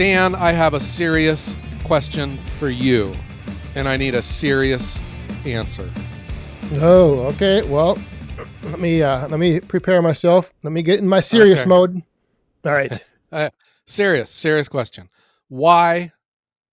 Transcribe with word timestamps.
Dan, 0.00 0.34
I 0.34 0.52
have 0.52 0.72
a 0.72 0.80
serious 0.80 1.58
question 1.84 2.38
for 2.58 2.70
you, 2.70 3.12
and 3.74 3.86
I 3.86 3.98
need 3.98 4.14
a 4.14 4.22
serious 4.22 4.98
answer. 5.44 5.90
Oh, 6.76 7.26
okay. 7.34 7.60
Well, 7.68 7.98
let 8.62 8.80
me 8.80 9.02
uh, 9.02 9.28
let 9.28 9.38
me 9.38 9.60
prepare 9.60 10.00
myself. 10.00 10.54
Let 10.62 10.72
me 10.72 10.80
get 10.80 11.00
in 11.00 11.06
my 11.06 11.20
serious 11.20 11.58
Okay. 11.58 11.68
mode. 11.68 12.02
All 12.64 12.72
right. 12.72 12.98
Serious, 13.86 14.30
serious 14.30 14.70
question. 14.70 15.10
Why, 15.48 16.12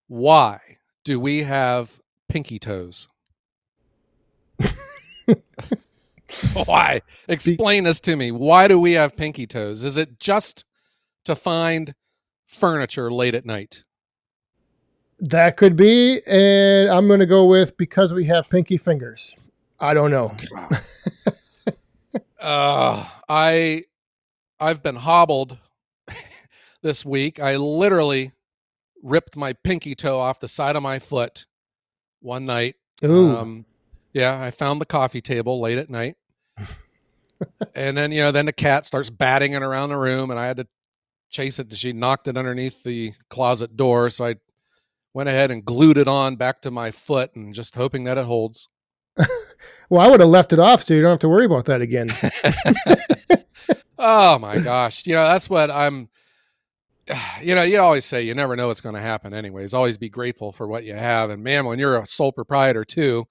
why 0.08 0.62
do 1.04 1.20
we 1.20 1.44
have 1.44 2.00
pinky 2.30 2.60
toes? 2.60 3.10
why? 6.54 7.02
Explain 7.28 7.84
this 7.84 8.00
to 8.00 8.16
me. 8.16 8.32
Why 8.32 8.70
do 8.70 8.80
we 8.80 8.94
have 8.94 9.18
pinky 9.18 9.48
toes? 9.48 9.84
Is 9.84 9.98
it 9.98 10.18
just 10.18 10.64
to 11.26 11.36
find 11.36 11.94
furniture 12.48 13.12
late 13.12 13.36
at 13.36 13.46
night? 13.46 13.84
that 15.20 15.58
could 15.58 15.76
be, 15.76 16.22
and 16.28 16.90
I'm 16.90 17.08
going 17.08 17.20
to 17.20 17.26
go 17.26 17.46
with 17.46 17.76
because 17.78 18.14
we 18.14 18.24
have 18.26 18.48
pinky 18.50 18.78
fingers. 18.78 19.36
I 19.80 19.94
don't 19.96 20.12
know. 20.12 20.36
Uh, 22.40 23.04
I 23.28 23.84
I've 24.60 24.84
been 24.84 24.96
hobbled 24.96 25.58
this 26.84 27.04
week. 27.04 27.40
I 27.40 27.56
literally 27.56 28.32
ripped 29.04 29.36
my 29.36 29.54
pinky 29.54 29.96
toe 29.96 30.20
off 30.20 30.40
the 30.40 30.48
side 30.48 30.76
of 30.76 30.84
my 30.84 31.00
foot 31.00 31.48
one 32.22 32.46
night. 32.46 32.76
Ooh, 33.04 33.36
Um, 33.36 33.66
yeah, 34.14 34.40
I 34.42 34.52
found 34.52 34.80
the 34.80 34.86
coffee 34.86 35.20
table 35.22 35.60
late 35.60 35.78
at 35.80 35.90
night. 35.90 36.16
and 37.76 37.98
then, 37.98 38.12
you 38.12 38.22
know, 38.22 38.32
then 38.32 38.46
the 38.46 38.54
cat 38.54 38.86
starts 38.86 39.10
batting 39.10 39.54
it 39.54 39.64
around 39.64 39.90
the 39.90 39.98
room 39.98 40.30
and 40.32 40.40
I 40.40 40.46
had 40.46 40.58
to 40.58 40.68
chase 41.30 41.60
it. 41.60 41.74
She 41.76 41.94
knocked 41.94 42.28
it 42.28 42.38
underneath 42.38 42.84
the 42.84 43.14
closet 43.30 43.76
door. 43.76 44.10
So 44.10 44.26
I 44.26 44.36
went 45.14 45.30
ahead 45.30 45.52
and 45.52 45.66
glued 45.66 45.98
it 45.98 46.08
on 46.08 46.36
back 46.36 46.62
to 46.62 46.72
my 46.72 46.92
foot 46.92 47.36
and 47.36 47.54
just 47.54 47.76
hoping 47.76 48.04
that 48.06 48.18
it 48.18 48.26
holds. 48.26 48.70
well, 49.90 50.02
I 50.02 50.10
would 50.10 50.20
have 50.20 50.30
left 50.30 50.54
it 50.54 50.60
off 50.60 50.84
so 50.84 50.94
you 50.94 51.02
don't 51.02 51.12
have 51.12 51.20
to 51.20 51.30
worry 51.30 51.46
about 51.46 51.66
that 51.66 51.82
again. 51.82 52.10
oh 53.98 54.38
my 54.40 54.60
gosh. 54.60 55.06
You 55.08 55.16
know, 55.16 55.24
that's 55.24 55.50
what 55.50 55.72
I'm 55.72 56.10
you 57.42 57.56
know, 57.56 57.64
you 57.64 57.80
always 57.80 58.06
say 58.06 58.22
you 58.22 58.34
never 58.36 58.56
know 58.56 58.68
what's 58.68 58.82
going 58.82 58.96
to 58.96 59.02
happen 59.02 59.34
anyways. 59.34 59.74
Always 59.74 59.98
be 59.98 60.10
grateful 60.10 60.52
for 60.52 60.68
what 60.68 60.84
you 60.84 60.94
have. 60.94 61.30
And 61.30 61.44
man, 61.44 61.66
when 61.66 61.80
you're 61.80 62.00
a 62.00 62.06
sole 62.06 62.32
proprietor 62.32 62.86
too, 62.86 63.26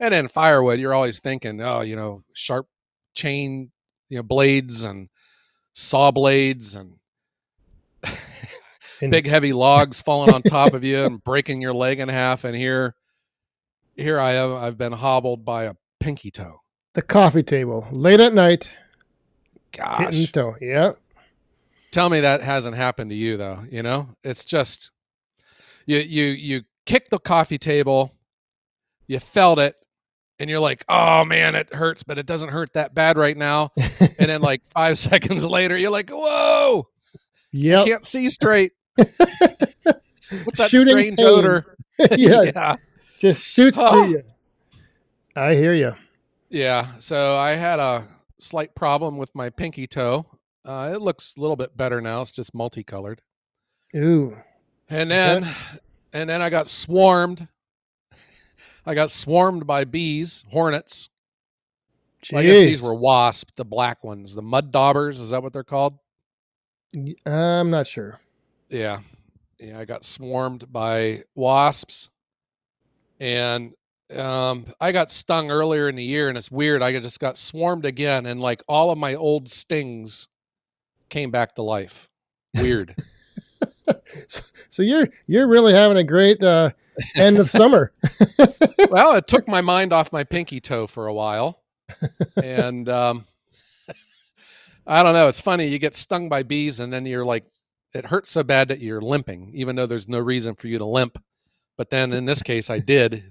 and 0.00 0.14
in 0.14 0.28
firewood, 0.28 0.80
you're 0.80 0.94
always 0.94 1.20
thinking, 1.20 1.60
oh, 1.60 1.82
you 1.82 1.96
know, 1.96 2.22
sharp 2.32 2.66
chain, 3.14 3.70
you 4.08 4.16
know, 4.16 4.22
blades 4.22 4.84
and 4.84 5.08
saw 5.72 6.10
blades 6.10 6.74
and 6.74 6.92
And 6.92 6.98
big 9.00 9.26
heavy 9.26 9.52
logs 9.52 10.00
falling 10.00 10.32
on 10.34 10.42
top 10.42 10.74
of 10.74 10.84
you 10.84 11.04
and 11.04 11.22
breaking 11.24 11.60
your 11.60 11.72
leg 11.74 11.98
in 12.00 12.08
half. 12.08 12.44
And 12.44 12.54
here, 12.56 12.94
here 13.96 14.18
I 14.20 14.32
am. 14.34 14.54
I've 14.56 14.78
been 14.78 14.92
hobbled 14.92 15.44
by 15.44 15.64
a 15.64 15.74
pinky 16.00 16.30
toe. 16.30 16.60
the 16.94 17.02
coffee 17.02 17.42
table 17.42 17.86
late 17.90 18.20
at 18.20 18.34
night, 18.34 18.70
hitting 19.76 20.22
Gosh, 20.22 20.32
toe. 20.32 20.56
Yeah. 20.60 20.92
tell 21.90 22.10
me 22.10 22.20
that 22.20 22.42
hasn't 22.42 22.76
happened 22.76 23.10
to 23.10 23.16
you 23.16 23.36
though. 23.36 23.62
You 23.70 23.82
know, 23.82 24.08
it's 24.22 24.44
just 24.44 24.90
you 25.86 25.98
you 25.98 26.24
you 26.24 26.62
kick 26.86 27.08
the 27.10 27.18
coffee 27.18 27.58
table, 27.58 28.14
you 29.06 29.18
felt 29.20 29.58
it, 29.58 29.74
and 30.38 30.48
you're 30.50 30.60
like, 30.60 30.84
oh 30.88 31.24
man, 31.24 31.54
it 31.54 31.72
hurts, 31.74 32.02
but 32.02 32.18
it 32.18 32.26
doesn't 32.26 32.50
hurt 32.50 32.72
that 32.74 32.94
bad 32.94 33.16
right 33.16 33.36
now. 33.36 33.70
And 33.76 34.28
then 34.30 34.42
like 34.42 34.62
five 34.66 34.98
seconds 34.98 35.44
later, 35.44 35.76
you're 35.78 35.90
like, 35.90 36.10
whoa, 36.10 36.86
Yep. 37.52 37.84
can't 37.86 38.04
see 38.04 38.28
straight. 38.28 38.72
What's 38.96 40.58
that 40.58 40.70
Shooting 40.70 40.88
strange 40.96 41.18
pain. 41.18 41.26
odor? 41.26 41.76
yeah, 42.16 42.42
yeah. 42.54 42.76
Just 43.18 43.44
shoots 43.46 43.78
Oh. 43.80 43.90
through 44.04 44.12
you. 44.12 44.22
I 45.36 45.54
hear 45.54 45.74
you. 45.74 45.94
Yeah. 46.50 46.86
So 46.98 47.36
I 47.36 47.52
had 47.52 47.78
a 47.78 48.06
slight 48.38 48.74
problem 48.74 49.16
with 49.18 49.34
my 49.34 49.50
pinky 49.50 49.86
toe. 49.86 50.26
Uh, 50.64 50.92
it 50.94 51.00
looks 51.00 51.34
a 51.36 51.40
little 51.40 51.56
bit 51.56 51.76
better 51.76 52.00
now. 52.00 52.20
It's 52.22 52.32
just 52.32 52.54
multicolored. 52.54 53.20
Ooh. 53.96 54.36
And 54.88 55.10
then, 55.10 55.46
and 56.12 56.28
then 56.28 56.40
I 56.42 56.50
got 56.50 56.66
swarmed. 56.68 57.46
I 58.84 58.94
got 58.94 59.10
swarmed 59.10 59.66
by 59.66 59.84
bees, 59.84 60.44
hornets. 60.50 61.08
Well, 62.32 62.40
I 62.40 62.46
guess 62.46 62.60
these 62.60 62.82
were 62.82 62.94
wasps, 62.94 63.52
the 63.56 63.64
black 63.64 64.04
ones, 64.04 64.34
the 64.34 64.42
mud 64.42 64.70
daubers. 64.72 65.20
Is 65.20 65.30
that 65.30 65.42
what 65.42 65.52
they're 65.52 65.64
called? 65.64 65.98
Y- 66.94 67.14
I'm 67.26 67.70
not 67.70 67.86
sure. 67.86 68.20
Yeah. 68.68 69.00
Yeah. 69.58 69.78
I 69.78 69.84
got 69.84 70.04
swarmed 70.04 70.70
by 70.72 71.24
wasps. 71.34 72.10
And 73.20 73.72
um, 74.14 74.66
I 74.80 74.92
got 74.92 75.10
stung 75.10 75.50
earlier 75.50 75.88
in 75.88 75.94
the 75.94 76.02
year, 76.04 76.28
and 76.28 76.36
it's 76.36 76.50
weird. 76.50 76.82
I 76.82 76.98
just 76.98 77.20
got 77.20 77.36
swarmed 77.36 77.86
again, 77.86 78.26
and 78.26 78.40
like 78.40 78.62
all 78.68 78.90
of 78.90 78.98
my 78.98 79.14
old 79.14 79.48
stings 79.48 80.28
came 81.08 81.30
back 81.30 81.54
to 81.54 81.62
life. 81.62 82.10
Weird. 82.54 82.94
So 84.70 84.82
you're 84.82 85.08
you're 85.26 85.48
really 85.48 85.74
having 85.74 85.98
a 85.98 86.04
great 86.04 86.42
uh, 86.42 86.70
end 87.14 87.38
of 87.38 87.50
summer. 87.50 87.92
well, 88.90 89.16
it 89.16 89.26
took 89.26 89.46
my 89.46 89.60
mind 89.60 89.92
off 89.92 90.12
my 90.12 90.24
pinky 90.24 90.60
toe 90.60 90.86
for 90.86 91.06
a 91.08 91.14
while. 91.14 91.62
And 92.42 92.88
um, 92.88 93.24
I 94.92 95.02
don't 95.02 95.14
know. 95.14 95.28
It's 95.28 95.40
funny. 95.40 95.66
You 95.66 95.78
get 95.78 95.96
stung 95.96 96.28
by 96.28 96.42
bees, 96.42 96.80
and 96.80 96.92
then 96.92 97.06
you're 97.06 97.24
like, 97.24 97.44
it 97.94 98.06
hurts 98.06 98.30
so 98.30 98.42
bad 98.42 98.68
that 98.68 98.80
you're 98.80 99.00
limping, 99.00 99.50
even 99.54 99.76
though 99.76 99.86
there's 99.86 100.08
no 100.08 100.18
reason 100.18 100.54
for 100.54 100.68
you 100.68 100.78
to 100.78 100.84
limp. 100.84 101.18
But 101.78 101.90
then 101.90 102.12
in 102.12 102.26
this 102.26 102.42
case, 102.42 102.68
I 102.70 102.78
did 102.78 103.22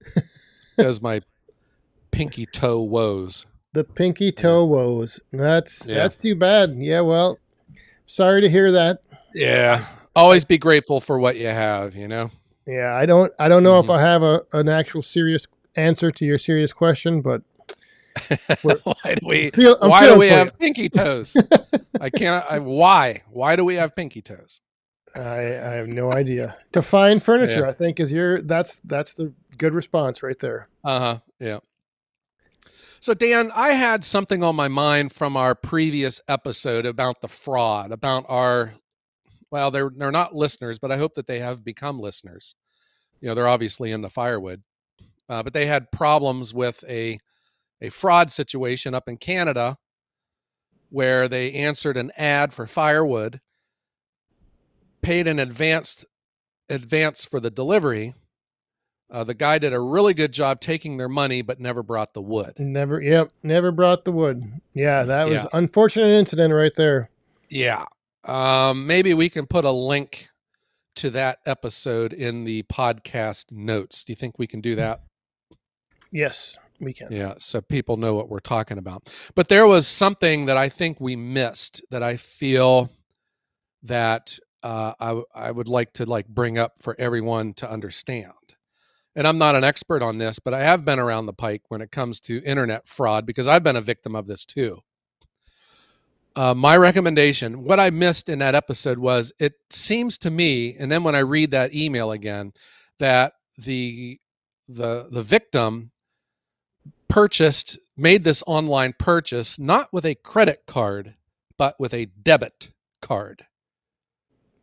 because 0.76 1.00
my 1.00 1.20
pinky 2.10 2.46
toe 2.46 2.82
woes. 2.82 3.46
The 3.72 3.84
pinky 3.84 4.32
toe 4.32 4.64
woes. 4.64 5.20
That's 5.32 5.86
Yeah. 5.86 5.96
that's 5.96 6.16
too 6.16 6.34
bad. 6.34 6.70
Yeah. 6.76 7.00
Well, 7.02 7.38
sorry 8.06 8.40
to 8.40 8.48
hear 8.48 8.72
that. 8.72 9.00
Yeah. 9.34 9.84
Always 10.14 10.44
be 10.44 10.58
grateful 10.58 11.00
for 11.00 11.18
what 11.18 11.36
you 11.36 11.48
have, 11.48 11.94
you 11.94 12.08
know? 12.08 12.30
Yeah. 12.66 12.94
I 12.94 13.06
don't 13.06 13.32
I 13.38 13.48
don't 13.48 13.62
know 13.62 13.80
Mhm. 13.80 13.84
if 13.84 13.90
I 13.90 14.00
have 14.00 14.22
a 14.22 14.42
an 14.52 14.68
actual 14.68 15.02
serious 15.02 15.42
answer 15.76 16.10
to 16.10 16.24
your 16.24 16.38
serious 16.38 16.72
question, 16.72 17.20
but 17.20 17.42
why 18.62 19.14
do 19.14 19.26
we 19.26 19.50
feel, 19.50 19.76
why 19.80 20.06
do 20.06 20.18
we 20.18 20.28
have 20.28 20.58
pinky 20.58 20.88
toes? 20.90 21.36
I 22.00 22.10
can't 22.10 22.44
I, 22.50 22.58
why? 22.58 23.22
Why 23.30 23.56
do 23.56 23.64
we 23.64 23.74
have 23.76 23.94
pinky 23.94 24.22
toes? 24.22 24.60
I 25.14 25.20
I 25.20 25.72
have 25.76 25.88
no 25.88 26.12
idea. 26.12 26.56
To 26.72 26.82
find 26.82 27.22
furniture, 27.22 27.60
Yeah. 27.60 27.68
I 27.68 27.72
think 27.72 28.00
is 28.00 28.12
your 28.12 28.42
that's 28.42 28.78
that's 28.84 29.14
the 29.14 29.32
good 29.58 29.74
response 29.74 30.22
right 30.22 30.38
there. 30.38 30.68
Uh-huh. 30.84 31.18
Yeah. 31.40 31.58
So 33.00 33.14
Dan, 33.14 33.50
I 33.54 33.70
had 33.70 34.04
something 34.04 34.42
on 34.42 34.56
my 34.56 34.68
mind 34.68 35.12
from 35.12 35.36
our 35.36 35.54
previous 35.54 36.20
episode 36.28 36.86
about 36.86 37.20
the 37.20 37.28
fraud, 37.28 37.92
about 37.92 38.24
our 38.28 38.74
well, 39.50 39.70
they're 39.70 39.90
they're 39.94 40.10
not 40.10 40.34
listeners, 40.34 40.78
but 40.78 40.90
I 40.90 40.96
hope 40.96 41.14
that 41.14 41.26
they 41.26 41.38
have 41.40 41.64
become 41.64 42.00
listeners. 42.00 42.54
You 43.20 43.28
know, 43.28 43.34
they're 43.34 43.48
obviously 43.48 43.92
in 43.92 44.02
the 44.02 44.10
firewood. 44.10 44.62
Uh, 45.28 45.42
but 45.42 45.52
they 45.52 45.66
had 45.66 45.90
problems 45.90 46.54
with 46.54 46.84
a 46.88 47.18
a 47.80 47.88
fraud 47.90 48.32
situation 48.32 48.94
up 48.94 49.08
in 49.08 49.16
Canada 49.16 49.76
where 50.88 51.28
they 51.28 51.52
answered 51.52 51.96
an 51.96 52.12
ad 52.16 52.52
for 52.54 52.66
firewood, 52.66 53.40
paid 55.02 55.26
an 55.26 55.38
advanced 55.38 56.04
advance 56.68 57.24
for 57.24 57.40
the 57.40 57.50
delivery. 57.50 58.14
Uh, 59.10 59.22
the 59.22 59.34
guy 59.34 59.58
did 59.58 59.72
a 59.72 59.80
really 59.80 60.14
good 60.14 60.32
job 60.32 60.60
taking 60.60 60.96
their 60.96 61.08
money, 61.08 61.42
but 61.42 61.60
never 61.60 61.82
brought 61.82 62.12
the 62.12 62.22
wood. 62.22 62.54
Never 62.58 63.00
yep, 63.00 63.30
never 63.42 63.70
brought 63.70 64.04
the 64.04 64.12
wood. 64.12 64.60
Yeah, 64.74 65.04
that 65.04 65.26
was 65.26 65.34
Yeah. 65.34 65.46
unfortunate 65.52 66.08
incident 66.08 66.52
right 66.52 66.74
there. 66.74 67.10
Yeah. 67.48 67.84
Um, 68.24 68.86
maybe 68.86 69.14
we 69.14 69.28
can 69.28 69.46
put 69.46 69.64
a 69.64 69.70
link 69.70 70.28
to 70.96 71.10
that 71.10 71.38
episode 71.46 72.12
in 72.12 72.44
the 72.44 72.64
podcast 72.64 73.52
notes. 73.52 74.02
Do 74.02 74.10
you 74.12 74.16
think 74.16 74.38
we 74.38 74.48
can 74.48 74.60
do 74.60 74.74
that? 74.74 75.02
Yes, 76.10 76.56
we 76.80 76.92
can. 76.92 77.08
Yeah, 77.10 77.34
so 77.38 77.60
people 77.60 77.96
know 77.96 78.14
what 78.14 78.28
we're 78.28 78.40
talking 78.40 78.78
about. 78.78 79.12
But 79.34 79.48
there 79.48 79.66
was 79.66 79.86
something 79.86 80.46
that 80.46 80.56
I 80.56 80.68
think 80.68 81.00
we 81.00 81.16
missed 81.16 81.82
that 81.90 82.02
I 82.02 82.16
feel 82.16 82.90
that 83.82 84.38
uh, 84.62 84.94
I, 84.98 85.22
I 85.34 85.50
would 85.50 85.68
like 85.68 85.92
to 85.94 86.06
like 86.06 86.26
bring 86.28 86.58
up 86.58 86.72
for 86.80 86.96
everyone 86.98 87.54
to 87.54 87.70
understand. 87.70 88.32
And 89.14 89.26
I'm 89.26 89.38
not 89.38 89.54
an 89.54 89.64
expert 89.64 90.02
on 90.02 90.18
this, 90.18 90.38
but 90.38 90.52
I 90.52 90.60
have 90.60 90.84
been 90.84 90.98
around 90.98 91.26
the 91.26 91.32
pike 91.32 91.62
when 91.68 91.80
it 91.80 91.90
comes 91.90 92.20
to 92.20 92.42
internet 92.42 92.86
fraud 92.86 93.24
because 93.24 93.48
I've 93.48 93.62
been 93.62 93.76
a 93.76 93.80
victim 93.80 94.14
of 94.14 94.26
this 94.26 94.44
too. 94.44 94.80
Uh, 96.34 96.52
my 96.52 96.76
recommendation, 96.76 97.64
what 97.64 97.80
I 97.80 97.88
missed 97.88 98.28
in 98.28 98.40
that 98.40 98.54
episode 98.54 98.98
was 98.98 99.32
it 99.38 99.54
seems 99.70 100.18
to 100.18 100.30
me, 100.30 100.76
and 100.78 100.92
then 100.92 101.02
when 101.02 101.14
I 101.14 101.20
read 101.20 101.52
that 101.52 101.74
email 101.74 102.12
again, 102.12 102.52
that 102.98 103.32
the 103.56 104.20
the 104.68 105.08
the 105.10 105.22
victim 105.22 105.92
purchased 107.08 107.78
made 107.96 108.24
this 108.24 108.42
online 108.46 108.94
purchase 108.98 109.58
not 109.58 109.92
with 109.92 110.04
a 110.04 110.14
credit 110.16 110.62
card 110.66 111.14
but 111.56 111.78
with 111.80 111.94
a 111.94 112.06
debit 112.22 112.70
card 113.00 113.44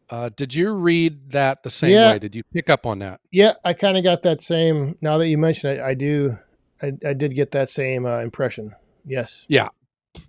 Uh, 0.10 0.30
did 0.36 0.54
you 0.54 0.74
read 0.74 1.31
that 1.31 1.63
the 1.63 1.69
same 1.72 1.92
Yeah. 1.92 2.12
way? 2.12 2.19
Did 2.19 2.36
you 2.36 2.44
pick 2.54 2.69
up 2.69 2.86
on 2.86 3.00
that? 3.00 3.19
Yeah, 3.31 3.54
I 3.63 3.74
kind 3.74 3.98
of 3.98 4.04
got 4.04 4.22
that 4.24 4.44
same. 4.44 4.95
Now 5.01 5.18
that 5.18 5.28
you 5.28 5.38
mention 5.40 5.72
it, 5.72 5.80
I 5.81 5.95
do. 5.95 6.38
I, 6.84 6.92
I 7.07 7.13
did 7.13 7.34
get 7.34 7.51
that 7.51 7.69
same 7.72 8.06
uh, 8.06 8.19
impression. 8.19 8.75
Yes. 9.06 9.45
Yeah. 9.48 9.69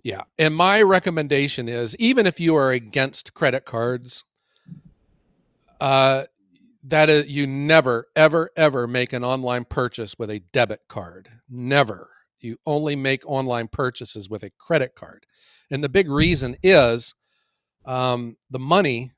Yeah. 0.02 0.22
And 0.38 0.54
my 0.54 0.80
recommendation 0.80 1.68
is 1.68 1.94
even 1.98 2.24
if 2.26 2.40
you 2.40 2.54
are 2.56 2.70
against 2.70 3.34
credit 3.34 3.66
cards, 3.66 4.24
uh, 5.80 6.24
that 6.84 7.08
is, 7.08 7.26
you 7.28 7.46
never, 7.46 8.06
ever, 8.14 8.50
ever 8.56 8.86
make 8.86 9.12
an 9.12 9.24
online 9.24 9.64
purchase 9.64 10.14
with 10.18 10.30
a 10.30 10.40
debit 10.52 10.80
card. 10.88 11.28
Never. 11.48 12.10
You 12.40 12.58
only 12.66 12.94
make 12.94 13.22
online 13.26 13.68
purchases 13.68 14.28
with 14.28 14.42
a 14.42 14.50
credit 14.58 14.94
card. 14.94 15.24
And 15.70 15.82
the 15.82 15.88
big 15.88 16.10
reason 16.10 16.56
is 16.62 17.14
um, 17.86 18.36
the 18.50 18.58
money 18.58 19.12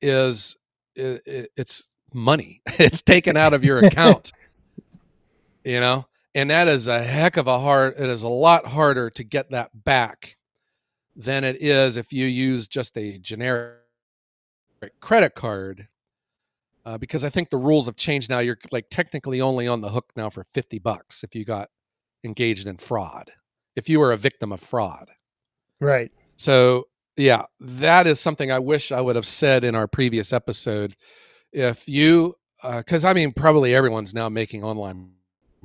is 0.00 0.56
i 0.98 1.20
i- 1.28 1.46
it's 1.56 1.90
money. 2.14 2.62
It's 2.78 3.02
taken 3.02 3.36
out 3.36 3.52
of 3.54 3.64
your 3.64 3.78
account. 3.78 4.32
you 5.64 5.80
know, 5.80 6.06
and 6.34 6.50
that 6.50 6.68
is 6.68 6.88
a 6.88 7.02
heck 7.02 7.36
of 7.36 7.46
a 7.46 7.58
hard. 7.58 7.94
It 7.98 8.08
is 8.08 8.22
a 8.22 8.28
lot 8.28 8.66
harder 8.66 9.10
to 9.10 9.24
get 9.24 9.50
that 9.50 9.70
back 9.84 10.36
than 11.14 11.44
it 11.44 11.60
is 11.60 11.96
if 11.96 12.12
you 12.12 12.26
use 12.26 12.68
just 12.68 12.96
a 12.96 13.18
generic 13.18 13.76
credit 15.00 15.34
card. 15.34 15.88
Uh, 16.84 16.98
because 16.98 17.24
I 17.24 17.28
think 17.28 17.50
the 17.50 17.58
rules 17.58 17.86
have 17.86 17.96
changed 17.96 18.28
now. 18.28 18.40
You're 18.40 18.58
like 18.72 18.86
technically 18.90 19.40
only 19.40 19.68
on 19.68 19.80
the 19.80 19.88
hook 19.88 20.12
now 20.16 20.30
for 20.30 20.44
fifty 20.52 20.78
bucks 20.78 21.22
if 21.22 21.34
you 21.34 21.44
got 21.44 21.68
engaged 22.24 22.66
in 22.66 22.76
fraud. 22.76 23.30
If 23.76 23.88
you 23.88 24.00
were 24.00 24.12
a 24.12 24.16
victim 24.16 24.52
of 24.52 24.60
fraud. 24.60 25.08
Right. 25.80 26.10
So 26.36 26.88
yeah, 27.16 27.42
that 27.60 28.06
is 28.06 28.18
something 28.18 28.50
I 28.50 28.58
wish 28.58 28.90
I 28.90 29.00
would 29.00 29.16
have 29.16 29.26
said 29.26 29.64
in 29.64 29.74
our 29.74 29.86
previous 29.86 30.32
episode. 30.32 30.96
If 31.52 31.86
you, 31.88 32.34
because 32.62 33.04
I 33.04 33.12
mean, 33.12 33.32
probably 33.32 33.74
everyone's 33.74 34.14
now 34.14 34.28
making 34.28 34.64
online 34.64 35.12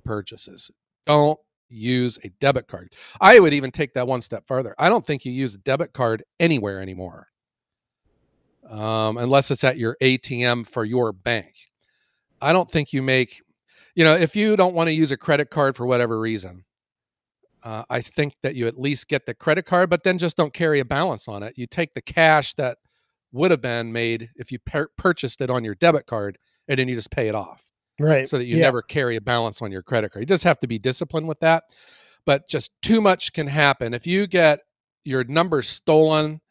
purchases. 0.03 0.69
Don't 1.05 1.39
use 1.69 2.19
a 2.23 2.29
debit 2.39 2.67
card. 2.67 2.93
I 3.21 3.39
would 3.39 3.53
even 3.53 3.71
take 3.71 3.93
that 3.93 4.07
one 4.07 4.21
step 4.21 4.43
further. 4.47 4.75
I 4.77 4.89
don't 4.89 5.05
think 5.05 5.25
you 5.25 5.31
use 5.31 5.55
a 5.55 5.59
debit 5.59 5.93
card 5.93 6.23
anywhere 6.39 6.81
anymore, 6.81 7.27
um, 8.69 9.17
unless 9.17 9.51
it's 9.51 9.63
at 9.63 9.77
your 9.77 9.97
ATM 10.01 10.67
for 10.67 10.85
your 10.85 11.11
bank. 11.13 11.53
I 12.41 12.53
don't 12.53 12.69
think 12.69 12.93
you 12.93 13.01
make, 13.01 13.41
you 13.95 14.03
know, 14.03 14.13
if 14.13 14.35
you 14.35 14.55
don't 14.55 14.75
want 14.75 14.89
to 14.89 14.93
use 14.93 15.11
a 15.11 15.17
credit 15.17 15.49
card 15.49 15.75
for 15.75 15.85
whatever 15.85 16.19
reason, 16.19 16.63
uh, 17.63 17.83
I 17.89 18.01
think 18.01 18.33
that 18.43 18.55
you 18.55 18.67
at 18.67 18.79
least 18.79 19.07
get 19.07 19.25
the 19.25 19.33
credit 19.33 19.65
card, 19.65 19.89
but 19.89 20.03
then 20.03 20.17
just 20.17 20.37
don't 20.37 20.53
carry 20.53 20.79
a 20.79 20.85
balance 20.85 21.27
on 21.27 21.43
it. 21.43 21.57
You 21.57 21.65
take 21.67 21.93
the 21.93 22.01
cash 22.01 22.53
that 22.55 22.77
would 23.31 23.51
have 23.51 23.61
been 23.61 23.91
made 23.91 24.29
if 24.35 24.51
you 24.51 24.59
per- 24.59 24.89
purchased 24.97 25.41
it 25.41 25.49
on 25.49 25.63
your 25.63 25.75
debit 25.75 26.05
card, 26.05 26.37
and 26.67 26.77
then 26.79 26.87
you 26.87 26.95
just 26.95 27.11
pay 27.11 27.27
it 27.27 27.35
off, 27.35 27.71
Right. 27.99 28.27
so 28.27 28.37
that 28.37 28.45
you 28.45 28.57
yeah. 28.57 28.63
never 28.63 28.81
carry 28.81 29.15
a 29.15 29.21
balance 29.21 29.61
on 29.61 29.71
your 29.71 29.81
credit 29.81 30.11
card. 30.11 30.21
You 30.21 30.27
just 30.27 30.43
have 30.43 30.59
to 30.59 30.67
be 30.67 30.77
disciplined 30.79 31.27
with 31.27 31.39
that. 31.39 31.63
But 32.25 32.47
just 32.47 32.71
too 32.81 33.01
much 33.01 33.31
can 33.33 33.47
happen 33.47 33.93
if 33.93 34.05
you 34.05 34.27
get 34.27 34.59
your 35.03 35.23
number 35.23 35.61
stolen. 35.61 36.41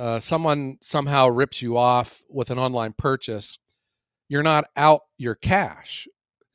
Uh, 0.00 0.18
someone 0.18 0.78
somehow 0.80 1.28
rips 1.28 1.60
you 1.60 1.76
off 1.76 2.22
with 2.30 2.50
an 2.50 2.58
online 2.58 2.94
purchase. 2.96 3.58
You're 4.30 4.42
not 4.42 4.64
out 4.74 5.02
your 5.18 5.34
cash. 5.34 6.08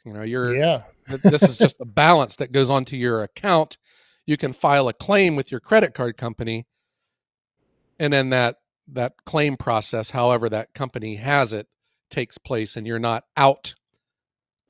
You 0.03 0.13
know, 0.13 0.23
you're 0.23 0.55
Yeah. 0.55 0.81
This 1.23 1.43
is 1.43 1.55
just 1.55 1.75
a 1.79 1.85
balance 1.85 2.37
that 2.37 2.51
goes 2.51 2.71
onto 2.71 2.95
your 2.95 3.21
account. 3.21 3.77
You 4.25 4.35
can 4.35 4.51
file 4.51 4.87
a 4.87 4.93
claim 4.93 5.35
with 5.35 5.51
your 5.51 5.59
credit 5.59 5.93
card 5.93 6.17
company, 6.17 6.65
and 7.99 8.11
then 8.11 8.31
that 8.31 8.55
that 8.87 9.13
claim 9.25 9.57
process, 9.57 10.09
however 10.09 10.49
that 10.49 10.73
company 10.73 11.17
has 11.17 11.53
it, 11.53 11.67
takes 12.09 12.39
place, 12.39 12.75
and 12.75 12.87
you're 12.87 12.97
not 12.97 13.25
out 13.37 13.75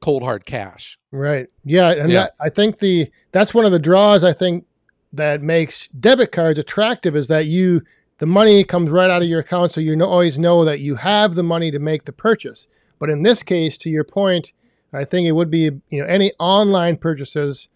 cold 0.01 0.21
hard 0.21 0.45
cash. 0.45 0.99
Right. 1.13 1.47
Yeah, 1.63 1.91
and 1.91 2.11
Yeah. 2.11 2.23
That, 2.23 2.33
I 2.41 2.49
think 2.49 2.79
the 2.79 3.09
that's 3.31 3.53
one 3.53 3.63
of 3.63 3.71
the 3.71 3.79
draws 3.79 4.25
I 4.25 4.33
think 4.33 4.65
that 5.13 5.41
makes 5.41 5.87
debit 5.87 6.33
cards 6.33 6.59
attractive 6.59 7.15
is 7.15 7.29
that 7.29 7.45
you 7.45 7.81
the 8.25 8.31
money 8.31 8.63
comes 8.63 8.89
right 8.89 9.11
out 9.11 9.21
of 9.21 9.27
your 9.27 9.41
account, 9.41 9.71
so 9.71 9.79
you 9.79 10.03
always 10.03 10.39
know 10.39 10.65
that 10.65 10.79
you 10.79 10.95
have 10.95 11.35
the 11.35 11.43
money 11.43 11.69
to 11.69 11.77
make 11.77 12.05
the 12.05 12.11
purchase. 12.11 12.67
But 12.97 13.11
in 13.11 13.21
this 13.21 13.43
case, 13.43 13.77
to 13.77 13.89
your 13.91 14.03
point, 14.03 14.51
I 14.91 15.05
think 15.05 15.27
it 15.27 15.33
would 15.33 15.51
be 15.51 15.69
you 15.89 16.01
know 16.01 16.07
any 16.07 16.33
online 16.39 16.97
purchases 16.97 17.69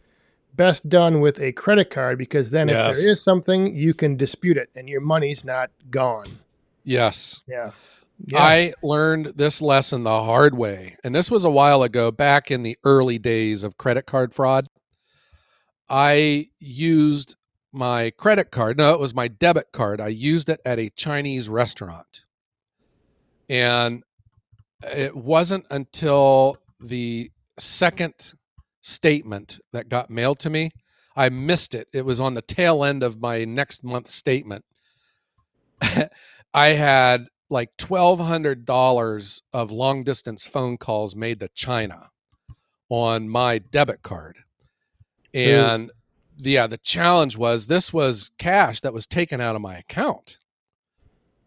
best 0.56 0.90
done 0.90 1.22
with 1.22 1.40
a 1.40 1.51
credit 1.51 1.92
card 1.92 2.18
because 2.18 2.50
then 2.50 2.68
if 2.68 2.74
there 2.74 3.12
is 3.12 3.22
something 3.22 3.75
you 3.75 3.94
can 3.94 4.18
dispute 4.18 4.57
it 4.57 4.72
and 4.74 4.90
your 4.90 5.01
money's 5.01 5.46
not 5.46 5.69
gone. 5.92 6.25
Yes, 6.84 7.44
Yeah. 7.48 7.69
Yeah. 8.25 8.40
I 8.40 8.74
learned 8.81 9.28
this 9.36 9.62
lesson 9.62 10.01
the 10.01 10.24
hard 10.24 10.57
way, 10.57 10.98
and 11.04 11.13
this 11.13 11.30
was 11.30 11.46
a 11.46 11.51
while 11.51 11.84
ago, 11.84 12.12
back 12.12 12.50
in 12.50 12.63
the 12.63 12.75
early 12.84 13.19
days 13.19 13.63
of 13.63 13.78
credit 13.78 14.07
card 14.07 14.34
fraud. 14.34 14.66
I 15.88 16.50
used 16.57 17.36
my 17.71 18.12
credit 18.12 18.51
card. 18.51 18.77
No, 18.77 18.94
it 18.94 19.00
was 19.00 19.13
my 19.13 19.27
debit 19.27 19.71
card. 19.71 20.01
I 20.01 20.07
used 20.07 20.50
it 20.50 20.60
at 20.66 20.80
a 20.80 20.89
Chinese 20.89 21.50
restaurant. 21.50 22.25
And 23.50 24.04
it 24.83 25.16
wasn't 25.16 25.66
until 25.69 26.57
the 26.80 27.31
second 27.57 28.33
statement 28.81 29.60
that 29.74 29.89
got 29.89 30.10
mailed 30.10 30.39
to 30.39 30.50
me, 30.50 30.71
I 31.16 31.30
missed 31.30 31.74
it. 31.74 31.88
It 31.94 32.06
was 32.06 32.19
on 32.19 32.33
the 32.33 32.42
tail 32.42 32.83
end 32.83 33.04
of 33.04 33.19
my 33.19 33.45
next 33.45 33.83
month 33.83 34.10
statement. 34.10 34.63
I 36.54 36.68
had 36.68 37.27
like 37.50 37.75
$1,200 37.77 39.42
of 39.54 39.72
long 39.72 40.04
distance 40.04 40.48
phone 40.48 40.77
calls 40.77 41.15
made 41.15 41.39
to 41.39 41.50
China 41.50 42.10
on 42.89 43.27
my 43.27 43.57
debit 43.57 44.01
card. 44.01 44.38
And 45.33 45.92
yeah, 46.39 46.68
the 46.68 46.77
challenge 46.77 47.38
was 47.38 47.68
this 47.68 47.91
was 47.91 48.31
cash 48.38 48.81
that 48.81 48.94
was 48.94 49.06
taken 49.06 49.41
out 49.41 49.56
of 49.56 49.62
my 49.62 49.77
account. 49.77 50.39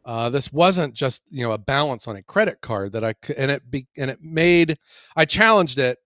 Uh, 0.04 0.28
this 0.28 0.52
wasn't 0.52 0.94
just 0.94 1.22
you 1.30 1.44
know 1.44 1.52
a 1.52 1.58
balance 1.58 2.08
on 2.08 2.16
a 2.16 2.22
credit 2.22 2.60
card 2.60 2.92
that 2.92 3.04
I 3.04 3.14
could, 3.14 3.36
and 3.36 3.50
it 3.50 3.70
be, 3.70 3.86
and 3.96 4.10
it 4.10 4.22
made 4.22 4.76
I 5.16 5.24
challenged 5.24 5.78
it, 5.78 5.98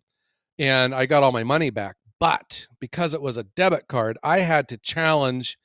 and 0.59 0.94
I 0.94 1.06
got 1.06 1.23
all 1.23 1.33
my 1.33 1.44
money 1.44 1.71
back. 1.71 1.97
But 2.19 2.67
because 2.81 3.12
it 3.14 3.21
was 3.21 3.37
a 3.37 3.45
debit 3.45 3.88
card, 3.88 4.19
I 4.23 4.38
had 4.38 4.69
to 4.69 4.78
challenge 4.78 5.59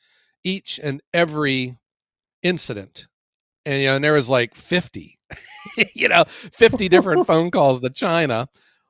each 0.43 0.79
and 0.81 1.01
every 1.13 1.77
incident, 2.41 3.07
and 3.65 3.81
you 3.81 3.87
know, 3.87 3.95
and 3.95 4.03
there 4.03 4.13
was 4.13 4.29
like 4.29 4.55
fifty, 4.55 5.19
you 5.93 6.07
know, 6.07 6.23
fifty 6.27 6.89
different 6.89 7.27
phone 7.27 7.51
calls 7.51 7.81
to 7.81 7.89
China 7.89 8.47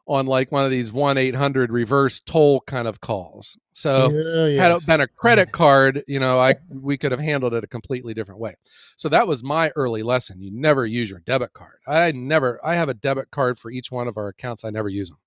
on 0.07 0.25
like 0.25 0.51
one 0.51 0.65
of 0.65 0.71
these 0.71 0.91
one 0.91 1.17
eight 1.17 1.35
hundred 1.35 1.71
reverse 1.71 2.19
toll 2.19 2.61
kind 2.61 2.87
of 2.87 3.01
calls. 3.01 3.57
So 3.73 4.11
Yeah, 4.11 4.61
had 4.61 4.71
it 4.71 4.85
been 4.85 5.01
a 5.01 5.07
credit 5.07 5.51
card, 5.61 6.03
you 6.07 6.19
know, 6.19 6.39
I 6.39 6.55
we 6.69 6.97
could 6.97 7.11
have 7.11 7.21
handled 7.21 7.53
it 7.53 7.63
a 7.63 7.67
completely 7.67 8.13
different 8.13 8.41
way. 8.41 8.55
So 8.95 9.09
that 9.09 9.27
was 9.27 9.43
my 9.43 9.71
early 9.75 10.03
lesson. 10.03 10.41
You 10.41 10.51
never 10.51 10.85
use 10.85 11.09
your 11.09 11.19
debit 11.19 11.53
card. 11.53 11.77
I 11.87 12.11
never. 12.11 12.59
I 12.65 12.75
have 12.75 12.89
a 12.89 12.93
debit 12.93 13.31
card 13.31 13.57
for 13.57 13.71
each 13.71 13.91
one 13.91 14.07
of 14.07 14.17
our 14.17 14.27
accounts. 14.27 14.65
I 14.65 14.69
never 14.71 14.89
use 14.89 15.09
them. 15.09 15.19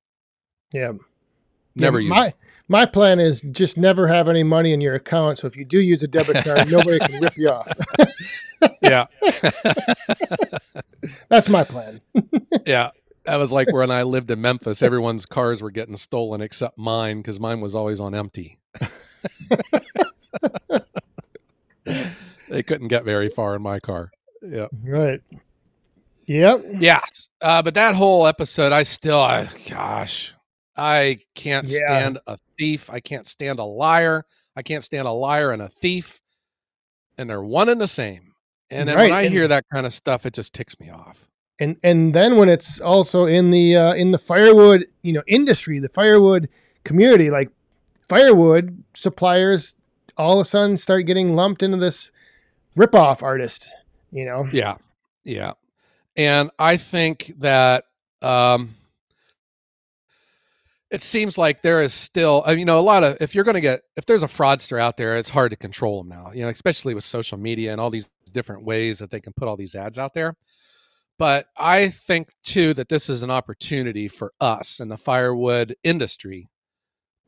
yeah. 0.73 0.93
Never 1.76 1.99
yeah, 1.99 2.04
use. 2.04 2.11
my 2.11 2.35
my 2.69 2.87
plan 2.87 3.19
is 3.19 3.40
just 3.50 3.76
never 3.76 4.07
have 4.07 4.28
any 4.28 4.45
money 4.45 4.73
in 4.73 4.81
your 4.81 4.95
account. 4.95 5.40
So 5.40 5.49
if 5.49 5.57
you 5.57 5.64
do 5.64 5.81
use 5.81 6.04
a 6.04 6.07
debit 6.07 6.45
card, 6.45 6.71
nobody 6.71 7.00
can 7.00 7.21
rip 7.21 7.37
you 7.37 7.49
off. 7.49 7.69
Yeah, 8.81 9.07
That's 11.28 11.50
my 11.50 11.64
plan. 11.64 12.00
yeah. 12.66 12.93
That 13.25 13.37
was 13.37 13.52
like 13.52 13.73
when 13.73 13.90
I 13.90 14.02
lived 14.04 14.31
in 14.31 14.40
Memphis. 14.40 14.83
Everyone's 14.83 15.26
cars 15.26 15.62
were 15.62 15.71
getting 15.71 15.97
stolen 15.97 16.40
except 16.40 16.76
mine 16.78 17.19
because 17.19 17.40
mine 17.40 17.61
was 17.61 17.75
always 17.75 18.00
on 18.00 18.14
empty. 18.14 18.59
they 22.49 22.62
couldn't 22.62 22.88
get 22.88 23.04
very 23.04 23.28
far 23.28 23.54
in 23.57 23.62
my 23.62 23.81
car. 23.81 24.11
Yeah. 24.43 24.66
Right. 24.85 25.21
Yep. 26.26 26.64
Yeah, 26.81 27.00
uh, 27.43 27.61
but 27.62 27.75
that 27.75 27.95
whole 27.95 28.26
episode, 28.26 28.73
I 28.73 28.83
still, 28.83 29.21
I, 29.21 29.47
gosh, 29.69 30.35
I 30.75 31.19
can't 31.35 31.66
Yeah. 31.69 31.76
stand 31.87 32.19
a 32.26 32.38
thief. 32.59 32.88
I 32.88 33.00
can't 33.00 33.26
stand 33.26 33.59
a 33.59 33.64
liar. 33.64 34.25
I 34.57 34.62
can't 34.62 34.83
stand 34.83 35.07
a 35.07 35.12
liar 35.12 35.50
and 35.50 35.61
a 35.61 35.69
thief, 35.69 36.21
and 37.19 37.28
they're 37.28 37.43
one 37.43 37.69
and 37.69 37.78
the 37.81 37.87
same. 37.87 38.33
And 38.71 38.88
then 38.88 38.97
when 38.97 39.12
I 39.12 39.23
and- 39.25 39.33
hear 39.33 39.47
that 39.49 39.64
kind 39.71 39.85
of 39.85 39.93
stuff, 39.93 40.25
it 40.25 40.33
just 40.33 40.54
ticks 40.54 40.81
me 40.81 40.88
off. 40.90 41.28
And 41.61 41.76
and 41.82 42.14
then 42.14 42.37
when 42.37 42.49
it's 42.49 42.80
also 42.80 43.26
in 43.26 43.50
the 43.50 43.76
uh, 43.76 43.94
in 43.94 44.11
the 44.11 44.18
firewood 44.18 44.87
you 45.02 45.12
know 45.12 45.23
industry, 45.26 45.78
the 45.78 45.88
firewood 45.88 46.49
community, 46.84 47.30
like 47.30 47.50
firewood 48.08 48.82
suppliers, 48.94 49.75
all 50.16 50.40
of 50.40 50.46
a 50.46 50.50
sudden 50.50 50.76
start 50.78 51.06
getting 51.06 51.37
lumped 51.37 51.62
into 51.62 51.76
this 51.76 52.11
ripoff 52.76 53.23
artist. 53.23 53.68
You 54.11 54.25
know. 54.25 54.49
Yeah, 54.52 54.76
yeah, 55.25 55.52
and 56.16 56.50
I 56.58 56.76
think 56.76 57.32
that 57.38 57.84
um, 58.20 58.75
it 60.90 61.02
seems 61.02 61.37
like 61.37 61.62
there 61.62 61.82
is 61.82 61.92
still, 61.92 62.44
uh, 62.46 62.52
you 62.52 62.64
know, 62.64 62.78
a 62.78 62.82
lot 62.82 63.02
of 63.02 63.16
if 63.20 63.34
you're 63.34 63.44
going 63.44 63.54
to 63.54 63.61
get 63.61 63.82
if 63.96 64.06
there's 64.06 64.23
a 64.23 64.28
fraudster 64.28 64.80
out 64.80 64.96
there, 64.96 65.16
it's 65.16 65.30
hard 65.30 65.50
to 65.50 65.56
control 65.56 66.02
them 66.02 66.08
now. 66.08 66.30
You 66.32 66.42
know, 66.42 66.49
especially 66.49 66.94
with 66.94 67.04
social 67.04 67.38
media 67.38 67.73
and 67.73 67.80
all 67.80 67.90
these 67.90 68.08
different 68.32 68.64
ways 68.64 68.99
that 68.99 69.11
they 69.11 69.20
can 69.20 69.32
put 69.32 69.49
all 69.49 69.56
these 69.56 69.75
ads 69.75 69.99
out 69.99 70.14
there. 70.14 70.37
But 71.18 71.47
I 71.56 71.88
think 71.88 72.28
too 72.42 72.75
that 72.75 72.88
this 72.88 73.09
is 73.09 73.23
an 73.23 73.30
opportunity 73.30 74.09
for 74.09 74.33
us 74.40 74.80
in 74.80 74.88
the 74.88 74.97
firewood 74.97 75.75
industry 75.85 76.49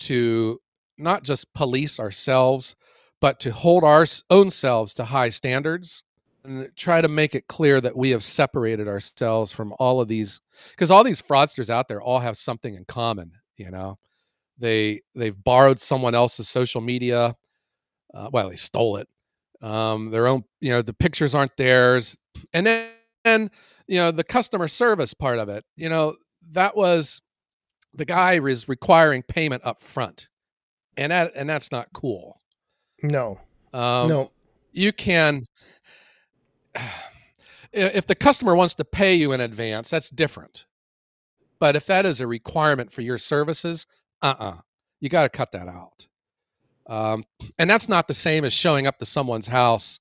to 0.01 0.61
not 0.99 1.23
just 1.23 1.53
police 1.55 2.01
ourselves, 2.01 2.75
but 3.21 3.41
to 3.41 3.53
hold 3.53 3.85
our 3.85 4.05
own 4.31 4.51
selves 4.51 4.95
to 4.95 5.05
high 5.05 5.29
standards 5.29 6.03
and 6.45 6.71
try 6.77 7.01
to 7.01 7.09
make 7.09 7.35
it 7.35 7.49
clear 7.49 7.81
that 7.81 7.97
we 7.97 8.11
have 8.11 8.23
separated 8.23 8.89
ourselves 8.89 9.53
from 9.53 9.75
all 9.79 10.01
of 10.01 10.09
these 10.09 10.41
because 10.71 10.91
all 10.91 11.03
these 11.03 11.23
fraudsters 11.23 11.71
out 11.71 11.89
there 11.89 12.01
all 12.01 12.21
have 12.21 12.37
something 12.37 12.75
in 12.75 12.85
common 12.85 13.33
you 13.57 13.71
know? 13.71 13.99
They 14.59 15.03
they've 15.15 15.37
borrowed 15.45 15.81
someone 15.81 16.15
else's 16.15 16.49
social 16.49 16.81
media 16.81 17.37
uh, 18.15 18.31
well 18.33 18.49
they 18.49 18.57
stole 18.57 18.97
it 18.97 19.07
um, 19.61 20.11
their 20.11 20.27
own 20.27 20.45
you 20.61 20.71
know 20.71 20.81
the 20.81 20.95
pictures 20.95 21.35
aren't 21.35 21.55
theirs 21.59 22.17
and 22.55 22.67
then 22.67 22.89
and, 23.27 23.51
you 23.87 23.99
know 23.99 24.11
the 24.11 24.25
customer 24.25 24.67
service 24.67 25.15
part 25.15 25.39
of 25.39 25.49
it 25.49 25.65
you 25.77 25.89
know 25.89 26.17
that 26.51 26.77
was 26.77 27.21
the 27.95 28.05
guy 28.05 28.39
was 28.39 28.69
requiring 28.69 29.23
payment 29.23 29.65
up 29.65 29.81
front 29.81 30.29
and 30.97 31.13
that 31.13 31.33
and 31.35 31.49
that's 31.49 31.73
not 31.73 31.89
cool. 31.93 32.41
No. 33.03 33.39
Um, 33.73 34.09
no. 34.09 34.31
you 34.73 34.93
can 34.93 35.45
if 37.73 38.07
the 38.07 38.15
customer 38.15 38.55
wants 38.55 38.75
to 38.77 38.85
pay 38.85 39.15
you 39.15 39.33
in 39.33 39.41
advance 39.41 39.91
that's 39.91 40.11
different. 40.11 40.67
But 41.59 41.75
if 41.75 41.87
that 41.87 42.07
is 42.07 42.21
a 42.21 42.27
requirement 42.27 42.93
for 42.93 43.03
your 43.03 43.19
services 43.19 43.87
uh-uh 44.23 44.57
you 45.01 45.09
got 45.09 45.25
to 45.25 45.29
cut 45.29 45.53
that 45.53 45.69
out. 45.69 46.07
Um, 46.89 47.25
and 47.59 47.69
that's 47.69 47.89
not 47.89 48.09
the 48.09 48.15
same 48.15 48.45
as 48.45 48.53
showing 48.53 48.87
up 48.87 48.99
to 48.99 49.05
someone's 49.05 49.47
house 49.47 50.01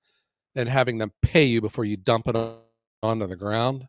and 0.56 0.70
having 0.70 0.98
them 0.98 1.12
pay 1.22 1.44
you 1.44 1.60
before 1.60 1.84
you 1.84 1.98
dump 1.98 2.28
it 2.28 2.36
on, 2.36 2.58
onto 3.04 3.28
the 3.28 3.36
ground. 3.36 3.88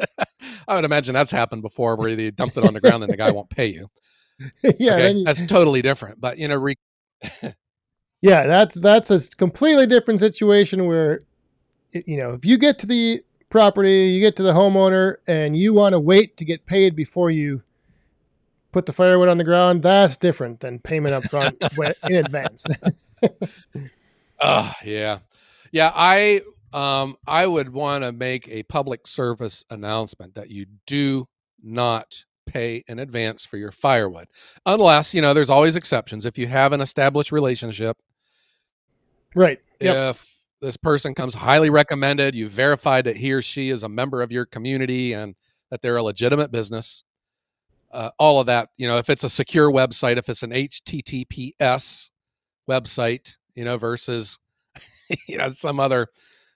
I 0.68 0.74
would 0.74 0.84
imagine 0.84 1.14
that's 1.14 1.30
happened 1.30 1.62
before 1.62 1.96
where 1.96 2.08
you 2.08 2.30
dumped 2.30 2.56
it 2.56 2.64
on 2.64 2.74
the 2.74 2.80
ground 2.80 3.02
and 3.02 3.12
the 3.12 3.16
guy 3.16 3.30
won't 3.30 3.50
pay 3.50 3.66
you. 3.66 3.88
Yeah 4.78 4.94
okay? 4.94 5.12
you, 5.12 5.24
that's 5.24 5.42
totally 5.42 5.82
different 5.82 6.20
but 6.20 6.36
you 6.36 6.48
know 6.48 6.56
re- 6.56 6.78
yeah 8.22 8.46
that's 8.46 8.74
that's 8.74 9.10
a 9.10 9.20
completely 9.36 9.86
different 9.86 10.18
situation 10.18 10.86
where 10.86 11.20
you 11.92 12.16
know 12.16 12.32
if 12.32 12.44
you 12.44 12.58
get 12.58 12.78
to 12.80 12.86
the 12.86 13.22
property 13.50 14.06
you 14.06 14.20
get 14.20 14.34
to 14.36 14.42
the 14.42 14.52
homeowner 14.52 15.16
and 15.28 15.56
you 15.56 15.72
want 15.72 15.92
to 15.92 16.00
wait 16.00 16.36
to 16.38 16.44
get 16.44 16.66
paid 16.66 16.96
before 16.96 17.30
you 17.30 17.62
put 18.72 18.86
the 18.86 18.92
firewood 18.92 19.28
on 19.28 19.38
the 19.38 19.44
ground 19.44 19.82
that's 19.82 20.16
different 20.16 20.58
than 20.58 20.80
payment 20.80 21.14
up 21.14 21.22
front 21.24 21.62
in 22.08 22.16
advance. 22.16 22.66
Oh 24.40 24.72
yeah. 24.84 25.18
Yeah 25.70 25.92
i 25.94 26.40
um 26.74 27.16
i 27.26 27.46
would 27.46 27.72
want 27.72 28.04
to 28.04 28.12
make 28.12 28.48
a 28.48 28.62
public 28.64 29.06
service 29.06 29.64
announcement 29.70 30.34
that 30.34 30.50
you 30.50 30.66
do 30.86 31.26
not 31.62 32.24
pay 32.46 32.82
in 32.88 32.98
advance 32.98 33.44
for 33.44 33.56
your 33.56 33.70
firewood 33.70 34.26
unless 34.66 35.14
you 35.14 35.22
know 35.22 35.32
there's 35.32 35.50
always 35.50 35.76
exceptions 35.76 36.26
if 36.26 36.36
you 36.36 36.46
have 36.46 36.72
an 36.72 36.80
established 36.80 37.30
relationship 37.30 37.96
right 39.34 39.60
yep. 39.80 40.10
if 40.10 40.44
this 40.60 40.76
person 40.76 41.14
comes 41.14 41.34
highly 41.34 41.70
recommended 41.70 42.34
you've 42.34 42.50
verified 42.50 43.04
that 43.04 43.16
he 43.16 43.32
or 43.32 43.42
she 43.42 43.68
is 43.68 43.84
a 43.84 43.88
member 43.88 44.22
of 44.22 44.32
your 44.32 44.44
community 44.44 45.12
and 45.12 45.34
that 45.70 45.82
they're 45.82 45.96
a 45.96 46.02
legitimate 46.02 46.50
business 46.50 47.04
uh, 47.92 48.10
all 48.18 48.40
of 48.40 48.46
that 48.46 48.70
you 48.76 48.88
know 48.88 48.98
if 48.98 49.08
it's 49.08 49.24
a 49.24 49.28
secure 49.28 49.70
website 49.70 50.16
if 50.16 50.28
it's 50.28 50.42
an 50.42 50.50
https 50.50 52.10
website 52.68 53.36
you 53.54 53.64
know 53.64 53.76
versus 53.76 54.38
you 55.28 55.36
know 55.36 55.50
some 55.50 55.78
other 55.78 56.08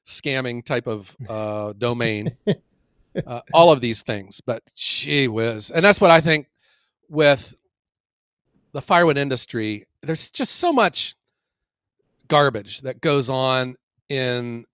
scamming 0.07 0.65
type 0.65 0.87
of 0.87 1.17
uh, 1.29 1.73
domain 1.79 2.37
uh, 3.27 3.41
all 3.53 3.73
of 3.73 3.81
these 3.81 4.03
things 4.03 4.41
but 4.41 4.63
gee 4.75 5.29
whiz 5.29 5.71
and 5.71 5.85
that's 5.85 6.01
what 6.01 6.11
i 6.11 6.21
think 6.21 6.49
with 7.09 7.55
the 8.73 8.83
firewood 8.83 9.17
industry 9.19 9.87
there's 10.03 10.31
just 10.31 10.57
so 10.57 10.73
much 10.73 11.15
garbage 12.29 12.81
that 12.83 13.01
goes 13.01 13.31
on 13.31 13.77
in 14.09 14.65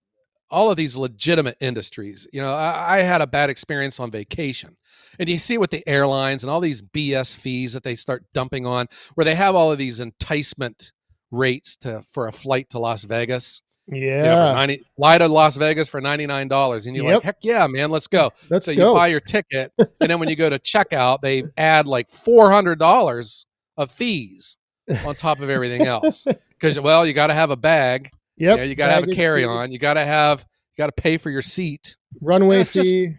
all 0.53 0.69
of 0.69 0.77
these 0.77 0.95
legitimate 0.95 1.57
industries. 1.59 2.27
You 2.31 2.41
know, 2.41 2.53
I, 2.53 2.97
I, 2.97 2.99
had 2.99 3.21
a 3.21 3.27
bad 3.27 3.49
experience 3.49 3.99
on 3.99 4.11
vacation. 4.11 4.77
And 5.19 5.27
you 5.27 5.39
see 5.39 5.57
with 5.57 5.71
the 5.71 5.87
airlines 5.87 6.43
and 6.43 6.51
all 6.51 6.59
these 6.59 6.81
BS 6.81 7.35
fees 7.37 7.73
that 7.73 7.83
they 7.83 7.95
start 7.95 8.23
dumping 8.33 8.67
on, 8.67 8.87
where 9.15 9.25
they 9.25 9.33
have 9.33 9.55
all 9.55 9.71
of 9.71 9.79
these 9.79 9.99
enticement 9.99 10.91
rates 11.31 11.75
to 11.77 12.03
for 12.03 12.27
a 12.27 12.31
flight 12.31 12.69
to 12.69 12.79
Las 12.79 13.03
Vegas. 13.03 13.63
Yeah. 13.87 14.17
You 14.17 14.23
know, 14.23 14.53
90, 14.53 14.83
fly 14.95 15.17
to 15.17 15.27
Las 15.27 15.57
Vegas 15.57 15.89
for 15.89 16.01
$99. 16.01 16.87
And 16.87 16.95
you're 16.95 17.05
yep. 17.05 17.15
like, 17.15 17.23
heck 17.23 17.37
yeah, 17.41 17.67
man, 17.67 17.91
let's 17.91 18.07
go. 18.07 18.31
Let's 18.49 18.65
so 18.65 18.75
go. 18.75 18.89
you 18.89 18.95
buy 18.95 19.07
your 19.07 19.19
ticket. 19.19 19.71
and 19.77 20.09
then 20.09 20.19
when 20.19 20.29
you 20.29 20.35
go 20.35 20.49
to 20.49 20.59
checkout, 20.59 21.21
they 21.21 21.43
add 21.57 21.87
like 21.87 22.09
$400 22.09 23.45
of 23.77 23.91
fees 23.91 24.57
on 25.05 25.15
top 25.15 25.39
of 25.39 25.49
everything 25.49 25.85
else. 25.85 26.27
Because, 26.63 26.79
well, 26.79 27.05
you 27.05 27.11
got 27.11 27.27
to 27.27 27.33
have 27.33 27.51
a 27.51 27.57
bag 27.57 28.09
Yep. 28.37 28.51
You, 28.51 28.57
know, 28.57 28.69
you 28.69 28.75
got 28.75 28.87
to 28.87 28.93
have 28.93 29.03
a 29.03 29.13
carry 29.13 29.45
on. 29.45 29.71
You 29.71 29.79
got 29.79 29.93
to 29.93 30.05
have 30.05 30.45
you 30.75 30.81
got 30.81 30.87
to 30.87 31.01
pay 31.01 31.17
for 31.17 31.29
your 31.29 31.41
seat. 31.41 31.97
Runway 32.21 32.63
fee. 32.63 33.15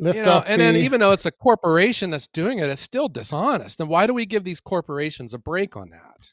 Lift 0.00 0.16
you 0.16 0.24
know, 0.24 0.44
and 0.46 0.60
then 0.60 0.76
even 0.76 1.00
though 1.00 1.10
it's 1.10 1.26
a 1.26 1.32
corporation 1.32 2.10
that's 2.10 2.28
doing 2.28 2.60
it, 2.60 2.68
it's 2.68 2.80
still 2.80 3.08
dishonest. 3.08 3.80
And 3.80 3.88
why 3.88 4.06
do 4.06 4.14
we 4.14 4.26
give 4.26 4.44
these 4.44 4.60
corporations 4.60 5.34
a 5.34 5.38
break 5.38 5.76
on 5.76 5.90
that? 5.90 6.32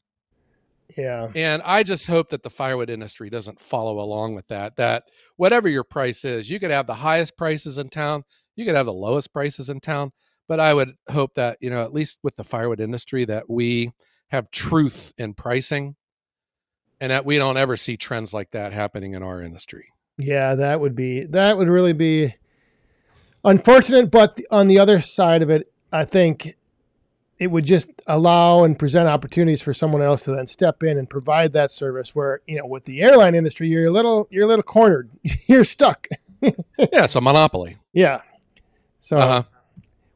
Yeah. 0.97 1.29
And 1.35 1.61
I 1.65 1.83
just 1.83 2.07
hope 2.07 2.29
that 2.29 2.43
the 2.43 2.49
firewood 2.49 2.89
industry 2.89 3.29
doesn't 3.29 3.59
follow 3.59 3.99
along 3.99 4.35
with 4.35 4.47
that. 4.47 4.75
That 4.77 5.03
whatever 5.35 5.67
your 5.67 5.83
price 5.83 6.23
is, 6.23 6.49
you 6.49 6.59
could 6.59 6.71
have 6.71 6.87
the 6.87 6.93
highest 6.93 7.37
prices 7.37 7.77
in 7.77 7.89
town, 7.89 8.23
you 8.55 8.65
could 8.65 8.75
have 8.75 8.85
the 8.85 8.93
lowest 8.93 9.33
prices 9.33 9.69
in 9.69 9.79
town. 9.79 10.11
But 10.47 10.59
I 10.59 10.73
would 10.73 10.93
hope 11.09 11.33
that, 11.35 11.57
you 11.59 11.69
know, 11.69 11.83
at 11.83 11.93
least 11.93 12.19
with 12.23 12.35
the 12.35 12.43
firewood 12.43 12.79
industry, 12.79 13.25
that 13.25 13.49
we 13.49 13.91
have 14.29 14.51
truth 14.51 15.11
in 15.17 15.33
pricing 15.33 15.95
and 17.01 17.11
that 17.11 17.25
we 17.25 17.37
don't 17.37 17.57
ever 17.57 17.75
see 17.75 17.97
trends 17.97 18.33
like 18.33 18.51
that 18.51 18.71
happening 18.71 19.13
in 19.13 19.23
our 19.23 19.41
industry. 19.41 19.87
Yeah, 20.17 20.55
that 20.55 20.79
would 20.79 20.95
be 20.95 21.25
that 21.25 21.57
would 21.57 21.67
really 21.67 21.93
be 21.93 22.33
unfortunate. 23.43 24.11
But 24.11 24.39
on 24.49 24.67
the 24.67 24.79
other 24.79 25.01
side 25.01 25.41
of 25.41 25.49
it, 25.49 25.71
I 25.91 26.05
think 26.05 26.55
it 27.37 27.47
would 27.47 27.65
just 27.65 27.87
allow 28.07 28.63
and 28.63 28.79
present 28.79 29.09
opportunities 29.09 29.61
for 29.61 29.73
someone 29.73 30.01
else 30.01 30.21
to 30.23 30.31
then 30.31 30.47
step 30.47 30.83
in 30.83 30.97
and 30.97 31.09
provide 31.09 31.53
that 31.53 31.71
service. 31.71 32.15
Where 32.15 32.41
you 32.47 32.57
know, 32.57 32.65
with 32.65 32.85
the 32.85 33.01
airline 33.01 33.35
industry, 33.35 33.67
you're 33.69 33.87
a 33.87 33.91
little 33.91 34.27
you're 34.29 34.45
a 34.45 34.47
little 34.47 34.63
cornered. 34.63 35.09
you're 35.47 35.65
stuck. 35.65 36.07
yeah, 36.41 36.51
it's 36.77 37.15
a 37.15 37.21
monopoly. 37.21 37.77
Yeah. 37.93 38.21
So 38.99 39.17
uh-huh. 39.17 39.43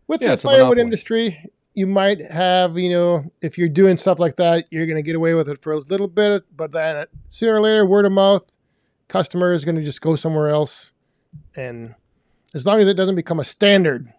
with 0.08 0.22
yeah, 0.22 0.32
the 0.32 0.38
firewood 0.38 0.80
industry, 0.80 1.38
you 1.74 1.88
might 1.88 2.20
have, 2.32 2.78
you 2.78 2.90
know, 2.90 3.32
if 3.42 3.58
you're 3.58 3.70
doing 3.70 3.98
stuff 3.98 4.20
like 4.20 4.36
that, 4.38 4.66
you're 4.72 4.86
going 4.86 4.98
to 4.98 5.04
get 5.04 5.16
away 5.16 5.34
with 5.34 5.48
it 5.48 5.62
for 5.62 5.72
a 5.72 5.78
little 5.78 6.08
bit, 6.08 6.44
but 6.56 6.72
then 6.72 7.06
sooner 7.30 7.56
or 7.56 7.62
later, 7.62 7.86
word 7.86 8.06
of 8.06 8.12
mouth, 8.12 8.44
customer 9.08 9.54
is 9.54 9.64
going 9.64 9.76
to 9.76 9.84
just 9.84 10.02
go 10.02 10.16
somewhere 10.16 10.50
else. 10.50 10.92
And 11.56 11.96
as 12.54 12.66
long 12.66 12.82
as 12.82 12.88
it 12.88 12.96
doesn't 12.96 13.16
become 13.16 13.40
a 13.40 13.46
standard, 13.46 14.12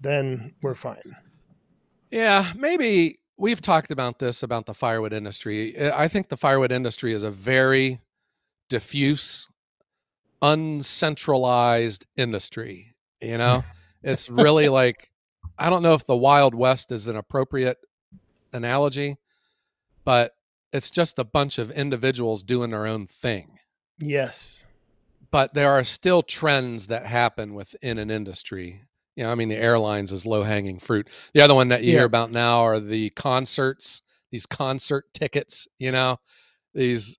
then 0.00 0.54
we're 0.62 0.74
fine. 0.74 1.16
Yeah, 2.10 2.52
maybe 2.56 3.18
we've 3.36 3.60
talked 3.60 3.90
about 3.90 4.18
this 4.18 4.42
about 4.42 4.66
the 4.66 4.74
firewood 4.74 5.12
industry. 5.12 5.76
Eh, 5.76 5.90
I 5.94 6.08
think 6.08 6.28
the 6.28 6.36
firewood 6.36 6.72
industry 6.72 7.12
is 7.12 7.22
a 7.22 7.30
very 7.30 8.00
diffuse, 8.68 9.48
uncentralized 10.42 12.06
industry. 12.16 12.94
You 13.20 13.38
know, 13.38 13.64
it's 14.02 14.28
really 14.28 14.68
like 14.80 15.10
I 15.58 15.70
don't 15.70 15.82
know 15.82 15.94
if 15.94 16.06
the 16.06 16.16
Wild 16.16 16.54
West 16.54 16.92
is 16.92 17.08
an 17.08 17.16
appropriate 17.16 17.78
analogy, 18.52 19.16
but 20.04 20.34
it's 20.72 20.90
just 20.90 21.18
a 21.18 21.24
bunch 21.24 21.58
of 21.58 21.70
individuals 21.70 22.42
doing 22.42 22.70
their 22.70 22.86
own 22.86 23.06
thing. 23.06 23.58
Yes. 23.98 24.62
But 25.30 25.54
there 25.54 25.70
are 25.70 25.84
still 25.84 26.22
trends 26.22 26.86
that 26.86 27.06
happen 27.06 27.54
within 27.54 27.98
an 27.98 28.10
industry. 28.10 28.82
Know, 29.24 29.32
I 29.32 29.34
mean, 29.34 29.48
the 29.48 29.56
airlines 29.56 30.12
is 30.12 30.26
low 30.26 30.42
hanging 30.42 30.78
fruit. 30.78 31.08
The 31.34 31.40
other 31.40 31.54
one 31.54 31.68
that 31.68 31.82
you 31.82 31.92
yeah. 31.92 31.98
hear 31.98 32.06
about 32.06 32.30
now 32.30 32.60
are 32.60 32.80
the 32.80 33.10
concerts, 33.10 34.02
these 34.30 34.46
concert 34.46 35.06
tickets, 35.12 35.66
you 35.78 35.92
know, 35.92 36.18
these 36.74 37.18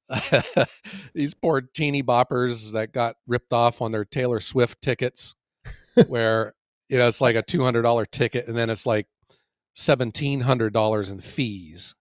these 1.14 1.34
poor 1.34 1.62
teeny 1.62 2.02
boppers 2.02 2.72
that 2.74 2.94
got 2.94 3.18
ripped 3.28 3.54
off 3.54 3.82
on 3.82 3.92
their 3.92 4.06
Taylor 4.06 4.40
Swift 4.40 4.82
tickets 4.82 5.36
where 6.08 6.54
you 6.88 6.98
know 6.98 7.08
it's 7.08 7.22
like 7.22 7.36
a 7.36 7.44
$200 7.44 8.12
ticket 8.12 8.48
and 8.48 8.58
then 8.58 8.70
it's 8.70 8.86
like 8.86 9.08
$1700 9.76 11.12
in 11.12 11.20
fees 11.20 11.96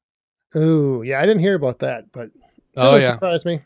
oh 0.55 1.03
yeah 1.03 1.19
i 1.19 1.27
didn't 1.27 1.41
hear 1.41 1.55
about 1.55 1.79
that 1.81 2.11
but 2.11 2.31
that 2.75 2.87
oh 2.87 2.97
yeah 2.97 3.13
surprised 3.13 3.45
me 3.45 3.61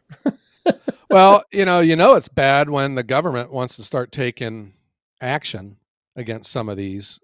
well 1.08 1.44
you 1.52 1.64
know 1.64 1.78
you 1.78 1.94
know 1.94 2.14
it's 2.14 2.28
bad 2.28 2.68
when 2.68 2.96
the 2.96 3.04
government 3.04 3.52
wants 3.52 3.76
to 3.76 3.84
start 3.84 4.10
taking 4.10 4.72
action 5.20 5.76
against 6.16 6.50
some 6.50 6.68
of 6.68 6.76
these 6.76 7.18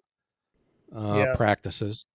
uh, 0.97 1.15
yeah. 1.17 1.35
practices 1.37 2.07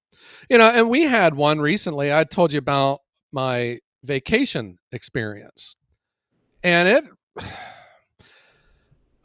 you 0.49 0.57
know 0.57 0.69
and 0.73 0.89
we 0.89 1.03
had 1.03 1.33
one 1.33 1.59
recently 1.59 2.13
i 2.13 2.23
told 2.23 2.51
you 2.51 2.59
about 2.59 3.01
my 3.31 3.77
vacation 4.03 4.77
experience 4.91 5.75
and 6.63 6.87
it 6.87 7.03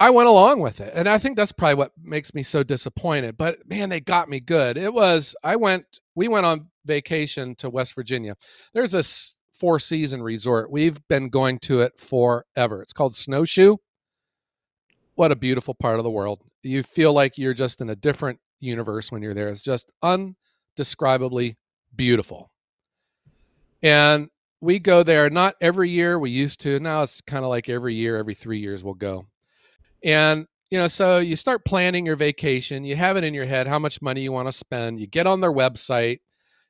I 0.00 0.10
went 0.10 0.28
along 0.28 0.60
with 0.60 0.80
it. 0.80 0.92
And 0.94 1.08
I 1.08 1.18
think 1.18 1.36
that's 1.36 1.52
probably 1.52 1.74
what 1.74 1.92
makes 2.00 2.32
me 2.32 2.42
so 2.42 2.62
disappointed. 2.62 3.36
But 3.36 3.68
man, 3.68 3.88
they 3.88 4.00
got 4.00 4.28
me 4.28 4.38
good. 4.38 4.78
It 4.78 4.94
was, 4.94 5.34
I 5.42 5.56
went, 5.56 6.00
we 6.14 6.28
went 6.28 6.46
on 6.46 6.68
vacation 6.84 7.56
to 7.56 7.68
West 7.68 7.94
Virginia. 7.94 8.36
There's 8.72 8.92
this 8.92 9.36
four 9.52 9.80
season 9.80 10.22
resort. 10.22 10.70
We've 10.70 10.98
been 11.08 11.28
going 11.30 11.58
to 11.60 11.80
it 11.80 11.98
forever. 11.98 12.80
It's 12.80 12.92
called 12.92 13.16
Snowshoe. 13.16 13.76
What 15.16 15.32
a 15.32 15.36
beautiful 15.36 15.74
part 15.74 15.98
of 15.98 16.04
the 16.04 16.10
world. 16.10 16.42
You 16.68 16.82
feel 16.82 17.12
like 17.12 17.38
you're 17.38 17.54
just 17.54 17.80
in 17.80 17.90
a 17.90 17.96
different 17.96 18.38
universe 18.60 19.10
when 19.10 19.22
you're 19.22 19.34
there. 19.34 19.48
It's 19.48 19.62
just 19.62 19.92
undescribably 20.02 21.56
beautiful. 21.94 22.50
And 23.82 24.28
we 24.60 24.78
go 24.78 25.02
there 25.02 25.30
not 25.30 25.54
every 25.60 25.88
year 25.90 26.18
we 26.18 26.30
used 26.30 26.60
to. 26.60 26.80
Now 26.80 27.02
it's 27.02 27.20
kind 27.20 27.44
of 27.44 27.50
like 27.50 27.68
every 27.68 27.94
year, 27.94 28.16
every 28.16 28.34
three 28.34 28.58
years 28.58 28.82
we'll 28.82 28.94
go. 28.94 29.26
And 30.04 30.46
you 30.70 30.78
know, 30.78 30.88
so 30.88 31.18
you 31.18 31.34
start 31.34 31.64
planning 31.64 32.04
your 32.04 32.16
vacation. 32.16 32.84
You 32.84 32.94
have 32.96 33.16
it 33.16 33.25
in 33.25 33.32
your 33.32 33.46
head 33.46 33.66
how 33.66 33.78
much 33.78 34.02
money 34.02 34.20
you 34.20 34.32
want 34.32 34.48
to 34.48 34.52
spend. 34.52 35.00
You 35.00 35.06
get 35.06 35.26
on 35.26 35.40
their 35.40 35.52
website. 35.52 36.20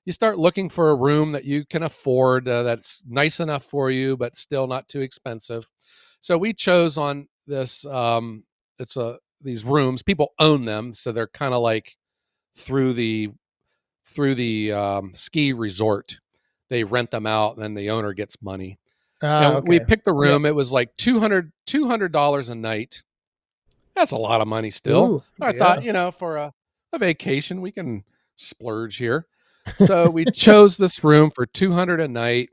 You 0.04 0.12
start 0.12 0.38
looking 0.38 0.68
for 0.68 0.90
a 0.90 0.94
room 0.94 1.32
that 1.32 1.44
you 1.44 1.64
can 1.66 1.82
afford 1.82 2.48
uh, 2.48 2.62
that's 2.62 3.02
nice 3.08 3.40
enough 3.40 3.64
for 3.64 3.90
you, 3.90 4.16
but 4.16 4.36
still 4.36 4.66
not 4.66 4.88
too 4.88 5.00
expensive. 5.00 5.68
So 6.20 6.38
we 6.38 6.52
chose 6.52 6.96
on 6.96 7.28
this. 7.46 7.84
Um, 7.86 8.44
it's 8.78 8.96
a 8.96 9.18
these 9.40 9.64
rooms. 9.64 10.02
People 10.02 10.32
own 10.38 10.64
them, 10.64 10.92
so 10.92 11.12
they're 11.12 11.28
kind 11.28 11.54
of 11.54 11.62
like 11.62 11.96
through 12.56 12.92
the 12.94 13.30
through 14.06 14.34
the 14.34 14.72
um, 14.72 15.12
ski 15.14 15.52
resort. 15.52 16.18
They 16.70 16.84
rent 16.84 17.10
them 17.10 17.26
out, 17.26 17.54
and 17.54 17.62
then 17.62 17.74
the 17.74 17.90
owner 17.90 18.12
gets 18.12 18.40
money. 18.42 18.78
Ah, 19.22 19.56
And 19.58 19.68
we 19.68 19.80
picked 19.80 20.04
the 20.04 20.12
room. 20.12 20.46
It 20.46 20.54
was 20.54 20.70
like 20.72 20.96
200 20.96 21.52
dollars 22.12 22.48
a 22.48 22.54
night. 22.54 23.02
That's 23.94 24.12
a 24.12 24.16
lot 24.16 24.40
of 24.40 24.48
money 24.48 24.70
still. 24.70 25.16
Ooh, 25.16 25.22
I 25.40 25.50
yeah. 25.50 25.58
thought, 25.58 25.82
you 25.82 25.92
know, 25.92 26.12
for 26.12 26.36
a, 26.36 26.52
a 26.92 26.98
vacation, 26.98 27.60
we 27.60 27.72
can 27.72 28.04
splurge 28.36 28.96
here. 28.96 29.26
So 29.84 30.08
we 30.08 30.24
chose 30.32 30.76
this 30.76 31.02
room 31.02 31.30
for 31.34 31.46
200 31.46 32.00
a 32.00 32.06
night. 32.06 32.50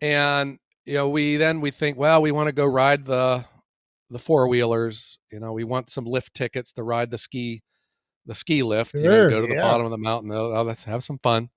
And, 0.00 0.58
you 0.84 0.94
know, 0.94 1.08
we 1.08 1.36
then 1.36 1.60
we 1.60 1.70
think, 1.70 1.96
well, 1.96 2.20
we 2.22 2.32
want 2.32 2.48
to 2.48 2.52
go 2.52 2.66
ride 2.66 3.04
the 3.04 3.44
the 4.12 4.18
four 4.18 4.46
wheelers. 4.46 5.18
You 5.32 5.40
know, 5.40 5.52
we 5.52 5.64
want 5.64 5.90
some 5.90 6.04
lift 6.04 6.34
tickets 6.34 6.72
to 6.74 6.82
ride 6.82 7.10
the 7.10 7.18
ski 7.18 7.62
the 8.26 8.34
ski 8.34 8.62
lift, 8.62 8.94
you 8.94 9.02
know, 9.02 9.28
go 9.28 9.40
to 9.40 9.48
the 9.48 9.54
yeah. 9.54 9.62
bottom 9.62 9.84
of 9.84 9.90
the 9.90 9.98
mountain. 9.98 10.30
Oh, 10.30 10.52
oh, 10.54 10.62
let's 10.62 10.84
have 10.84 11.02
some 11.02 11.18
fun. 11.18 11.50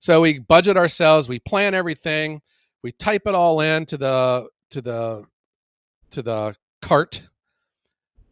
So 0.00 0.20
we 0.20 0.38
budget 0.38 0.76
ourselves, 0.76 1.30
we 1.30 1.38
plan 1.38 1.72
everything, 1.72 2.42
we 2.82 2.92
type 2.92 3.22
it 3.24 3.34
all 3.34 3.60
in 3.62 3.86
to 3.86 3.96
the 3.96 4.48
to 4.70 4.82
the 4.82 5.24
to 6.10 6.22
the 6.22 6.54
cart, 6.82 7.22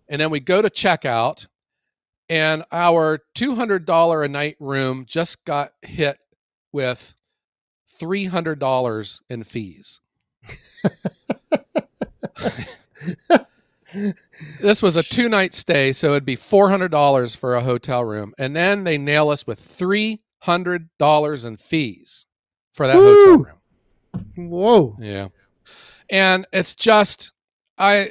and 0.08 0.20
then 0.20 0.30
we 0.30 0.40
go 0.40 0.60
to 0.60 0.68
checkout, 0.68 1.46
and 2.28 2.64
our 2.72 3.20
two 3.34 3.54
hundred 3.54 3.86
dollar 3.86 4.22
a 4.22 4.28
night 4.28 4.56
room 4.60 5.04
just 5.06 5.44
got 5.44 5.72
hit 5.82 6.18
with 6.72 7.14
three 7.98 8.26
hundred 8.26 8.58
dollars 8.58 9.22
in 9.30 9.44
fees. 9.44 10.00
this 14.60 14.82
was 14.82 14.96
a 14.96 15.02
two 15.02 15.28
night 15.28 15.54
stay, 15.54 15.92
so 15.92 16.10
it'd 16.10 16.24
be 16.24 16.36
four 16.36 16.68
hundred 16.68 16.90
dollars 16.90 17.34
for 17.34 17.54
a 17.54 17.60
hotel 17.60 18.04
room, 18.04 18.34
and 18.38 18.54
then 18.54 18.84
they 18.84 18.98
nail 18.98 19.30
us 19.30 19.46
with 19.46 19.58
three 19.58 20.20
hundred 20.40 20.88
dollars 20.98 21.44
in 21.44 21.56
fees 21.56 22.26
for 22.74 22.86
that 22.86 22.96
hotel 22.96 23.38
room. 23.38 24.50
Whoa. 24.50 24.96
Yeah, 25.00 25.28
and 26.10 26.46
it's 26.52 26.74
just 26.74 27.32
I 27.78 28.10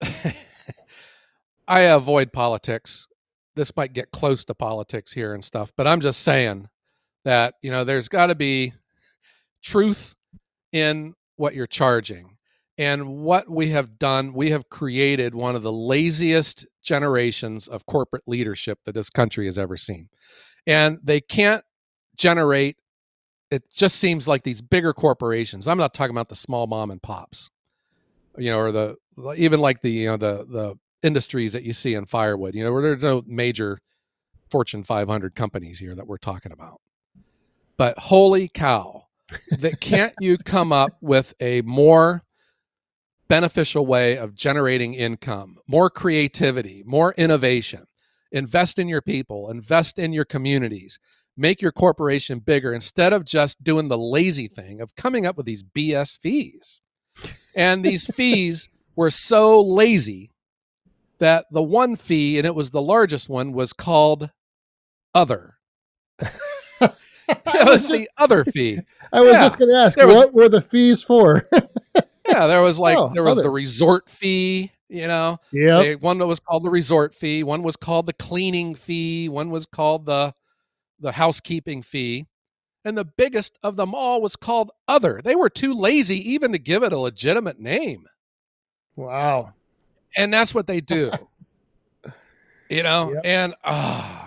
I 1.68 1.80
avoid 1.80 2.32
politics. 2.32 3.06
This 3.56 3.76
might 3.76 3.92
get 3.92 4.12
close 4.12 4.44
to 4.46 4.54
politics 4.54 5.12
here 5.12 5.34
and 5.34 5.42
stuff, 5.42 5.72
but 5.76 5.86
I'm 5.86 6.00
just 6.00 6.20
saying 6.20 6.68
that 7.24 7.54
you 7.62 7.70
know 7.70 7.84
there's 7.84 8.08
got 8.08 8.26
to 8.26 8.34
be 8.34 8.72
truth 9.62 10.14
in 10.72 11.14
what 11.36 11.54
you're 11.54 11.66
charging. 11.66 12.37
And 12.78 13.18
what 13.18 13.50
we 13.50 13.68
have 13.70 13.98
done, 13.98 14.32
we 14.32 14.50
have 14.50 14.68
created 14.68 15.34
one 15.34 15.56
of 15.56 15.62
the 15.62 15.72
laziest 15.72 16.64
generations 16.80 17.66
of 17.66 17.84
corporate 17.86 18.22
leadership 18.28 18.78
that 18.84 18.94
this 18.94 19.10
country 19.10 19.46
has 19.46 19.58
ever 19.58 19.76
seen. 19.76 20.08
And 20.64 21.00
they 21.02 21.20
can't 21.20 21.64
generate, 22.16 22.76
it 23.50 23.64
just 23.72 23.96
seems 23.96 24.28
like 24.28 24.44
these 24.44 24.62
bigger 24.62 24.92
corporations. 24.92 25.66
I'm 25.66 25.78
not 25.78 25.92
talking 25.92 26.12
about 26.12 26.28
the 26.28 26.36
small 26.36 26.68
mom 26.68 26.92
and 26.92 27.02
pops, 27.02 27.50
you 28.36 28.50
know, 28.50 28.58
or 28.58 28.70
the 28.70 28.96
even 29.36 29.58
like 29.58 29.82
the, 29.82 29.90
you 29.90 30.06
know, 30.06 30.16
the, 30.16 30.46
the 30.48 30.78
industries 31.02 31.54
that 31.54 31.64
you 31.64 31.72
see 31.72 31.94
in 31.94 32.06
firewood, 32.06 32.54
you 32.54 32.62
know, 32.62 32.72
where 32.72 32.82
there's 32.82 33.02
no 33.02 33.24
major 33.26 33.80
Fortune 34.50 34.84
500 34.84 35.34
companies 35.34 35.80
here 35.80 35.96
that 35.96 36.06
we're 36.06 36.16
talking 36.16 36.52
about. 36.52 36.80
But 37.76 37.98
holy 37.98 38.48
cow, 38.48 39.06
that 39.58 39.80
can't 39.80 40.14
you 40.20 40.38
come 40.38 40.72
up 40.72 40.96
with 41.00 41.34
a 41.40 41.62
more 41.62 42.22
beneficial 43.28 43.86
way 43.86 44.16
of 44.16 44.34
generating 44.34 44.94
income, 44.94 45.56
more 45.66 45.90
creativity, 45.90 46.82
more 46.86 47.14
innovation. 47.18 47.84
Invest 48.32 48.78
in 48.78 48.88
your 48.88 49.02
people, 49.02 49.50
invest 49.50 49.98
in 49.98 50.12
your 50.12 50.24
communities, 50.24 50.98
make 51.36 51.62
your 51.62 51.72
corporation 51.72 52.40
bigger 52.40 52.74
instead 52.74 53.12
of 53.12 53.24
just 53.24 53.62
doing 53.62 53.88
the 53.88 53.98
lazy 53.98 54.48
thing 54.48 54.80
of 54.80 54.96
coming 54.96 55.24
up 55.24 55.36
with 55.36 55.46
these 55.46 55.62
BS 55.62 56.18
fees. 56.18 56.80
And 57.54 57.84
these 57.84 58.06
fees 58.14 58.68
were 58.96 59.10
so 59.10 59.62
lazy 59.62 60.32
that 61.18 61.46
the 61.50 61.62
one 61.62 61.96
fee, 61.96 62.38
and 62.38 62.46
it 62.46 62.54
was 62.54 62.70
the 62.70 62.82
largest 62.82 63.28
one, 63.28 63.52
was 63.52 63.72
called 63.72 64.30
other. 65.14 65.54
It 67.30 67.44
was 67.44 67.66
was 67.66 67.88
just, 67.88 67.92
the 67.92 68.08
other 68.16 68.42
fee. 68.42 68.78
I 69.12 69.20
was 69.20 69.32
yeah, 69.32 69.42
just 69.42 69.58
going 69.58 69.70
to 69.70 69.76
ask, 69.76 69.98
was- 69.98 70.16
what 70.16 70.32
were 70.32 70.48
the 70.48 70.62
fees 70.62 71.02
for? 71.02 71.46
Yeah, 72.28 72.46
there 72.46 72.62
was 72.62 72.78
like 72.78 72.98
Oh, 72.98 73.08
there 73.12 73.22
was 73.24 73.36
the 73.38 73.50
resort 73.50 74.08
fee, 74.10 74.70
you 74.88 75.06
know. 75.06 75.38
They- 75.82 75.96
one 75.96 76.18
that 76.18 76.26
was 76.26 76.40
called 76.40 76.62
the 76.64 76.70
resort 76.70 77.14
fee, 77.14 77.42
one 77.42 77.62
was 77.62 77.76
called 77.76 78.06
the 78.06 78.12
cleaning 78.12 78.74
fee, 78.74 79.28
one 79.28 79.50
was 79.50 79.66
called 79.66 80.06
the 80.06 80.34
the 81.00 81.12
housekeeping 81.12 81.80
fee, 81.82 82.26
and 82.84 82.98
the 82.98 83.04
biggest 83.04 83.56
of 83.62 83.76
them 83.76 83.94
all 83.94 84.20
was 84.20 84.34
called 84.36 84.72
other. 84.88 85.20
They 85.22 85.36
were 85.36 85.48
too 85.48 85.72
lazy 85.74 86.16
even 86.32 86.52
to 86.52 86.58
give 86.58 86.82
it 86.82 86.92
a 86.92 86.98
legitimate 86.98 87.60
name. 87.60 88.06
Wow. 88.96 89.52
And 90.16 90.32
that's 90.34 90.52
what 90.54 90.66
they 90.66 90.80
do. 90.80 91.12
you 92.68 92.82
know, 92.82 93.12
Yep. 93.14 93.22
and 93.24 93.54
ah, 93.64 94.17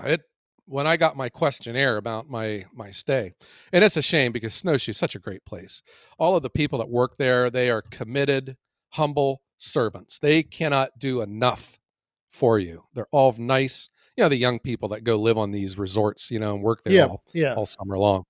when 0.72 0.88
I 0.88 0.98
got 0.98 1.18
my 1.18 1.30
questionnaire 1.30 1.98
about 1.98 2.30
my 2.30 2.66
my 2.74 2.90
stay, 2.90 3.34
and 3.74 3.84
it's 3.84 3.98
a 3.98 4.02
shame 4.02 4.32
because 4.32 4.54
Snowshoe 4.54 4.92
is 4.92 4.98
such 4.98 5.16
a 5.16 5.20
great 5.20 5.44
place. 5.46 5.84
All 6.18 6.36
of 6.36 6.44
the 6.44 6.50
people 6.50 6.80
that 6.80 6.90
work 6.90 7.16
there, 7.18 7.50
they 7.50 7.70
are 7.70 7.82
committed, 7.82 8.56
humble 8.90 9.42
servants. 9.58 10.18
They 10.20 10.44
cannot 10.44 10.92
do 10.98 11.22
enough 11.22 11.80
for 12.30 12.58
you. 12.60 12.84
They're 12.94 13.08
all 13.12 13.36
nice. 13.38 13.90
You 14.16 14.24
know, 14.24 14.30
the 14.30 14.38
young 14.38 14.60
people 14.60 14.90
that 14.90 15.04
go 15.04 15.18
live 15.18 15.38
on 15.38 15.52
these 15.52 15.78
resorts, 15.78 16.32
you 16.32 16.40
know, 16.40 16.54
and 16.56 16.64
work 16.64 16.82
there 16.84 16.94
Yeah. 16.94 17.06
all 17.08 17.24
Yeah. 17.34 17.54
all 17.56 17.66
summer 17.66 17.98
long. 17.98 18.24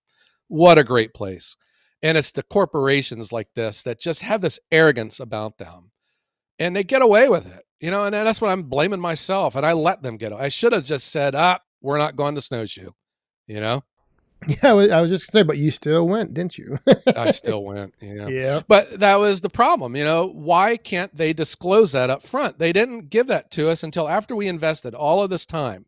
What 0.48 0.78
a 0.78 0.84
great 0.84 1.14
place. 1.14 1.56
And 2.04 2.18
it's 2.18 2.32
the 2.32 2.44
corporations 2.44 3.32
like 3.32 3.48
this 3.56 3.84
that 3.84 4.00
just 4.00 4.24
have 4.24 4.42
this 4.42 4.60
arrogance 4.72 5.20
about 5.20 5.58
them 5.60 5.92
and 6.58 6.76
they 6.76 6.84
get 6.84 7.02
away 7.04 7.30
with 7.30 7.46
it, 7.46 7.64
you 7.80 7.92
know, 7.92 8.04
and 8.06 8.14
that's 8.14 8.42
what 8.42 8.50
I'm 8.52 8.64
blaming 8.64 9.00
myself. 9.00 9.56
And 9.56 9.66
I 9.66 9.74
let 9.74 10.02
them 10.02 10.18
get, 10.18 10.34
I 10.34 10.50
should 10.50 10.74
have 10.74 10.84
just 10.84 11.12
said, 11.12 11.36
ah, 11.36 11.60
we're 11.82 11.98
not 11.98 12.16
going 12.16 12.36
to 12.36 12.42
Snowshoe, 12.42 12.92
you 13.48 13.60
know, 13.60 13.84
Yeah. 14.48 14.72
I 14.72 14.74
was, 14.74 14.88
just 14.88 14.92
going 14.92 15.10
to 15.10 15.26
say, 15.32 15.44
but 15.44 15.58
you 15.60 15.70
still 15.70 16.08
went, 16.08 16.34
didn't 16.34 16.58
you? 16.58 16.80
I 17.16 17.30
still 17.32 17.64
went. 17.64 17.94
Yeah. 18.02 18.28
yeah. 18.28 18.62
But 18.68 19.00
that 19.00 19.20
was 19.20 19.42
the 19.42 19.50
problem, 19.50 19.96
you 19.96 20.04
know. 20.04 20.28
Why 20.34 20.78
can't 20.78 21.14
they 21.16 21.32
disclose 21.32 21.92
that 21.92 22.10
up 22.10 22.24
front? 22.24 22.58
They 22.58 22.74
didn't 22.74 23.10
give 23.10 23.28
that 23.28 23.52
to 23.52 23.70
us 23.70 23.84
until 23.84 24.08
after 24.10 24.36
we 24.36 24.48
invested 24.48 24.96
all 24.96 25.22
of 25.22 25.30
this 25.30 25.46
time 25.46 25.86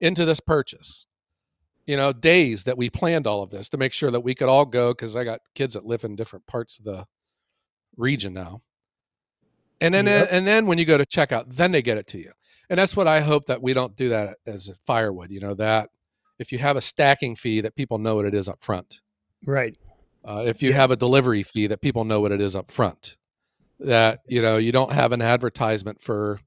into 0.00 0.26
this 0.26 0.40
purchase. 0.40 1.06
You 1.86 1.96
know, 1.96 2.12
days 2.12 2.64
that 2.64 2.76
we 2.76 2.90
planned 2.90 3.26
all 3.28 3.42
of 3.42 3.50
this 3.50 3.68
to 3.70 3.78
make 3.78 3.92
sure 3.92 4.10
that 4.10 4.20
we 4.20 4.34
could 4.34 4.48
all 4.48 4.66
go 4.66 4.90
because 4.92 5.14
I 5.16 5.22
got 5.24 5.40
kids 5.54 5.74
that 5.74 5.86
live 5.86 6.04
in 6.04 6.16
different 6.16 6.46
parts 6.46 6.78
of 6.78 6.84
the 6.84 7.06
region 7.96 8.34
now. 8.34 8.60
And 9.80 9.94
then 9.94 10.06
Yep. 10.06 10.28
and 10.32 10.46
then 10.46 10.66
when 10.66 10.78
you 10.78 10.84
go 10.84 10.98
to 10.98 11.06
checkout, 11.06 11.54
then 11.54 11.70
they 11.72 11.82
get 11.82 11.96
it 11.96 12.08
to 12.08 12.18
you. 12.18 12.32
And 12.68 12.78
that's 12.78 12.96
what 12.96 13.06
I 13.06 13.20
hope 13.20 13.44
that 13.46 13.62
we 13.62 13.72
don't 13.74 13.96
do 13.96 14.08
that 14.10 14.38
as 14.46 14.68
a 14.68 14.74
firewood, 14.86 15.30
you 15.30 15.40
know, 15.40 15.54
that 15.54 15.90
if 16.38 16.52
you 16.52 16.58
have 16.58 16.76
a 16.76 16.80
stacking 16.80 17.36
fee 17.36 17.60
that 17.62 17.76
people 17.76 17.98
know 17.98 18.14
what 18.16 18.24
it 18.26 18.34
is 18.34 18.48
up 18.48 18.62
front 18.62 19.00
Right. 19.46 19.76
uh, 20.24 20.44
if 20.46 20.62
you 20.62 20.70
Yeah. 20.70 20.76
have 20.76 20.90
a 20.90 20.96
delivery 20.96 21.42
fee 21.42 21.66
that 21.68 21.80
people 21.80 22.04
know 22.04 22.20
what 22.20 22.32
it 22.32 22.40
is 22.40 22.54
up 22.56 22.70
front 22.70 23.16
that 23.78 24.20
you 24.26 24.40
know 24.42 24.56
you 24.56 24.72
don't 24.72 24.92
have 24.92 25.12
an 25.12 25.22
advertisement 25.22 26.00
for 26.00 26.38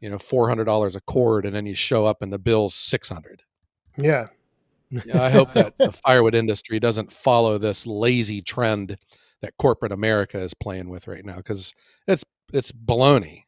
you 0.00 0.08
know 0.10 0.16
$400 0.16 0.96
a 0.96 1.00
cord 1.02 1.44
and 1.46 1.54
then 1.54 1.66
you 1.66 1.74
show 1.74 2.04
up 2.06 2.22
and 2.22 2.32
the 2.32 2.38
bill's 2.38 2.74
600 2.74 3.42
Yeah. 3.96 4.26
Yeah, 5.04 5.22
i 5.22 5.30
hope 5.30 5.52
that 5.52 5.74
the 5.78 5.92
firewood 6.06 6.34
industry 6.34 6.80
doesn't 6.80 7.12
follow 7.12 7.58
this 7.58 7.86
lazy 7.86 8.40
trend 8.40 8.96
that 9.42 9.56
corporate 9.58 9.92
america 9.92 10.38
is 10.40 10.52
playing 10.54 10.88
with 10.90 11.06
right 11.06 11.24
now 11.24 11.36
because 11.36 11.74
it's 12.06 12.24
it's 12.52 12.72
baloney 12.72 13.44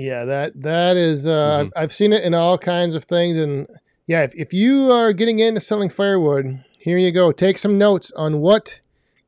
Yeah, 0.00 0.24
that 0.24 0.62
that 0.62 0.96
is. 0.96 1.26
Uh, 1.26 1.64
Mhm. 1.66 1.70
I've, 1.76 1.92
seen 1.92 2.12
it 2.12 2.24
in 2.24 2.32
all 2.32 2.56
kinds 2.56 2.94
of 2.94 3.04
things, 3.04 3.38
and 3.38 3.66
yeah, 4.06 4.22
if, 4.22 4.34
if 4.34 4.52
you 4.52 4.90
are 4.90 5.12
getting 5.12 5.40
into 5.40 5.60
selling 5.60 5.90
firewood, 5.90 6.64
here 6.78 6.96
you 6.96 7.12
go. 7.12 7.32
Take 7.32 7.58
some 7.58 7.76
notes 7.76 8.10
on 8.16 8.40
what 8.40 8.80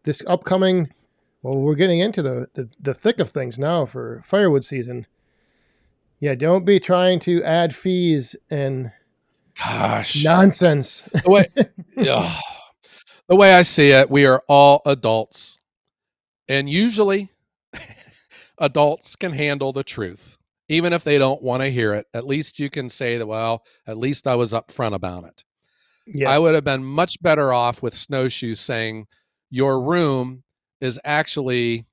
this 0.05 0.23
upcoming. 0.27 0.89
Well, 1.43 1.61
we're 1.61 1.75
getting 1.75 1.99
into 2.01 2.23
the 2.23 2.47
the, 2.55 2.71
the 2.81 2.95
thick 2.95 3.19
of 3.19 3.31
things 3.31 3.59
now 3.59 3.85
for 3.85 4.23
firewood 4.25 4.65
season. 4.65 5.07
Yeah, 6.21 6.37
don't 6.37 6.65
be 6.65 6.81
trying 6.81 7.19
to 7.21 7.43
add 7.43 7.75
fees 7.75 8.35
and 8.51 8.93
Gosh. 9.59 10.25
nonsense. 10.25 11.03
the 11.25 11.31
way 11.31 11.45
Ugh. 11.99 12.41
the 13.29 13.37
way 13.37 13.53
I 13.55 13.63
see 13.63 13.91
it, 13.91 14.09
we 14.11 14.25
are 14.25 14.43
all 14.49 14.81
adults. 14.87 15.59
And 16.49 16.71
usually 16.71 17.31
adults 18.59 19.17
can 19.17 19.33
handle 19.33 19.73
the 19.73 19.85
truth. 19.85 20.39
Even 20.69 20.93
if 20.93 21.05
they 21.05 21.19
don't 21.19 21.43
want 21.43 21.63
to 21.63 21.71
hear 21.71 21.95
it, 21.95 22.07
at 22.15 22.27
least 22.27 22.59
you 22.59 22.71
can 22.71 22.89
say 22.89 23.19
that, 23.19 23.27
well, 23.27 23.65
at 23.87 23.97
least 23.99 24.27
I 24.27 24.35
was 24.37 24.53
upfront 24.53 24.95
about 24.95 25.25
it. 25.25 25.45
Yes. 26.07 26.29
I 26.29 26.39
would 26.39 26.55
have 26.55 26.65
been 26.65 26.85
much 26.85 27.21
better 27.23 27.53
off 27.53 27.83
with 27.83 27.95
Snowshoe's 27.97 28.61
saying 28.61 29.07
your 29.51 29.81
room 29.83 30.43
is 30.81 30.99
actually 31.05 31.87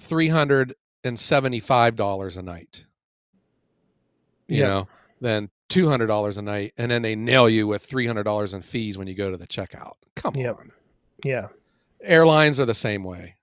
$375 0.00 2.36
a 2.36 2.42
night. 2.42 2.86
You 4.48 4.58
Yeah. 4.58 4.66
know, 4.66 4.88
than 5.20 5.48
$200 5.70 6.36
a 6.38 6.42
night 6.42 6.74
and 6.76 6.90
then 6.90 7.00
they 7.02 7.16
nail 7.16 7.48
you 7.48 7.66
with 7.66 7.86
$300 7.86 8.52
in 8.54 8.60
fees 8.62 8.98
when 8.98 9.06
you 9.08 9.14
go 9.14 9.30
to 9.30 9.36
the 9.36 9.46
checkout. 9.46 9.94
Come 10.16 10.36
Yep. 10.36 10.58
on. 10.58 10.72
Yeah. 11.24 11.48
Airlines 12.02 12.60
are 12.60 12.66
the 12.66 12.74
same 12.74 13.02
way. 13.02 13.36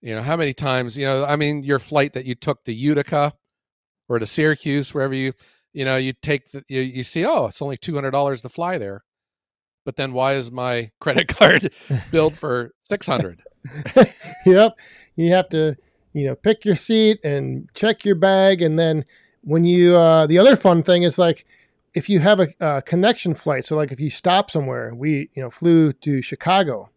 You 0.00 0.14
know, 0.14 0.22
how 0.22 0.36
many 0.36 0.52
times, 0.52 0.96
you 0.96 1.06
know, 1.06 1.24
I 1.24 1.36
mean, 1.36 1.62
your 1.62 1.78
flight 1.78 2.12
that 2.12 2.24
you 2.24 2.34
took 2.34 2.64
to 2.64 2.72
Utica 2.72 3.32
or 4.08 4.18
to 4.18 4.26
Syracuse, 4.26 4.94
wherever 4.94 5.14
you, 5.14 5.32
you 5.72 5.84
know, 5.84 5.96
you 5.96 6.12
take 6.12 6.50
the, 6.52 6.62
you, 6.68 6.80
you 6.80 7.02
see, 7.02 7.26
oh, 7.26 7.46
it's 7.46 7.60
only 7.60 7.76
$200 7.76 8.42
to 8.42 8.48
fly 8.48 8.78
there. 8.78 9.04
But 9.84 9.96
then 9.96 10.12
why 10.12 10.34
is 10.34 10.52
my 10.52 10.90
credit 11.00 11.28
card 11.28 11.72
billed 12.10 12.34
for 12.34 12.72
600? 12.82 13.42
yep. 14.46 14.76
You 15.16 15.32
have 15.32 15.48
to, 15.50 15.76
you 16.12 16.26
know, 16.26 16.36
pick 16.36 16.64
your 16.64 16.76
seat 16.76 17.24
and 17.24 17.68
check 17.74 18.04
your 18.04 18.14
bag, 18.14 18.62
and 18.62 18.78
then 18.78 19.04
when 19.42 19.64
you, 19.64 19.96
uh, 19.96 20.26
the 20.26 20.38
other 20.38 20.56
fun 20.56 20.82
thing 20.82 21.02
is 21.02 21.18
like, 21.18 21.44
if 21.94 22.08
you 22.08 22.20
have 22.20 22.38
a, 22.38 22.48
a 22.60 22.82
connection 22.82 23.34
flight, 23.34 23.64
so 23.64 23.76
like 23.76 23.90
if 23.92 23.98
you 23.98 24.10
stop 24.10 24.50
somewhere, 24.50 24.94
we, 24.94 25.30
you 25.34 25.42
know, 25.42 25.50
flew 25.50 25.92
to 25.92 26.22
Chicago. 26.22 26.90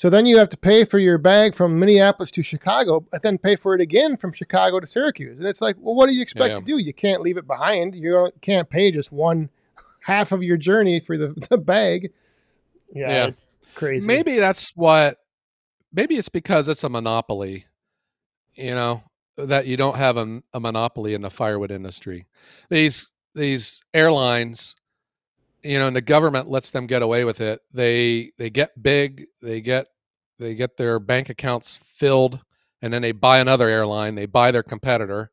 So 0.00 0.08
then 0.08 0.24
you 0.24 0.38
have 0.38 0.48
to 0.48 0.56
pay 0.56 0.86
for 0.86 0.98
your 0.98 1.18
bag 1.18 1.54
from 1.54 1.78
Minneapolis 1.78 2.30
to 2.30 2.42
Chicago, 2.42 3.00
but 3.00 3.20
then 3.20 3.36
pay 3.36 3.54
for 3.54 3.74
it 3.74 3.82
again 3.82 4.16
from 4.16 4.32
Chicago 4.32 4.80
to 4.80 4.86
Syracuse. 4.86 5.38
And 5.38 5.46
it's 5.46 5.60
like, 5.60 5.76
well, 5.78 5.94
what 5.94 6.06
do 6.06 6.14
you 6.14 6.22
expect 6.22 6.52
Yeah. 6.52 6.58
to 6.60 6.64
do? 6.64 6.78
You 6.78 6.94
can't 6.94 7.20
leave 7.20 7.36
it 7.36 7.46
behind. 7.46 7.94
You 7.94 8.32
can't 8.40 8.70
pay 8.70 8.90
just 8.92 9.12
one 9.12 9.50
half 10.00 10.32
of 10.32 10.42
your 10.42 10.56
journey 10.56 11.00
for 11.00 11.18
the, 11.18 11.34
the 11.50 11.58
bag. 11.58 12.12
Yeah, 12.94 13.10
Yeah. 13.10 13.26
it's 13.26 13.58
crazy. 13.74 14.06
Maybe 14.06 14.38
that's 14.38 14.70
what, 14.74 15.18
maybe 15.92 16.14
it's 16.14 16.30
because 16.30 16.70
it's 16.70 16.82
a 16.82 16.88
monopoly, 16.88 17.66
you 18.54 18.74
know, 18.74 19.02
that 19.36 19.66
you 19.66 19.76
don't 19.76 19.98
have 19.98 20.16
a, 20.16 20.42
a 20.54 20.60
monopoly 20.60 21.12
in 21.12 21.20
the 21.20 21.28
firewood 21.28 21.70
industry. 21.70 22.24
These, 22.70 23.10
these 23.34 23.82
airlines, 23.92 24.76
you 25.62 25.78
know, 25.78 25.86
and 25.86 25.96
the 25.96 26.00
government 26.00 26.48
lets 26.48 26.70
them 26.70 26.86
get 26.86 27.02
away 27.02 27.24
with 27.24 27.40
it. 27.40 27.60
They, 27.72 28.32
they 28.38 28.50
get 28.50 28.82
big, 28.82 29.26
they 29.42 29.60
get, 29.60 29.86
they 30.38 30.54
get 30.54 30.76
their 30.76 30.98
bank 30.98 31.28
accounts 31.28 31.76
filled 31.76 32.40
and 32.82 32.92
then 32.92 33.02
they 33.02 33.12
buy 33.12 33.38
another 33.38 33.68
airline, 33.68 34.14
they 34.14 34.26
buy 34.26 34.50
their 34.50 34.62
competitor. 34.62 35.30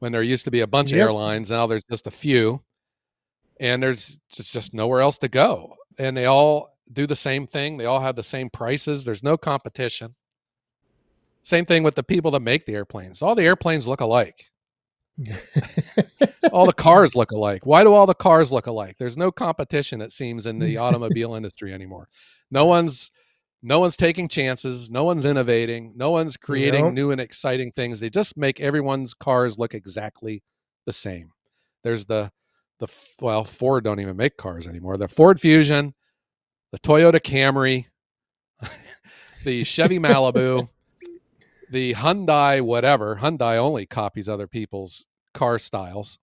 When 0.00 0.12
there 0.12 0.22
used 0.22 0.44
to 0.44 0.50
be 0.50 0.60
a 0.60 0.66
bunch 0.66 0.92
of 0.92 0.98
airlines, 0.98 1.50
now 1.50 1.66
there's 1.66 1.84
just 1.84 2.06
a 2.06 2.10
few. 2.10 2.62
And 3.60 3.82
there's 3.82 4.18
just, 4.28 4.52
just 4.52 4.74
nowhere 4.74 5.00
else 5.00 5.16
to 5.18 5.28
go. 5.28 5.76
And 5.98 6.14
they 6.14 6.26
all 6.26 6.76
do 6.92 7.06
the 7.06 7.16
same 7.16 7.46
thing. 7.46 7.78
They 7.78 7.86
all 7.86 8.00
have 8.00 8.16
the 8.16 8.22
same 8.22 8.50
prices. 8.50 9.04
There's 9.04 9.22
no 9.22 9.38
competition. 9.38 10.14
Same 11.42 11.64
thing 11.64 11.82
with 11.82 11.94
the 11.94 12.02
people 12.02 12.30
that 12.32 12.40
make 12.40 12.66
the 12.66 12.74
airplanes. 12.74 13.22
All 13.22 13.34
the 13.34 13.44
airplanes 13.44 13.88
look 13.88 14.00
alike. 14.00 14.50
All 16.52 16.66
the 16.66 16.72
cars 16.72 17.14
look 17.14 17.30
alike. 17.30 17.64
Why 17.66 17.84
do 17.84 17.92
all 17.92 18.06
the 18.06 18.14
cars 18.14 18.50
look 18.52 18.66
alike? 18.66 18.96
There's 18.98 19.16
no 19.16 19.30
competition 19.30 20.00
it 20.00 20.12
seems 20.12 20.46
in 20.46 20.58
the 20.58 20.76
automobile 20.84 21.34
industry 21.34 21.72
anymore. 21.72 22.08
No 22.50 22.66
one's 22.66 23.10
no 23.62 23.78
one's 23.80 23.96
taking 23.96 24.28
chances, 24.28 24.90
no 24.90 25.04
one's 25.04 25.24
innovating, 25.24 25.92
no 25.96 26.10
one's 26.10 26.36
creating 26.36 26.86
Nope. 26.86 26.94
new 26.94 27.10
and 27.12 27.20
exciting 27.20 27.72
things. 27.72 27.98
They 27.98 28.10
just 28.10 28.36
make 28.36 28.60
everyone's 28.60 29.14
cars 29.14 29.58
look 29.58 29.74
exactly 29.74 30.42
the 30.84 30.92
same. 30.92 31.30
There's 31.82 32.04
the 32.04 32.30
the 32.80 32.88
well, 33.20 33.44
Ford 33.44 33.84
don't 33.84 34.00
even 34.00 34.16
make 34.16 34.36
cars 34.36 34.66
anymore. 34.66 34.96
The 34.96 35.08
Ford 35.08 35.40
Fusion, 35.40 35.94
the 36.72 36.78
Toyota 36.80 37.20
Camry, 37.20 37.86
the 39.44 39.64
Chevy 39.64 39.98
Malibu, 39.98 40.68
the 41.74 41.92
Hyundai 41.94 42.62
whatever. 42.62 43.16
Hyundai 43.16 43.56
only 43.56 43.84
copies 43.84 44.28
other 44.28 44.46
people's 44.46 45.06
car 45.34 45.58
styles. 45.58 46.20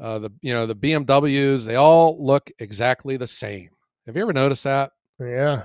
Uh, 0.00 0.18
the 0.18 0.32
you 0.40 0.52
know 0.52 0.66
the 0.66 0.74
BMWs, 0.74 1.66
they 1.66 1.76
all 1.76 2.16
look 2.18 2.50
exactly 2.58 3.18
the 3.18 3.26
same. 3.26 3.68
Have 4.06 4.16
you 4.16 4.22
ever 4.22 4.32
noticed 4.32 4.64
that? 4.64 4.90
yeah. 5.20 5.64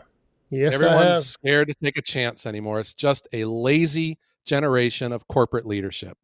Yes, 0.49 0.71
I 0.71 0.75
Everyone's 0.75 1.25
scared 1.25 1.67
to 1.69 1.75
take 1.83 1.97
a 1.97 2.01
chance 2.01 2.45
anymore. 2.45 2.79
It's 2.79 2.93
just 2.93 3.27
a 3.33 3.43
lazy 3.45 4.17
generation 4.45 5.11
of 5.11 5.27
corporate 5.27 5.65
leadership, 5.65 6.17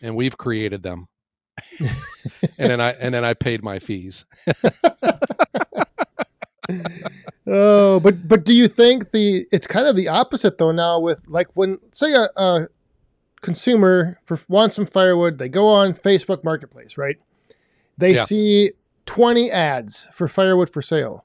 and 0.00 0.14
we've 0.14 0.36
created 0.36 0.82
them. 0.82 1.08
and 1.80 1.90
then 2.58 2.80
I 2.80 2.90
and 2.92 3.14
then 3.14 3.24
I 3.24 3.34
paid 3.34 3.62
my 3.62 3.78
fees. 3.78 4.24
Oh, 7.46 7.98
but 8.00 8.28
but 8.28 8.44
do 8.44 8.52
you 8.52 8.68
think 8.68 9.10
the 9.10 9.46
it's 9.50 9.66
kind 9.66 9.86
of 9.86 9.96
the 9.96 10.08
opposite 10.08 10.58
though 10.58 10.70
now 10.72 11.00
with 11.00 11.18
like 11.28 11.48
when 11.54 11.78
say 11.92 12.14
a, 12.14 12.28
a 12.36 12.68
consumer 13.40 14.18
for 14.24 14.38
wants 14.48 14.76
some 14.76 14.86
firewood, 14.86 15.38
they 15.38 15.48
go 15.48 15.66
on 15.68 15.92
Facebook 15.94 16.44
Marketplace, 16.44 16.96
right? 16.96 17.16
They 17.98 18.14
Yeah. 18.14 18.24
see 18.24 18.72
20 19.06 19.50
ads 19.50 20.06
for 20.12 20.28
firewood 20.28 20.70
for 20.70 20.80
sale. 20.82 21.24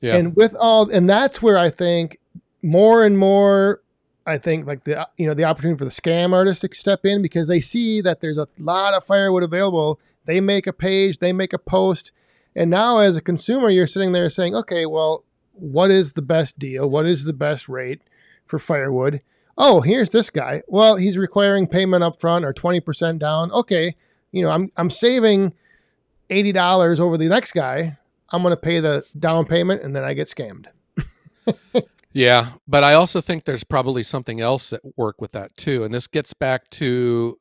Yeah, 0.00 0.16
And 0.16 0.36
with 0.36 0.54
all 0.56 0.90
and 0.90 1.08
that's 1.08 1.40
where 1.40 1.56
I 1.56 1.70
think 1.70 2.18
more 2.62 3.04
and 3.04 3.16
more 3.16 3.80
I 4.26 4.36
think 4.38 4.66
like 4.66 4.84
the 4.84 5.08
you 5.16 5.26
know 5.26 5.34
the 5.34 5.44
opportunity 5.44 5.78
for 5.78 5.84
the 5.84 5.90
scam 5.90 6.32
artists 6.34 6.60
to 6.60 6.74
step 6.74 7.04
in 7.04 7.22
because 7.22 7.48
they 7.48 7.60
see 7.60 8.00
that 8.02 8.20
there's 8.20 8.38
a 8.38 8.48
lot 8.58 8.94
of 8.94 9.04
firewood 9.04 9.42
available. 9.42 9.98
They 10.26 10.40
make 10.40 10.66
a 10.66 10.72
page, 10.72 11.18
they 11.18 11.32
make 11.32 11.52
a 11.52 11.58
post, 11.58 12.12
and 12.54 12.70
now 12.70 12.98
as 12.98 13.16
a 13.16 13.20
consumer 13.20 13.70
you're 13.70 13.86
sitting 13.86 14.12
there 14.12 14.30
saying, 14.30 14.54
"Okay, 14.54 14.86
well, 14.86 15.24
what 15.52 15.90
is 15.90 16.12
the 16.12 16.22
best 16.22 16.58
deal? 16.58 16.88
What 16.88 17.06
is 17.06 17.24
the 17.24 17.32
best 17.32 17.68
rate 17.68 18.02
for 18.46 18.58
firewood?" 18.58 19.22
Oh, 19.58 19.80
here's 19.80 20.10
this 20.10 20.30
guy. 20.30 20.62
Well, 20.66 20.96
he's 20.96 21.18
requiring 21.18 21.66
payment 21.66 22.02
up 22.02 22.18
front 22.18 22.44
or 22.44 22.54
20% 22.54 23.18
down. 23.18 23.52
Okay, 23.52 23.94
you 24.30 24.42
know, 24.42 24.50
I'm 24.50 24.70
I'm 24.76 24.90
saving 24.90 25.52
$80 26.30 26.98
over 26.98 27.18
the 27.18 27.28
next 27.28 27.52
guy. 27.52 27.98
I'm 28.30 28.42
going 28.42 28.52
to 28.52 28.60
pay 28.60 28.80
the 28.80 29.04
down 29.18 29.44
payment 29.44 29.82
and 29.82 29.94
then 29.94 30.04
I 30.04 30.14
get 30.14 30.28
scammed. 30.28 30.66
Yeah, 32.12 32.50
but 32.68 32.84
I 32.84 32.94
also 32.94 33.20
think 33.20 33.44
there's 33.44 33.64
probably 33.64 34.02
something 34.02 34.40
else 34.40 34.72
at 34.72 34.80
work 34.96 35.20
with 35.20 35.32
that 35.32 35.56
too. 35.56 35.84
And 35.84 35.92
this 35.92 36.06
gets 36.06 36.34
back 36.34 36.68
to 36.70 37.38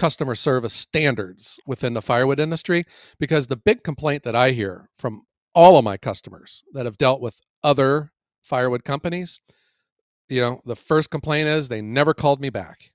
customer 0.00 0.34
service 0.34 0.72
standards 0.72 1.60
within 1.66 1.92
the 1.92 2.00
firewood 2.00 2.40
industry 2.40 2.84
because 3.18 3.46
the 3.46 3.56
big 3.56 3.82
complaint 3.84 4.22
that 4.22 4.34
I 4.34 4.52
hear 4.52 4.88
from 4.96 5.26
all 5.54 5.76
of 5.76 5.84
my 5.84 5.98
customers 5.98 6.64
that 6.72 6.86
have 6.86 6.96
dealt 6.96 7.20
with 7.20 7.38
other 7.62 8.10
firewood 8.42 8.82
companies, 8.82 9.42
you 10.30 10.40
know, 10.40 10.62
the 10.64 10.74
first 10.74 11.10
complaint 11.10 11.48
is 11.48 11.68
they 11.68 11.82
never 11.82 12.14
called 12.14 12.40
me 12.40 12.48
back. 12.48 12.92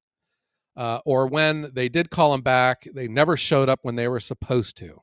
Uh, 0.76 1.00
or 1.06 1.28
when 1.28 1.70
they 1.76 1.88
did 1.90 2.10
call 2.10 2.32
them 2.32 2.42
back, 2.42 2.88
they 2.96 3.08
never 3.08 3.38
showed 3.38 3.70
up 3.70 3.80
when 3.84 3.96
they 3.96 4.08
were 4.08 4.20
supposed 4.20 4.76
to. 4.78 5.00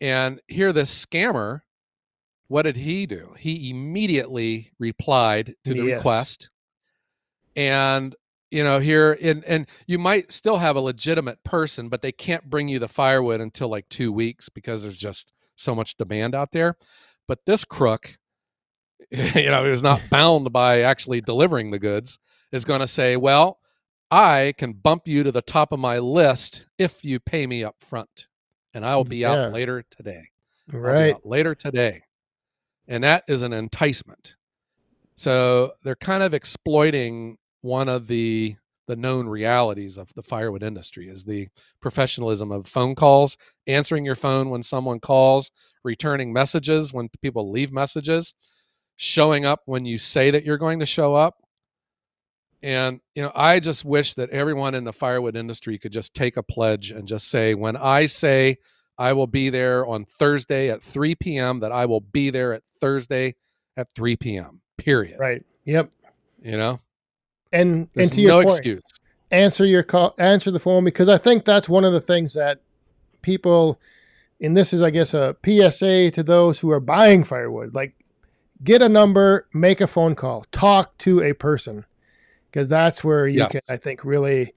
And 0.00 0.40
here, 0.46 0.72
this 0.72 1.04
scammer, 1.04 1.62
what 2.46 2.62
did 2.62 2.76
he 2.76 3.06
do? 3.06 3.34
He 3.36 3.70
immediately 3.70 4.70
replied 4.78 5.56
to 5.64 5.74
the 5.74 5.82
Yes. 5.82 5.96
request. 5.96 6.50
And, 7.56 8.14
you 8.52 8.62
know, 8.64 8.78
here, 8.78 9.12
in, 9.12 9.42
and 9.46 9.66
you 9.86 9.98
might 9.98 10.32
still 10.32 10.58
have 10.58 10.76
a 10.76 10.80
legitimate 10.80 11.42
person, 11.44 11.88
but 11.88 12.02
they 12.02 12.12
can't 12.12 12.48
bring 12.48 12.68
you 12.68 12.78
the 12.78 12.88
firewood 12.88 13.40
until 13.40 13.68
like 13.68 13.88
two 13.88 14.12
weeks 14.12 14.48
because 14.48 14.82
there's 14.82 14.98
just 14.98 15.32
so 15.56 15.74
much 15.74 15.96
demand 15.96 16.34
out 16.34 16.52
there. 16.52 16.76
But 17.28 17.44
this 17.46 17.64
crook, 17.64 18.16
you 19.10 19.50
know, 19.50 19.64
who's 19.64 19.82
not 19.82 20.02
bound 20.10 20.52
by 20.52 20.82
actually 20.82 21.20
delivering 21.20 21.70
the 21.70 21.78
goods, 21.78 22.18
is 22.52 22.64
going 22.64 22.80
to 22.80 22.86
say, 22.86 23.16
well, 23.16 23.58
I 24.10 24.52
can 24.58 24.74
bump 24.74 25.08
you 25.08 25.22
to 25.22 25.32
the 25.32 25.40
top 25.42 25.72
of 25.72 25.80
my 25.80 25.98
list 25.98 26.66
if 26.78 27.04
you 27.04 27.18
pay 27.18 27.46
me 27.46 27.64
up 27.64 27.76
front. 27.80 28.28
And 28.74 28.84
I 28.84 28.96
will 28.96 29.04
be 29.04 29.18
Yeah. 29.18 29.46
out 29.46 29.52
later 29.52 29.82
today. 29.90 30.22
Right. 30.70 31.16
later 31.24 31.54
today. 31.54 32.02
And 32.88 33.04
that 33.04 33.24
is 33.28 33.42
an 33.42 33.52
enticement. 33.52 34.36
So 35.14 35.72
they're 35.82 35.94
kind 35.96 36.22
of 36.22 36.34
exploiting 36.34 37.38
one 37.62 37.88
of 37.88 38.06
the 38.06 38.56
the 38.88 38.96
known 38.96 39.26
realities 39.28 39.96
of 39.96 40.12
the 40.14 40.22
firewood 40.22 40.62
industry 40.62 41.08
is 41.08 41.24
the 41.24 41.48
professionalism 41.80 42.50
of 42.50 42.66
phone 42.66 42.94
calls 42.94 43.36
answering 43.66 44.04
your 44.04 44.16
phone 44.16 44.50
when 44.50 44.62
someone 44.62 44.98
calls 45.00 45.50
returning 45.84 46.32
messages 46.32 46.92
when 46.92 47.08
people 47.22 47.50
leave 47.50 47.72
messages 47.72 48.34
showing 48.96 49.44
up 49.46 49.60
when 49.66 49.84
you 49.84 49.96
say 49.96 50.30
that 50.30 50.44
you're 50.44 50.58
going 50.58 50.80
to 50.80 50.86
show 50.86 51.14
up 51.14 51.36
and 52.62 53.00
you 53.14 53.22
know 53.22 53.32
i 53.34 53.58
just 53.58 53.84
wish 53.84 54.14
that 54.14 54.30
everyone 54.30 54.74
in 54.74 54.84
the 54.84 54.92
firewood 54.92 55.36
industry 55.36 55.78
could 55.78 55.92
just 55.92 56.12
take 56.14 56.36
a 56.36 56.42
pledge 56.42 56.90
and 56.90 57.06
just 57.08 57.28
say 57.30 57.54
when 57.54 57.76
i 57.76 58.04
say 58.04 58.56
i 58.98 59.12
will 59.12 59.26
be 59.26 59.48
there 59.48 59.86
on 59.86 60.04
thursday 60.04 60.70
at 60.70 60.82
3 60.82 61.14
p.m 61.14 61.60
that 61.60 61.72
i 61.72 61.86
will 61.86 62.00
be 62.00 62.30
there 62.30 62.52
at 62.52 62.62
thursday 62.80 63.34
at 63.76 63.88
3 63.94 64.16
p.m 64.16 64.60
period 64.76 65.18
Right. 65.18 65.42
Yep. 65.64 65.90
you 66.42 66.56
know 66.56 66.80
And 67.52 67.88
there's 67.94 68.08
and 68.10 68.16
to 68.16 68.20
your 68.22 68.30
no 68.30 68.42
point, 68.42 68.58
excuse 68.58 68.82
answer 69.32 69.64
your 69.64 69.82
call, 69.82 70.14
answer 70.18 70.50
the 70.50 70.60
phone 70.60 70.84
because 70.84 71.08
I 71.08 71.18
think 71.18 71.44
that's 71.44 71.68
one 71.68 71.84
of 71.84 71.92
the 71.92 72.00
things 72.00 72.34
that 72.34 72.60
people, 73.22 73.80
and 74.40 74.56
this 74.56 74.72
is, 74.72 74.82
I 74.82 74.90
guess, 74.90 75.14
a 75.14 75.34
PSA 75.44 76.10
to 76.12 76.22
those 76.22 76.58
who 76.60 76.70
are 76.70 76.80
buying 76.80 77.24
firewood. 77.24 77.74
Like, 77.74 77.94
get 78.62 78.82
a 78.82 78.88
number, 78.88 79.48
make 79.52 79.80
a 79.80 79.86
phone 79.86 80.14
call, 80.14 80.44
talk 80.52 80.96
to 80.98 81.22
a 81.22 81.32
person, 81.32 81.84
because 82.50 82.68
that's 82.68 83.02
where 83.02 83.26
you 83.26 83.38
Yes. 83.38 83.52
can, 83.52 83.60
I 83.68 83.76
think, 83.76 84.04
really 84.04 84.52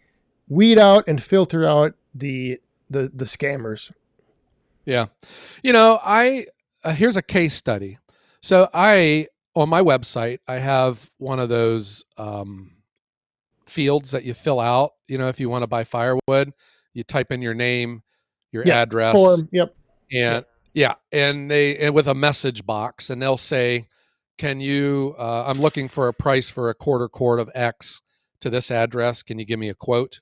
weed 0.47 0.77
out 0.77 1.08
and 1.08 1.23
filter 1.23 1.65
out 1.65 1.95
the 2.13 2.60
the 2.89 3.12
the 3.13 3.25
scammers. 3.25 3.91
Yeah. 4.86 5.08
You 5.63 5.73
know, 5.73 5.99
I 6.03 6.45
uh, 6.84 6.93
here's 6.93 7.17
a 7.17 7.21
case 7.21 7.55
study. 7.55 7.97
So 8.41 8.69
I 8.73 9.27
on 9.55 9.69
my 9.69 9.81
website, 9.81 10.39
I 10.47 10.60
have 10.60 11.10
one 11.17 11.39
of 11.39 11.49
those 11.49 12.05
um, 12.17 12.74
fields 13.67 14.12
that 14.12 14.23
you 14.23 14.34
fill 14.34 14.60
out. 14.60 14.91
You 15.08 15.17
know, 15.17 15.28
if 15.28 15.39
you 15.39 15.49
want 15.49 15.63
to 15.63 15.67
buy 15.67 15.84
firewood, 15.84 16.54
you 16.93 17.04
type 17.04 17.32
in 17.32 17.41
your 17.41 17.54
name, 17.54 18.04
your 18.51 18.65
Yeah, 18.65 18.82
address, 18.82 19.15
Form. 19.15 19.49
Yep. 19.51 19.75
and 20.12 20.45
yeah, 20.73 20.95
and 21.12 21.49
they 21.49 21.78
and 21.78 21.93
with 21.95 22.08
a 22.08 22.13
message 22.15 22.65
box, 22.65 23.10
and 23.10 23.21
they'll 23.21 23.38
say, 23.38 23.88
"Can 24.38 24.60
you? 24.60 25.15
Uh, 25.17 25.45
I'm 25.47 25.60
looking 25.60 25.88
for 25.88 26.08
a 26.08 26.13
price 26.13 26.49
for 26.49 26.69
a 26.69 26.75
quarter 26.75 27.08
quart 27.08 27.39
of 27.39 27.49
X 27.56 28.01
to 28.41 28.49
this 28.49 28.71
address. 28.71 29.23
Can 29.23 29.39
you 29.39 29.45
give 29.45 29.60
me 29.60 29.69
a 29.69 29.73
quote?" 29.75 30.19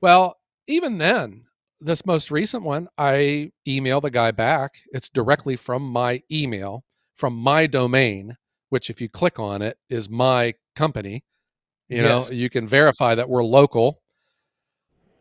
Well, 0.00 0.38
even 0.66 0.98
then, 0.98 1.44
this 1.78 2.06
most 2.06 2.30
recent 2.30 2.62
one, 2.62 2.88
I 2.96 3.52
email 3.66 4.00
the 4.00 4.10
guy 4.10 4.30
back. 4.30 4.76
It's 4.92 5.08
directly 5.08 5.56
from 5.56 5.82
my 5.82 6.22
email, 6.32 6.84
from 7.14 7.34
my 7.34 7.66
domain, 7.66 8.36
which 8.70 8.88
if 8.88 9.00
you 9.00 9.08
click 9.08 9.38
on 9.38 9.60
it 9.62 9.78
is 9.90 10.08
my 10.08 10.54
company. 10.74 11.24
You 11.90 12.02
know, 12.02 12.20
Yes. 12.20 12.32
you 12.32 12.48
can 12.48 12.68
verify 12.68 13.16
that 13.16 13.28
we're 13.28 13.44
local. 13.44 14.00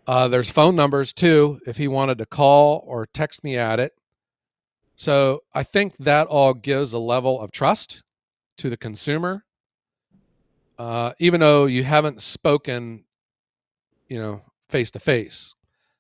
Uh, 0.08 0.28
there's 0.28 0.52
phone 0.52 0.76
numbers 0.76 1.12
too, 1.14 1.60
if 1.66 1.78
he 1.78 1.88
wanted 1.88 2.20
to 2.20 2.26
call 2.26 2.84
or 2.86 3.08
text 3.08 3.44
me 3.44 3.58
at 3.58 3.80
it. 3.80 3.92
So 4.96 5.42
I 5.54 5.64
think 5.64 5.98
that 5.98 6.28
all 6.28 6.54
gives 6.54 6.94
a 6.94 7.00
level 7.00 7.42
of 7.42 7.52
trust 7.52 8.04
to 8.58 8.70
the 8.70 8.78
consumer. 8.78 9.44
Uh, 10.78 11.14
even 11.20 11.40
though 11.40 11.66
you 11.66 11.84
haven't 11.84 12.22
spoken, 12.22 13.04
you 14.08 14.20
know, 14.20 14.42
face 14.70 14.92
to 14.92 15.00
face, 15.00 15.54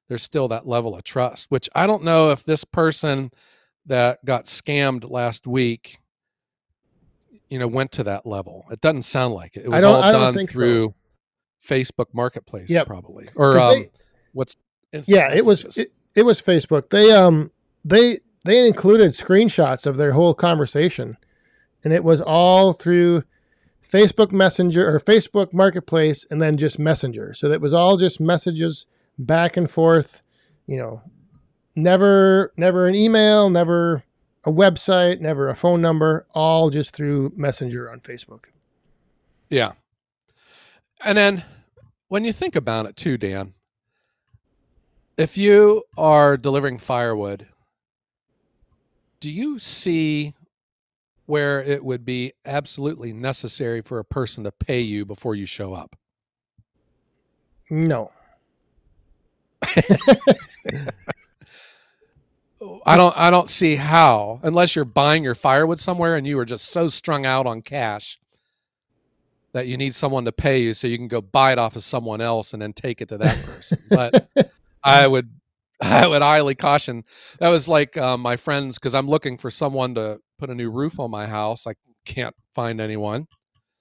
there's 0.08 0.24
still 0.24 0.48
that 0.50 0.68
level 0.68 0.96
of 0.96 1.04
trust, 1.04 1.48
which 1.50 1.68
I 1.76 1.88
don't 1.88 2.04
know 2.04 2.30
if 2.30 2.44
this 2.44 2.64
person 2.64 3.32
that 3.86 4.24
got 4.24 4.46
scammed 4.46 5.10
last 5.10 5.48
week, 5.48 5.98
you 7.50 7.60
know, 7.60 7.68
went 7.68 7.92
to 7.94 8.04
that 8.04 8.26
level. 8.26 8.66
It 8.72 8.82
doesn't 8.82 9.04
sound 9.04 9.34
like 9.34 9.56
it. 9.58 9.66
It 9.66 9.70
was 9.70 9.84
all 9.84 10.02
done 10.02 10.34
think 10.36 10.50
so. 10.52 10.54
through 10.54 10.94
Facebook 11.64 12.08
Marketplace, 12.14 12.70
Yep. 12.70 12.88
probably, 12.88 13.30
or 13.36 13.60
um, 13.60 13.74
they- 13.74 13.90
what's 14.34 14.56
instant 14.94 15.18
yeah 15.18 15.34
it 15.34 15.46
was 15.46 15.78
it, 15.78 15.92
it 16.16 16.24
was 16.24 16.42
facebook 16.42 16.90
they 16.90 17.12
um 17.12 17.52
they 17.86 18.18
they 18.46 18.66
included 18.68 19.12
screenshots 19.14 19.86
of 19.86 19.98
their 19.98 20.14
whole 20.14 20.34
conversation 20.34 21.16
and 21.84 21.94
it 21.94 22.04
was 22.04 22.22
all 22.22 22.74
through 22.74 23.24
facebook 23.92 24.32
messenger 24.32 24.88
or 24.88 25.00
facebook 25.00 25.52
marketplace 25.54 26.26
and 26.32 26.42
then 26.42 26.58
just 26.58 26.80
messenger 26.80 27.34
so 27.36 27.52
it 27.52 27.62
was 27.62 27.74
all 27.74 27.98
just 27.98 28.20
messages 28.20 28.86
back 29.20 29.58
and 29.58 29.70
forth 29.70 30.22
you 30.68 30.78
know 30.78 31.02
never 31.76 32.52
never 32.58 32.88
an 32.88 32.96
email 32.96 33.50
never 33.50 34.04
a 34.46 34.52
website 34.52 35.20
never 35.20 35.50
a 35.50 35.56
phone 35.56 35.82
number 35.82 36.26
all 36.34 36.70
just 36.70 36.92
through 36.92 37.32
messenger 37.36 37.92
on 37.92 38.00
facebook 38.00 38.46
Yeah. 39.50 39.72
And 41.04 41.18
then 41.18 41.44
when 42.10 42.24
you 42.26 42.32
think 42.34 42.56
about 42.56 42.86
it 42.86 42.96
too, 42.96 43.18
Dan, 43.18 43.54
if 45.18 45.38
you 45.38 45.84
are 45.98 46.38
delivering 46.38 46.78
firewood, 46.78 47.48
do 49.20 49.32
you 49.32 49.60
see 49.60 50.34
where 51.26 51.62
it 51.62 51.84
would 51.84 52.06
be 52.06 52.34
absolutely 52.46 53.14
necessary 53.14 53.82
for 53.82 54.00
a 54.00 54.06
person 54.06 54.44
to 54.44 54.52
pay 54.52 54.82
you 54.82 55.06
before 55.06 55.36
you 55.36 55.46
show 55.46 55.74
up? 55.74 55.96
no 57.72 58.12
I 62.86 62.98
don't 62.98 63.16
I 63.18 63.30
don't 63.30 63.50
see 63.50 63.76
how 63.76 64.40
unless 64.44 64.76
you're 64.76 64.86
buying 64.86 65.24
your 65.24 65.36
firewood 65.36 65.80
somewhere 65.80 66.18
and 66.18 66.28
you 66.28 66.38
are 66.40 66.46
just 66.46 66.66
so 66.66 66.88
strung 66.88 67.26
out 67.26 67.48
on 67.48 67.62
cash 67.62 68.20
that 69.54 69.68
you 69.68 69.78
need 69.78 69.96
someone 69.96 70.26
to 70.26 70.32
pay 70.32 70.62
you 70.62 70.74
so 70.74 70.88
you 70.88 70.98
can 70.98 71.08
go 71.08 71.22
buy 71.22 71.52
it 71.52 71.58
off 71.58 71.76
of 71.76 71.84
someone 71.84 72.22
else 72.22 72.54
and 72.54 72.62
then 72.62 72.74
take 72.74 73.02
it 73.02 73.10
to 73.10 73.18
that 73.18 73.44
person. 73.44 73.80
But 73.90 74.28
I 74.84 75.08
would 75.08 75.30
I 75.82 76.08
would 76.08 76.22
highly 76.22 76.56
caution. 76.56 77.04
That 77.40 77.50
was 77.50 77.68
like 77.68 77.98
um, 77.98 78.22
my 78.22 78.36
friends 78.36 78.78
because 78.78 78.94
I'm 78.94 79.08
looking 79.08 79.38
for 79.38 79.50
someone 79.50 79.96
to 79.96 80.20
put 80.38 80.50
a 80.50 80.56
new 80.56 80.70
roof 80.70 81.00
on 81.00 81.10
my 81.10 81.26
house. 81.26 81.66
I 81.66 81.74
can't 82.06 82.36
find 82.54 82.82
anyone. 82.82 83.28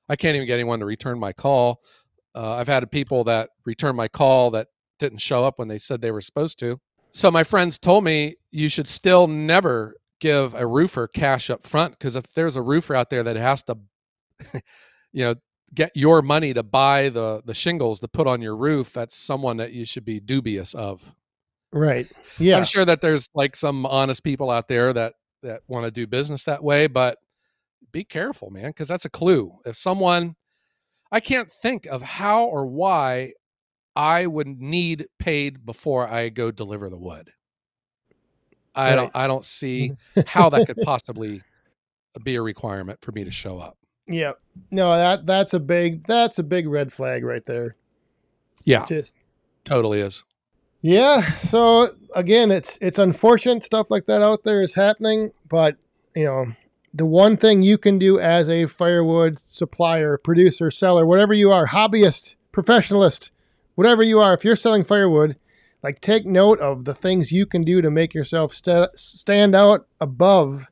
I 0.09 0.17
can't 0.17 0.37
even 0.37 0.47
get 0.47 0.55
anyone 0.55 0.79
to 0.81 0.87
return 0.87 1.19
my 1.19 1.33
call. 1.33 1.81
Uh, 2.35 2.55
I've 2.55 2.69
had 2.69 2.88
people 2.91 3.25
that 3.25 3.51
return 3.67 3.97
my 3.97 4.09
call 4.09 4.51
that 4.53 4.69
didn't 4.99 5.19
show 5.19 5.45
up 5.45 5.59
when 5.59 5.69
they 5.69 5.79
said 5.79 6.01
they 6.01 6.12
were 6.12 6.21
supposed 6.21 6.59
to. 6.61 6.79
So 7.11 7.31
my 7.31 7.43
friends 7.43 7.79
told 7.79 8.05
me 8.05 8.37
you 8.51 8.69
should 8.69 8.89
still 8.89 9.27
never 9.27 9.97
give 10.21 10.55
a 10.55 10.67
roofer 10.67 11.07
cash 11.07 11.51
up 11.51 11.67
front 11.67 11.93
because 11.93 12.17
if 12.17 12.33
there's 12.35 12.57
a 12.57 12.63
roofer 12.63 12.95
out 12.95 13.11
there 13.11 13.23
that 13.23 13.37
has 13.37 13.63
to, 13.65 13.77
you 15.13 15.25
know, 15.25 15.35
get 15.75 15.93
your 15.95 16.23
money 16.23 16.55
to 16.55 16.63
buy 16.63 17.09
the 17.11 17.43
the 17.45 17.55
shingles 17.55 18.01
to 18.01 18.09
put 18.09 18.27
on 18.27 18.41
your 18.41 18.57
roof, 18.57 18.93
that's 18.93 19.17
someone 19.17 19.59
that 19.59 19.73
you 19.73 19.85
should 19.85 20.05
be 20.05 20.21
dubious 20.21 20.75
of. 20.75 21.15
right 21.73 22.11
yeah 22.39 22.57
I'm 22.57 22.65
sure 22.65 22.87
that 22.87 23.03
there's 23.03 23.29
like 23.35 23.55
some 23.55 23.85
honest 23.85 24.25
people 24.25 24.51
out 24.51 24.69
there 24.69 24.93
that 24.95 25.13
that 25.43 25.63
want 25.69 25.85
to 25.85 25.91
do 25.91 26.07
business 26.07 26.45
that 26.45 26.63
way, 26.63 26.87
but 26.87 27.19
be 27.93 28.05
careful, 28.05 28.51
man, 28.51 28.69
because 28.69 28.89
that's 28.89 29.05
a 29.05 29.11
clue. 29.11 29.53
If 29.65 29.77
someone, 29.77 30.35
I 31.11 31.21
can't 31.21 31.51
think 31.51 31.87
of 31.87 32.03
how 32.03 32.45
or 32.45 32.67
why 32.67 33.33
I 33.97 34.27
would 34.27 34.47
need 34.47 35.07
paid 35.19 35.65
before 35.65 36.09
I 36.09 36.29
go 36.29 36.51
deliver 36.51 36.91
the 36.91 36.99
wood. 36.99 37.31
I 38.79 38.91
Right. 38.91 38.97
don't. 38.97 39.17
I 39.17 39.27
don't 39.27 39.45
see 39.45 39.93
how 40.27 40.49
that 40.51 40.67
could 40.67 40.79
possibly 40.83 41.43
be 42.25 42.37
a 42.37 42.43
requirement 42.43 43.01
for 43.03 43.12
me 43.12 43.25
to 43.25 43.31
show 43.31 43.59
up. 43.59 43.77
Yeah. 44.07 44.33
No, 44.71 44.91
that 44.97 45.27
that's 45.27 45.55
a 45.55 45.61
big 45.61 46.07
that's 46.07 46.38
a 46.38 46.43
big 46.43 46.67
red 46.69 46.93
flag 46.93 47.25
right 47.25 47.45
there. 47.47 47.77
Yeah, 48.64 48.85
Just 48.87 49.14
totally 49.64 50.01
is. 50.01 50.25
yeah. 50.83 51.37
So 51.37 51.91
again, 52.14 52.51
it's 52.51 52.79
it's 52.81 52.99
unfortunate 52.99 53.64
stuff 53.64 53.91
like 53.91 54.07
that 54.07 54.21
out 54.23 54.45
there 54.45 54.62
is 54.62 54.75
happening, 54.75 55.33
but 55.49 55.77
you 56.14 56.25
know, 56.25 56.47
the 56.93 57.07
one 57.07 57.37
thing 57.37 57.62
you 57.62 57.79
can 57.79 57.99
do 57.99 58.19
as 58.19 58.49
a 58.49 58.67
firewood 58.67 59.43
supplier, 59.51 60.19
producer, 60.19 60.71
seller, 60.71 61.07
whatever 61.07 61.33
you 61.35 61.51
are, 61.51 61.67
hobbyist, 61.69 62.35
professionalist, 62.53 63.31
whatever 63.75 64.03
you 64.03 64.19
are, 64.21 64.35
if 64.35 64.45
you're 64.45 64.57
selling 64.57 64.85
firewood, 64.85 65.37
like 65.83 66.01
take 66.01 66.27
note 66.27 66.59
of 66.61 66.85
the 66.85 66.95
things 66.95 67.33
you 67.33 67.47
can 67.47 67.62
do 67.64 67.81
to 67.83 67.91
make 67.91 68.14
yourself 68.14 68.55
sta 68.55 68.88
stand 68.97 69.55
out 69.55 69.87
above 70.01 70.67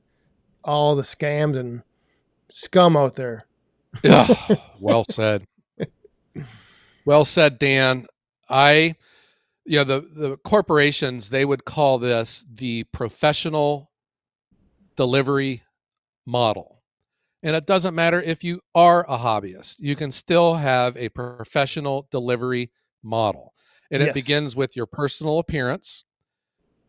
all 0.65 0.97
the 0.97 1.03
scams 1.03 1.57
and 1.57 1.83
scum 2.51 2.97
out 2.97 3.15
there. 3.15 3.47
Ugh, 4.05 4.59
well 4.81 5.05
said. 5.05 5.47
Well 7.05 7.25
said, 7.25 7.59
Dan. 7.59 8.07
I, 8.49 8.95
you 9.65 9.79
know, 9.79 9.85
the 9.85 10.01
the 10.15 10.37
corporations 10.39 11.31
they 11.31 11.45
would 11.45 11.65
call 11.65 11.99
this 11.99 12.45
the 12.53 12.85
professional 12.93 13.91
delivery 14.97 15.63
model, 16.27 16.83
and 17.43 17.57
it 17.57 17.67
doesn't 17.67 17.95
matter 17.95 18.21
if 18.21 18.45
you 18.45 18.61
are 18.75 19.05
a 19.09 19.19
hobbyist; 19.19 19.81
you 19.81 19.97
can 19.97 20.11
still 20.13 20.55
have 20.55 20.97
a 20.97 21.09
professional 21.11 22.09
delivery 22.11 22.71
model, 23.03 23.55
and 23.91 24.03
it 24.03 24.15
begins 24.15 24.57
with 24.57 24.77
your 24.77 24.87
personal 24.87 25.39
appearance, 25.39 26.05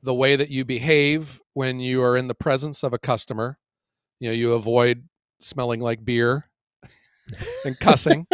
the 0.03 0.13
way 0.13 0.36
that 0.36 0.49
you 0.49 0.65
behave 0.65 1.41
when 1.53 1.79
you 1.79 2.01
are 2.03 2.17
in 2.17 2.27
the 2.27 2.36
presence 2.36 2.83
of 2.83 2.93
a 2.93 2.99
customer. 2.99 3.57
You 4.19 4.29
know, 4.29 4.33
you 4.33 4.53
avoid 4.53 5.07
smelling 5.39 5.79
like 5.79 6.03
beer 6.03 6.49
and 7.65 7.79
cussing. 7.79 8.27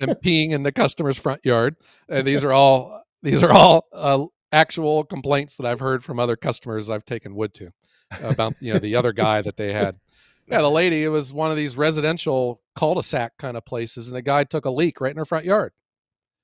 and 0.00 0.10
peeing 0.22 0.50
in 0.50 0.62
the 0.62 0.72
customer's 0.72 1.18
front 1.18 1.44
yard. 1.44 1.76
And 2.08 2.24
these 2.24 2.44
are 2.44 2.52
all 2.52 3.02
these 3.22 3.42
are 3.42 3.50
all 3.50 3.86
uh, 3.92 4.24
actual 4.52 5.04
complaints 5.04 5.56
that 5.56 5.66
I've 5.66 5.80
heard 5.80 6.04
from 6.04 6.18
other 6.18 6.36
customers 6.36 6.90
I've 6.90 7.04
taken 7.04 7.34
wood 7.34 7.54
to 7.54 7.70
about 8.22 8.54
you 8.60 8.72
know 8.72 8.78
the 8.78 8.96
other 8.96 9.12
guy 9.12 9.42
that 9.42 9.56
they 9.56 9.72
had. 9.72 9.98
Yeah, 10.48 10.60
the 10.62 10.70
lady 10.70 11.04
it 11.04 11.08
was 11.08 11.32
one 11.32 11.50
of 11.50 11.56
these 11.56 11.76
residential 11.76 12.60
cul-de-sac 12.74 13.32
kind 13.38 13.56
of 13.56 13.64
places, 13.64 14.08
and 14.08 14.16
the 14.16 14.22
guy 14.22 14.44
took 14.44 14.64
a 14.64 14.70
leak 14.70 15.00
right 15.00 15.10
in 15.10 15.16
her 15.16 15.24
front 15.24 15.44
yard. 15.44 15.72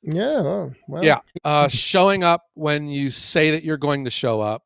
Yeah. 0.03 0.39
Oh, 0.39 0.73
well, 0.89 1.05
Yeah, 1.05 1.21
uh, 1.45 1.69
showing 1.69 2.25
up 2.25 2.47
when 2.55 2.89
you 2.89 3.11
say 3.11 3.53
that 3.53 3.65
you're 3.65 3.77
going 3.77 4.05
to 4.05 4.11
show 4.11 4.41
up. 4.41 4.65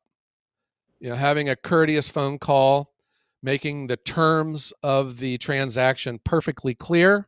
You 0.99 1.09
know, 1.09 1.15
having 1.15 1.49
a 1.49 1.55
courteous 1.55 2.09
phone 2.09 2.39
call, 2.39 2.91
making 3.43 3.87
the 3.87 3.97
terms 3.97 4.73
of 4.81 5.19
the 5.19 5.37
transaction 5.37 6.19
perfectly 6.23 6.73
clear, 6.73 7.27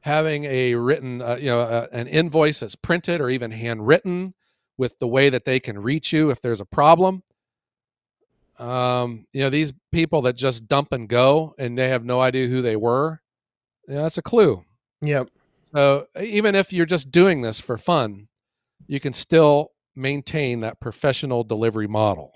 having 0.00 0.44
a 0.44 0.74
written, 0.74 1.22
uh, 1.22 1.36
you 1.40 1.46
know, 1.46 1.60
uh, 1.60 1.86
an 1.92 2.06
invoice 2.08 2.60
that's 2.60 2.76
printed 2.76 3.20
or 3.20 3.30
even 3.30 3.50
handwritten 3.50 4.34
with 4.76 4.98
the 4.98 5.08
way 5.08 5.30
that 5.30 5.46
they 5.46 5.58
can 5.58 5.78
reach 5.78 6.12
you 6.12 6.30
if 6.30 6.42
there's 6.42 6.60
a 6.60 6.66
problem. 6.66 7.22
Um, 8.58 9.26
you 9.32 9.40
know, 9.40 9.50
these 9.50 9.72
people 9.92 10.22
that 10.22 10.34
just 10.34 10.68
dump 10.68 10.92
and 10.92 11.08
go 11.08 11.54
and 11.58 11.76
they 11.76 11.88
have 11.88 12.04
no 12.04 12.20
idea 12.20 12.46
who 12.46 12.62
they 12.62 12.76
were. 12.76 13.20
Yeah, 13.88 14.02
that's 14.02 14.18
a 14.18 14.22
clue. 14.22 14.62
Yep. 15.02 15.28
So 15.74 16.06
even 16.20 16.54
if 16.54 16.72
you're 16.72 16.86
just 16.86 17.10
doing 17.10 17.42
this 17.42 17.60
for 17.60 17.76
fun, 17.76 18.28
you 18.86 19.00
can 19.00 19.12
still 19.12 19.72
maintain 19.94 20.60
that 20.60 20.80
professional 20.80 21.44
delivery 21.44 21.88
model. 21.88 22.32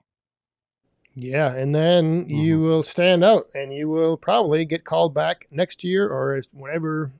Yeah, 1.14 1.54
and 1.54 1.74
then 1.74 2.28
you 2.28 2.58
Mhm. 2.58 2.62
will 2.62 2.82
stand 2.82 3.24
out, 3.24 3.48
and 3.54 3.74
you 3.74 3.88
will 3.88 4.16
probably 4.16 4.64
get 4.64 4.84
called 4.84 5.12
back 5.12 5.46
next 5.50 5.84
year 5.84 6.08
or 6.08 6.42
whenever, 6.52 7.12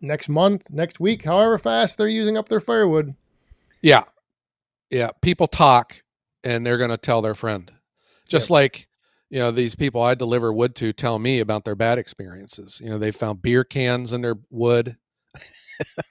next 0.00 0.28
month, 0.28 0.70
next 0.70 1.00
week, 1.00 1.24
however 1.24 1.58
fast 1.58 1.98
they're 1.98 2.08
using 2.08 2.36
up 2.36 2.48
their 2.48 2.60
firewood. 2.60 3.14
Yeah. 3.82 4.04
Yeah. 4.90 5.10
People 5.22 5.46
talk 5.48 6.02
and 6.44 6.64
they're 6.64 6.78
going 6.78 6.90
to 6.90 6.98
tell 6.98 7.20
their 7.20 7.34
friend. 7.34 7.72
Just 8.28 8.50
like, 8.50 8.86
you 9.30 9.38
know, 9.38 9.50
these 9.50 9.74
people 9.74 10.02
I 10.02 10.14
deliver 10.14 10.52
wood 10.52 10.74
to 10.76 10.92
tell 10.92 11.18
me 11.18 11.40
about 11.40 11.64
their 11.64 11.74
bad 11.74 11.98
experiences. 11.98 12.80
You 12.82 12.90
know, 12.90 12.98
they 12.98 13.10
found 13.10 13.42
beer 13.42 13.64
cans 13.64 14.12
in 14.12 14.20
their 14.22 14.36
wood. 14.50 14.96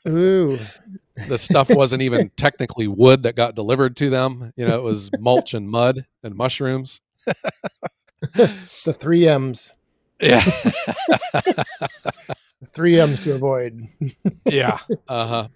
Ooh, 0.08 0.58
The 1.28 1.38
stuff 1.38 1.70
wasn't 1.70 2.02
even 2.02 2.30
technically 2.38 2.88
wood 2.88 3.24
that 3.24 3.36
got 3.36 3.56
delivered 3.56 3.96
to 3.98 4.10
them. 4.10 4.54
You 4.56 4.66
know, 4.68 4.78
it 4.78 4.84
was 4.84 5.12
mulch 5.20 5.54
and 5.54 5.70
mud 5.70 6.06
and 6.24 6.36
mushrooms. 6.36 7.02
the 8.34 8.96
three 9.00 9.28
M's, 9.28 9.72
Yeah. 10.22 10.42
the 11.34 11.66
three 12.74 13.00
M's 13.00 13.20
to 13.22 13.34
avoid. 13.34 13.88
yeah 14.46 14.80
uh-huh 15.08 15.48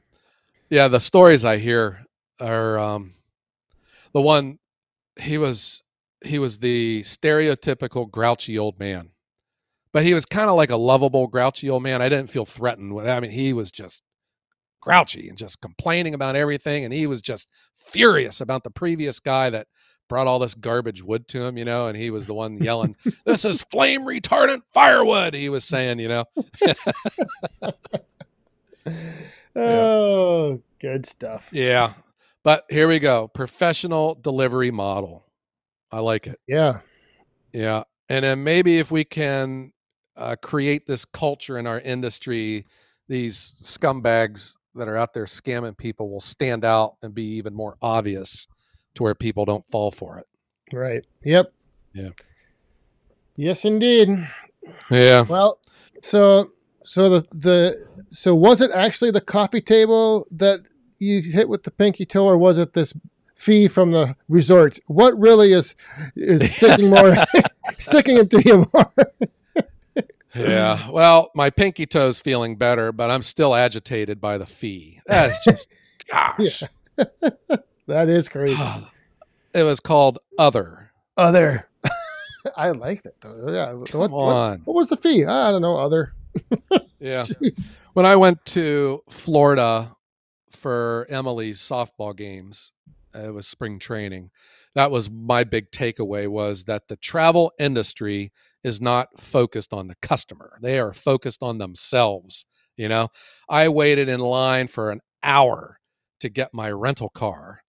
yeah 0.70 0.88
the 0.88 1.00
stories 1.00 1.44
i 1.46 1.58
hear 1.58 2.06
are 2.40 2.78
um 2.78 3.14
the 4.14 4.22
one 4.22 4.60
he 5.20 5.38
was 5.38 5.82
he 6.24 6.38
was 6.40 6.60
the 6.60 7.02
stereotypical 7.02 8.10
grouchy 8.10 8.58
old 8.60 8.80
man 8.80 9.10
but 9.94 10.04
he 10.04 10.14
was 10.14 10.26
kind 10.26 10.50
of 10.50 10.56
like 10.56 10.72
a 10.72 10.78
lovable 10.78 11.28
grouchy 11.28 11.70
old 11.70 11.84
man 11.84 12.02
i 12.02 12.10
didn't 12.10 12.30
feel 12.30 12.46
threatened 12.46 12.94
with 12.94 13.08
i 13.08 13.20
mean 13.20 13.32
he 13.32 13.54
was 13.54 13.72
just 13.72 14.04
grouchy 14.82 15.30
and 15.30 15.38
just 15.38 15.62
complaining 15.62 16.14
about 16.14 16.36
everything 16.36 16.84
and 16.86 16.94
he 16.94 17.06
was 17.08 17.22
just 17.22 17.48
furious 17.76 18.42
about 18.42 18.64
the 18.64 18.72
previous 18.72 19.20
guy 19.20 19.50
that 19.50 19.68
brought 20.10 20.28
all 20.28 20.40
this 20.40 20.56
garbage 20.56 21.04
wood 21.04 21.28
to 21.28 21.44
him 21.44 21.58
you 21.58 21.64
know 21.64 21.88
and 21.88 21.96
he 21.98 22.10
was 22.10 22.26
the 22.28 22.34
one 22.34 22.58
yelling 22.58 22.96
this 23.26 23.46
is 23.46 23.62
flame 23.64 24.02
retardant 24.02 24.62
firewood 24.74 25.34
he 25.34 25.50
was 25.50 25.64
saying 25.64 26.00
you 26.00 26.08
know 26.08 26.26
Oh, 29.56 30.62
good 30.80 31.06
stuff. 31.06 31.50
Yeah. 31.52 31.94
But 32.44 32.66
here 32.70 32.88
we 32.88 33.00
go. 33.00 33.28
Professional 33.28 34.16
delivery 34.16 34.72
model. 34.72 35.26
I 35.92 36.00
like 36.00 36.28
it. 36.28 36.40
Yeah. 36.48 36.80
Yeah. 37.54 37.84
And 38.10 38.24
then 38.26 38.44
maybe 38.44 38.80
if 38.80 38.92
we 38.92 39.04
can 39.04 39.74
uh, 40.16 40.36
create 40.42 40.86
this 40.86 41.06
culture 41.06 41.58
in 41.58 41.68
our 41.68 41.80
industry, 41.80 42.66
these 43.08 43.56
scumbags 43.64 44.58
that 44.76 44.88
are 44.88 44.98
out 44.98 45.14
there 45.14 45.26
scamming 45.26 45.78
people 45.78 46.10
will 46.10 46.22
stand 46.22 46.64
out 46.64 46.96
and 47.02 47.14
be 47.14 47.24
even 47.24 47.54
more 47.54 47.76
obvious 47.82 48.48
to 48.96 49.04
where 49.04 49.16
people 49.16 49.46
don't 49.46 49.68
fall 49.70 49.92
for 49.92 50.18
it. 50.18 50.28
Right. 50.74 51.06
Yep. 51.24 51.54
Yeah. 51.94 52.10
Yes, 53.36 53.66
indeed. 53.66 54.10
Yeah. 54.90 55.24
Well, 55.24 55.60
so 56.04 56.52
so 56.86 57.10
the 57.10 57.28
the 57.32 58.06
so 58.10 58.36
was 58.36 58.62
it 58.62 58.72
actually 58.72 59.12
the 59.12 59.22
coffee 59.22 59.62
table 59.62 60.28
that 60.32 60.62
you 61.00 61.22
hit 61.22 61.50
with 61.50 61.64
the 61.64 61.72
pinky 61.72 62.06
toe, 62.06 62.26
or 62.26 62.38
was 62.38 62.58
it 62.58 62.74
this 62.74 62.94
fee 63.36 63.68
from 63.68 63.92
the 63.92 64.16
resort? 64.30 64.80
What 64.88 65.18
really 65.20 65.54
is 65.54 65.76
is 66.16 66.54
sticking 66.56 66.90
more 66.90 67.16
sticking 67.78 68.18
into 68.18 68.42
you 68.42 68.70
more? 68.74 68.94
Yeah. 70.36 70.90
Well, 70.90 71.32
my 71.36 71.50
pinky 71.50 71.86
toe's 71.86 72.20
feeling 72.20 72.56
better, 72.56 72.92
but 72.92 73.10
I'm 73.10 73.22
still 73.22 73.54
agitated 73.54 74.22
by 74.22 74.38
the 74.38 74.46
fee. 74.46 75.00
That 75.08 75.32
is 75.32 75.40
just, 75.44 75.68
gosh. 76.12 76.64
that 77.88 78.10
is 78.10 78.30
crazy. 78.30 78.56
Ah, 78.58 78.92
it 79.54 79.64
was 79.64 79.80
called 79.80 80.20
Other. 80.38 80.92
Other. 81.18 81.68
I 82.56 82.72
like 82.72 83.04
that 83.04 83.20
though. 83.22 83.52
Yeah. 83.52 83.74
What, 83.74 83.90
Come 83.92 84.00
what, 84.02 84.12
on. 84.12 84.62
what 84.66 84.76
was 84.76 84.88
the 84.90 84.98
fee? 84.98 85.26
I 85.26 85.52
don't 85.52 85.62
know. 85.62 85.78
Other. 85.78 86.14
Yeah. 87.00 87.24
Jeez. 87.24 87.74
when 87.94 88.06
I 88.06 88.16
went 88.16 88.46
to 88.48 89.04
Florida 89.10 89.96
for 90.52 91.08
Emily's 91.10 91.60
softball 91.60 92.16
games, 92.16 92.72
it 93.14 93.34
was 93.34 93.48
spring 93.48 93.80
training. 93.80 94.30
That 94.76 94.92
was 94.92 95.10
my 95.10 95.44
big 95.44 95.72
takeaway 95.72 96.28
was 96.28 96.66
that 96.66 96.88
the 96.88 96.96
travel 96.96 97.52
industry 97.60 98.32
is 98.64 98.82
not 98.82 99.08
focused 99.20 99.74
on 99.74 99.88
the 99.88 99.96
customer. 100.02 100.58
They 100.62 100.80
are 100.80 100.94
focused 100.94 101.42
on 101.44 101.58
themselves, 101.58 102.46
you 102.78 102.88
know. 102.90 103.08
I 103.50 103.70
waited 103.70 104.10
in 104.10 104.20
line 104.20 104.68
for 104.68 104.92
an 104.92 105.02
hour 105.24 105.80
to 106.20 106.30
get 106.30 106.54
my 106.54 106.72
rental 106.72 107.10
car. 107.10 107.62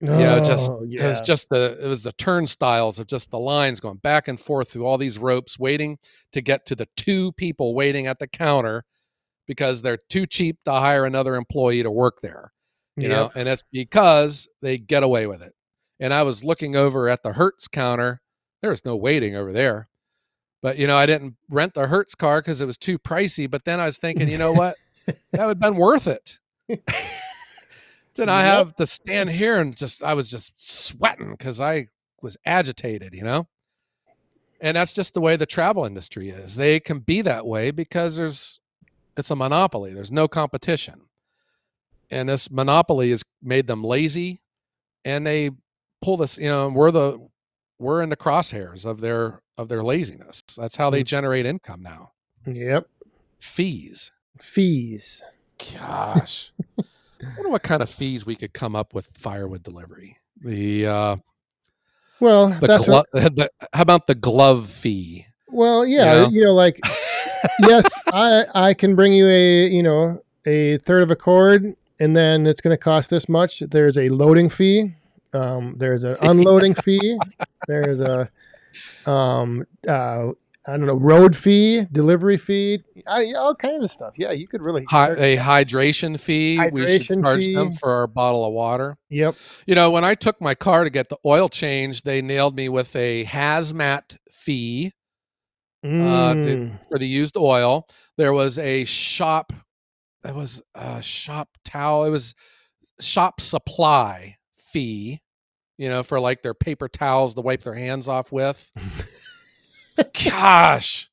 Yeah, 0.00 0.38
just- 0.40 0.70
Oh, 0.70 0.84
It 1.04 1.08
was 1.08 1.20
just 1.22 1.48
the 1.48 1.78
it 1.82 1.86
was 1.86 2.02
the 2.02 2.12
turnstiles 2.12 2.98
of 2.98 3.06
just 3.06 3.30
the 3.30 3.38
lines 3.38 3.80
going 3.80 3.96
back 3.98 4.28
and 4.28 4.38
forth 4.38 4.70
through 4.70 4.84
all 4.84 4.98
these 4.98 5.18
ropes 5.18 5.58
waiting 5.58 5.96
to 6.32 6.42
get 6.42 6.66
to 6.66 6.74
the 6.74 6.86
two 6.96 7.32
people 7.32 7.74
waiting 7.74 8.06
at 8.06 8.18
the 8.18 8.26
counter 8.26 8.84
because 9.46 9.80
they're 9.82 9.98
too 10.10 10.26
cheap 10.26 10.58
to 10.66 10.72
hire 10.72 11.06
another 11.06 11.36
employee 11.36 11.82
to 11.82 11.90
work 11.90 12.18
there 12.22 12.52
you 12.96 13.08
know 13.08 13.30
and 13.34 13.48
it's 13.48 13.64
because 13.72 14.46
they 14.62 14.76
get 14.78 15.02
away 15.02 15.26
with 15.26 15.42
it 15.42 15.52
and 16.00 16.12
i 16.14 16.22
was 16.22 16.44
looking 16.44 16.76
over 16.76 17.08
at 17.08 17.22
the 17.22 17.32
hertz 17.32 17.66
counter 17.68 18.20
there 18.62 18.70
was 18.70 18.84
no 18.84 18.96
waiting 18.96 19.34
over 19.36 19.52
there 19.52 19.88
but 20.64 20.78
you 20.78 20.86
know 20.86 20.96
i 20.96 21.04
didn't 21.04 21.36
rent 21.50 21.74
the 21.74 21.86
hertz 21.86 22.14
car 22.14 22.40
because 22.40 22.60
it 22.62 22.66
was 22.66 22.78
too 22.78 22.98
pricey 22.98 23.48
but 23.48 23.64
then 23.66 23.78
i 23.78 23.84
was 23.84 23.98
thinking 23.98 24.28
you 24.28 24.38
know 24.38 24.52
what? 24.60 24.74
That 25.32 25.46
would 25.46 25.58
have 25.58 25.60
been 25.60 25.76
worth 25.76 26.06
it. 26.08 26.38
Then 28.16 28.28
i 28.30 28.42
Yep. 28.42 28.56
have 28.56 28.76
to 28.76 28.86
stand 28.86 29.28
here 29.30 29.60
and 29.60 29.76
just 29.76 30.02
i 30.02 30.14
was 30.14 30.30
just 30.30 30.52
sweating 30.56 31.30
because 31.32 31.60
i 31.60 31.86
was 32.22 32.36
agitated 32.46 33.12
you 33.14 33.22
know? 33.22 33.46
And 34.60 34.76
that's 34.76 34.94
just 34.94 35.12
the 35.12 35.20
way 35.20 35.36
the 35.36 35.44
travel 35.44 35.84
industry 35.84 36.30
is. 36.30 36.56
They 36.56 36.80
can 36.80 37.00
be 37.00 37.20
that 37.22 37.44
way 37.44 37.70
because 37.70 38.16
there's 38.16 38.60
it's 39.18 39.30
a 39.30 39.36
monopoly. 39.36 39.92
There's 39.92 40.10
no 40.10 40.26
competition. 40.26 41.02
And 42.10 42.28
this 42.30 42.50
monopoly 42.50 43.10
has 43.10 43.22
made 43.42 43.66
them 43.66 43.84
lazy 43.84 44.40
and 45.04 45.26
they 45.26 45.50
pull 46.00 46.16
this 46.16 46.38
you 46.38 46.48
know 46.48 46.68
we're 46.68 46.90
the 46.90 47.18
we're 47.84 48.02
in 48.02 48.08
the 48.08 48.16
crosshairs 48.16 48.84
of 48.86 49.00
their 49.00 49.40
of 49.58 49.68
their 49.68 49.82
laziness 49.82 50.40
that's 50.56 50.76
how 50.76 50.90
they 50.90 51.02
Mm. 51.02 51.06
generate 51.06 51.46
income 51.46 51.82
now 51.82 52.10
Yep. 52.46 52.86
fees 53.38 54.10
Fees. 54.40 55.22
gosh 55.78 56.52
i 56.78 56.82
wonder 57.36 57.50
what 57.50 57.62
kind 57.62 57.82
of 57.82 57.88
fees 57.90 58.26
we 58.26 58.34
could 58.34 58.52
come 58.52 58.74
up 58.74 58.94
with 58.94 59.06
firewood 59.08 59.62
delivery 59.62 60.16
the 60.40 60.86
uh 60.86 61.16
Well, 62.20 62.48
the, 62.60 62.66
that's 62.66 62.84
glo- 62.84 62.94
what, 62.94 63.06
the 63.36 63.48
how 63.72 63.82
about 63.82 64.06
the 64.06 64.14
glove 64.14 64.66
fee 64.68 65.26
well, 65.48 65.86
yeah, 65.86 66.26
you 66.28 66.40
know, 66.40 66.46
know? 66.48 66.54
like 66.54 66.80
yes, 67.60 67.86
I 68.12 68.44
I 68.54 68.74
can 68.74 68.96
bring 68.96 69.12
you 69.12 69.28
a 69.28 69.68
you 69.68 69.82
know 69.84 70.20
a 70.46 70.78
third 70.78 71.02
of 71.04 71.10
a 71.12 71.16
cord, 71.16 71.76
and 72.00 72.16
then 72.16 72.44
it's 72.46 72.60
going 72.60 72.76
to 72.76 72.82
cost 72.82 73.08
this 73.08 73.28
much. 73.28 73.60
There's 73.60 73.96
a 73.96 74.08
loading 74.08 74.48
fee. 74.48 74.96
Um, 75.34 75.74
there's 75.78 76.04
an 76.04 76.16
unloading 76.22 76.74
fee. 76.74 77.18
There's 77.66 78.00
a 78.00 78.30
um 79.06 79.64
uh 79.88 80.28
I 80.66 80.76
don't 80.78 80.86
know 80.86 80.94
road 80.94 81.36
fee, 81.36 81.86
delivery 81.92 82.38
fee, 82.38 82.82
I, 83.06 83.34
all 83.34 83.54
kinds 83.54 83.84
of 83.84 83.90
stuff. 83.90 84.14
Yeah, 84.16 84.32
you 84.32 84.48
could 84.48 84.64
really. 84.64 84.84
Hi, 84.88 85.10
a 85.10 85.36
hydration 85.36 86.18
fee 86.18 86.58
we 86.72 86.86
should 86.86 87.18
Hydration 87.18 87.22
charge 87.22 87.46
them 87.54 87.72
for 87.72 87.90
our 87.90 88.06
bottle 88.06 88.46
of 88.46 88.52
water 88.54 88.96
Yep. 89.10 89.34
You 89.66 89.74
know, 89.74 89.90
when 89.90 90.04
I 90.04 90.14
took 90.14 90.40
my 90.40 90.54
car 90.54 90.84
to 90.84 90.90
get 90.90 91.10
the 91.10 91.18
oil 91.26 91.48
change, 91.50 92.02
they 92.02 92.22
nailed 92.22 92.56
me 92.56 92.68
with 92.70 92.96
a 92.96 93.24
hazmat 93.26 94.16
fee 94.30 94.92
Uh, 95.84 96.34
Mm. 96.34 96.78
for 96.88 96.98
the 96.98 97.06
used 97.06 97.36
oil. 97.36 97.86
There 98.16 98.32
was 98.32 98.58
a 98.58 98.86
shop 98.86 99.52
it 100.26 100.34
was 100.34 100.62
a 100.74 101.02
shop 101.02 101.58
towel. 101.66 102.04
It 102.04 102.10
was 102.10 102.34
shop 103.00 103.38
supply 103.42 104.36
fee, 104.56 105.20
you 105.76 105.88
know, 105.88 106.02
for 106.02 106.20
like 106.20 106.42
their 106.42 106.54
paper 106.54 106.88
towels 106.88 107.34
to 107.34 107.40
wipe 107.40 107.62
their 107.62 107.74
hands 107.74 108.08
off 108.08 108.30
with. 108.32 108.72
Gosh, 110.28 111.08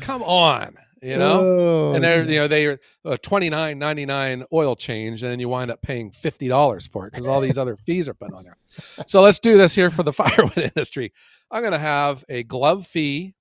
come 0.00 0.22
on, 0.22 0.76
you 1.00 1.16
know. 1.16 1.40
Oh, 1.40 1.92
and 1.94 2.02
they're 2.02 2.22
you 2.22 2.40
know 2.40 2.48
they're 2.48 2.78
uh, 3.04 3.16
twenty 3.22 3.50
nine 3.50 3.78
ninety 3.78 4.04
nine 4.04 4.44
oil 4.52 4.74
change, 4.74 5.22
and 5.22 5.30
then 5.30 5.38
you 5.38 5.48
wind 5.48 5.70
up 5.70 5.80
paying 5.82 6.10
fifty 6.10 6.48
dollars 6.48 6.86
for 6.86 7.06
it 7.06 7.12
because 7.12 7.28
all 7.28 7.40
these 7.40 7.58
other 7.58 7.76
fees 7.76 8.08
are 8.08 8.14
put 8.14 8.32
on 8.32 8.44
there. 8.44 8.56
So 9.06 9.22
let's 9.22 9.38
do 9.38 9.56
this 9.56 9.74
here 9.74 9.90
for 9.90 10.02
the 10.02 10.12
firewood 10.12 10.58
industry. 10.58 11.12
I'm 11.50 11.62
going 11.62 11.72
to 11.72 11.78
have 11.78 12.24
a 12.28 12.42
glove 12.42 12.86
fee. 12.86 13.34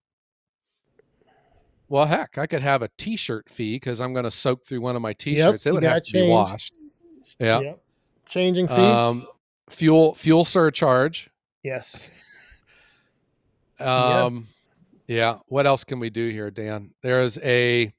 Well, 1.87 2.05
heck, 2.05 2.37
I 2.37 2.47
could 2.47 2.61
have 2.63 2.81
a 2.81 2.89
T-shirt 2.97 3.49
fee 3.49 3.75
because 3.75 4.01
I'm 4.01 4.13
going 4.13 4.23
to 4.23 4.31
soak 4.31 4.65
through 4.65 4.81
one 4.81 4.95
of 4.95 5.01
my 5.01 5.13
T-shirts. 5.13 5.65
you 5.65 5.71
it 5.71 5.73
would 5.73 5.83
have 5.83 6.03
to 6.03 6.11
be 6.11 6.27
washed. 6.27 6.73
Yeah. 7.39 7.59
Yep. 7.59 7.83
Changing 8.27 8.67
fee. 8.67 8.73
Um, 8.73 9.27
fuel 9.69 10.13
fuel 10.15 10.45
surcharge. 10.45 11.29
yes. 11.63 12.09
Um, 13.79 14.47
yeah. 15.07 15.39
What 15.47 15.65
else 15.65 15.83
can 15.83 15.99
we 15.99 16.09
do 16.09 16.29
here, 16.29 16.49
Dan? 16.49 16.91
There 17.01 17.21
is 17.21 17.37
a 17.43 17.93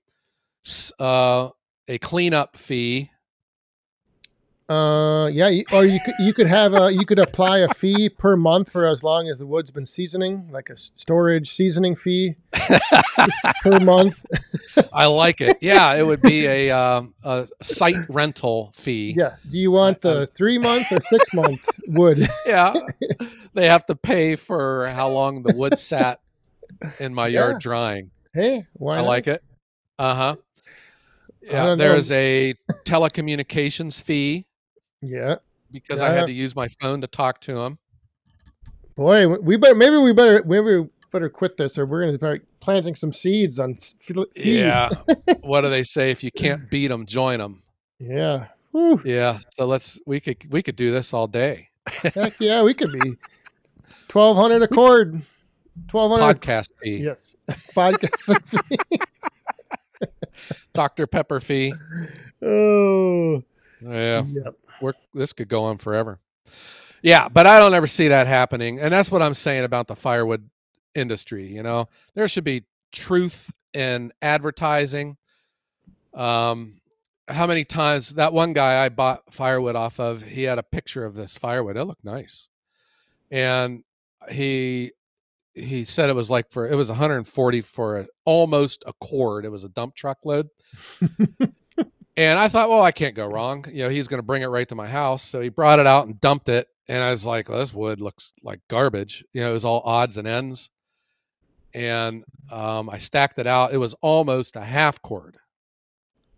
uh, 0.99 1.51
a 1.89 1.99
cleanup 1.99 2.57
fee. 2.57 3.11
Uh, 4.69 5.29
yeah. 5.33 5.49
you- 5.49 5.65
Or 5.73 5.85
you 5.85 5.99
could 6.05 6.15
you 6.19 6.33
could 6.35 6.47
have 6.49 6.75
a 6.75 6.93
you 6.93 7.07
could 7.07 7.19
apply 7.21 7.59
a 7.59 7.69
fee 7.75 8.09
per 8.09 8.37
month 8.37 8.71
for 8.73 8.85
as 8.87 9.03
long 9.05 9.29
as 9.29 9.39
the 9.39 9.47
wood's 9.47 9.71
been 9.71 9.87
seasoning, 9.87 10.49
like 10.51 10.71
a 10.71 10.77
storage 10.77 11.55
seasoning 11.55 11.95
fee 11.95 12.35
per 13.63 13.79
month. 13.81 14.25
I 14.93 15.07
like 15.07 15.41
it. 15.41 15.59
Yeah, 15.61 15.95
it 15.95 16.05
would 16.05 16.21
be 16.23 16.47
a 16.47 16.71
um, 16.71 17.15
a 17.25 17.47
site 17.63 18.09
rental 18.09 18.73
fee. 18.75 19.15
Yeah. 19.17 19.37
Do 19.49 19.57
you 19.57 19.71
want 19.71 20.01
the 20.01 20.27
three 20.35 20.59
month 20.59 20.91
or 20.91 21.01
six 21.03 21.33
month 21.33 21.69
wood? 21.89 22.29
Yeah. 22.47 22.75
they 23.55 23.67
have 23.69 23.87
to 23.87 23.95
pay 23.97 24.37
for 24.37 24.89
how 24.89 25.09
long 25.09 25.43
the 25.43 25.55
wood 25.55 25.79
sat 25.79 26.21
in 27.01 27.15
my 27.15 27.29
Yeah. 27.29 27.49
yard 27.51 27.61
drying. 27.61 28.11
Hey, 28.35 28.67
why 28.75 28.95
I 28.97 29.01
not? 29.03 29.07
like 29.07 29.27
it. 29.29 29.43
Uh 29.99 30.15
huh. 30.15 30.37
Yeah, 31.43 31.65
know. 31.67 31.77
there's 31.77 32.11
a 32.11 32.55
telecommunications 32.85 34.03
fee 34.03 34.46
Yeah. 35.03 35.37
because 35.71 36.03
I 36.03 36.13
had 36.13 36.27
to 36.27 36.33
use 36.33 36.55
my 36.57 36.69
phone 36.81 37.01
to 37.03 37.07
talk 37.07 37.41
to 37.43 37.59
him. 37.59 37.79
Boy, 38.97 39.29
we 39.29 39.57
better 39.57 39.75
maybe 39.75 39.97
we 39.99 40.13
better 40.13 40.43
maybe 40.45 40.79
we 40.81 40.89
better 41.13 41.29
quit 41.29 41.57
this, 41.59 41.77
or 41.79 41.85
we're 41.87 42.01
going 42.01 42.13
to 42.13 42.19
start 42.19 42.45
planting 42.61 42.95
some 42.95 43.13
seeds 43.13 43.59
on 43.59 43.75
fees. 43.75 44.17
Yeah. 44.37 44.89
what 45.43 45.61
do 45.63 45.71
they 45.71 45.83
say? 45.83 46.11
If 46.11 46.25
you 46.25 46.31
can't 46.31 46.71
beat 46.71 46.89
them, 46.89 47.05
join 47.07 47.39
them. 47.39 47.63
Yeah. 47.99 48.47
Whew. 48.73 49.01
Yeah. 49.05 49.39
So 49.55 49.67
let's 49.67 50.01
we 50.07 50.19
could 50.21 50.51
we 50.51 50.63
could 50.63 50.77
do 50.77 50.91
this 50.93 51.13
all 51.13 51.27
day. 51.27 51.69
Heck 52.15 52.41
yeah, 52.41 52.63
we 52.63 52.73
could 52.75 52.91
be 52.93 53.17
twelve 54.09 54.37
hundred 54.37 54.63
a 54.63 54.69
cord. 54.69 55.21
Twelve 55.89 56.19
hundred. 56.19 56.41
Podcast 56.41 56.69
fee, 56.83 56.97
Yes. 56.97 57.37
Podcast. 57.75 58.43
fee. 58.67 58.99
Dr 60.75 61.07
Pepper 61.07 61.41
fee. 61.41 61.73
oh. 62.43 63.43
Yeah. 63.83 64.23
Yep. 64.27 64.55
We're, 64.81 64.95
this 65.15 65.33
could 65.33 65.49
go 65.49 65.65
on 65.65 65.79
forever. 65.79 66.19
Yeah, 67.03 67.29
but 67.29 67.47
I 67.47 67.59
don't 67.59 67.75
ever 67.75 67.87
see 67.87 68.09
that 68.09 68.27
happening, 68.27 68.81
and 68.81 68.93
that's 68.93 69.11
what 69.11 69.23
I'm 69.23 69.35
saying 69.35 69.65
about 69.65 69.87
the 69.87 69.97
firewood 69.97 70.49
industry. 70.95 71.47
You 71.47 71.63
know, 71.63 71.89
there 72.15 72.27
should 72.29 72.45
be 72.45 72.65
truth 72.93 73.53
in 73.75 74.13
advertising. 74.23 75.17
Um, 76.15 76.81
how 77.29 77.47
many 77.47 77.65
times 77.65 78.15
that 78.15 78.33
one 78.33 78.53
guy 78.53 78.85
I 78.85 78.89
bought 78.89 79.33
firewood 79.33 79.77
off 79.77 80.01
of, 80.01 80.23
he 80.23 80.45
had 80.45 80.59
a 80.59 80.63
picture 80.63 81.05
of 81.05 81.15
this 81.15 81.37
firewood. 81.37 81.77
It 81.77 81.85
looked 81.85 82.05
nice, 82.05 82.49
and 83.31 83.83
he 84.31 84.93
he 85.55 85.85
said 85.85 86.11
it 86.11 86.15
was 86.15 86.31
like 86.31 86.51
for 86.51 86.69
it 86.69 86.77
was 86.77 86.89
140 86.91 87.61
for 87.63 88.07
almost 88.25 88.85
a 88.87 88.93
cord. 89.01 89.45
It 89.45 89.51
was 89.51 89.65
a 89.65 89.69
dump 89.69 89.95
truck 89.95 90.19
load. 90.25 90.49
And 92.17 92.39
I 92.39 92.49
thought, 92.49 92.69
well, 92.69 92.83
I 92.83 92.93
can't 92.93 93.15
go 93.15 93.27
wrong. 93.27 93.65
You 93.71 93.85
know, 93.85 93.89
he's 93.91 94.09
going 94.09 94.19
to 94.19 94.27
bring 94.27 94.43
it 94.43 94.47
right 94.47 94.69
to 94.69 94.75
my 94.75 94.87
house. 94.87 95.23
So 95.23 95.41
he 95.41 95.51
brought 95.51 95.79
it 95.79 95.87
out 95.87 96.07
and 96.07 96.21
dumped 96.21 96.49
it. 96.49 96.69
And 96.89 97.03
I 97.03 97.11
was 97.11 97.27
like, 97.27 97.49
well, 97.49 97.59
this 97.59 97.75
wood 97.75 98.01
looks 98.01 98.33
like 98.43 98.61
garbage. 98.69 99.25
You 99.33 99.43
know, 99.43 99.51
it 99.51 99.53
was 99.53 99.65
all 99.65 99.83
odds 99.85 100.17
and 100.17 100.27
ends. 100.27 100.71
And 101.75 102.25
um, 102.51 102.89
I 102.89 102.99
stacked 102.99 103.39
it 103.39 103.47
out. 103.47 103.73
It 103.73 103.79
was 103.79 103.95
almost 104.01 104.57
a 104.57 104.63
half 104.63 105.03
cord. 105.03 105.37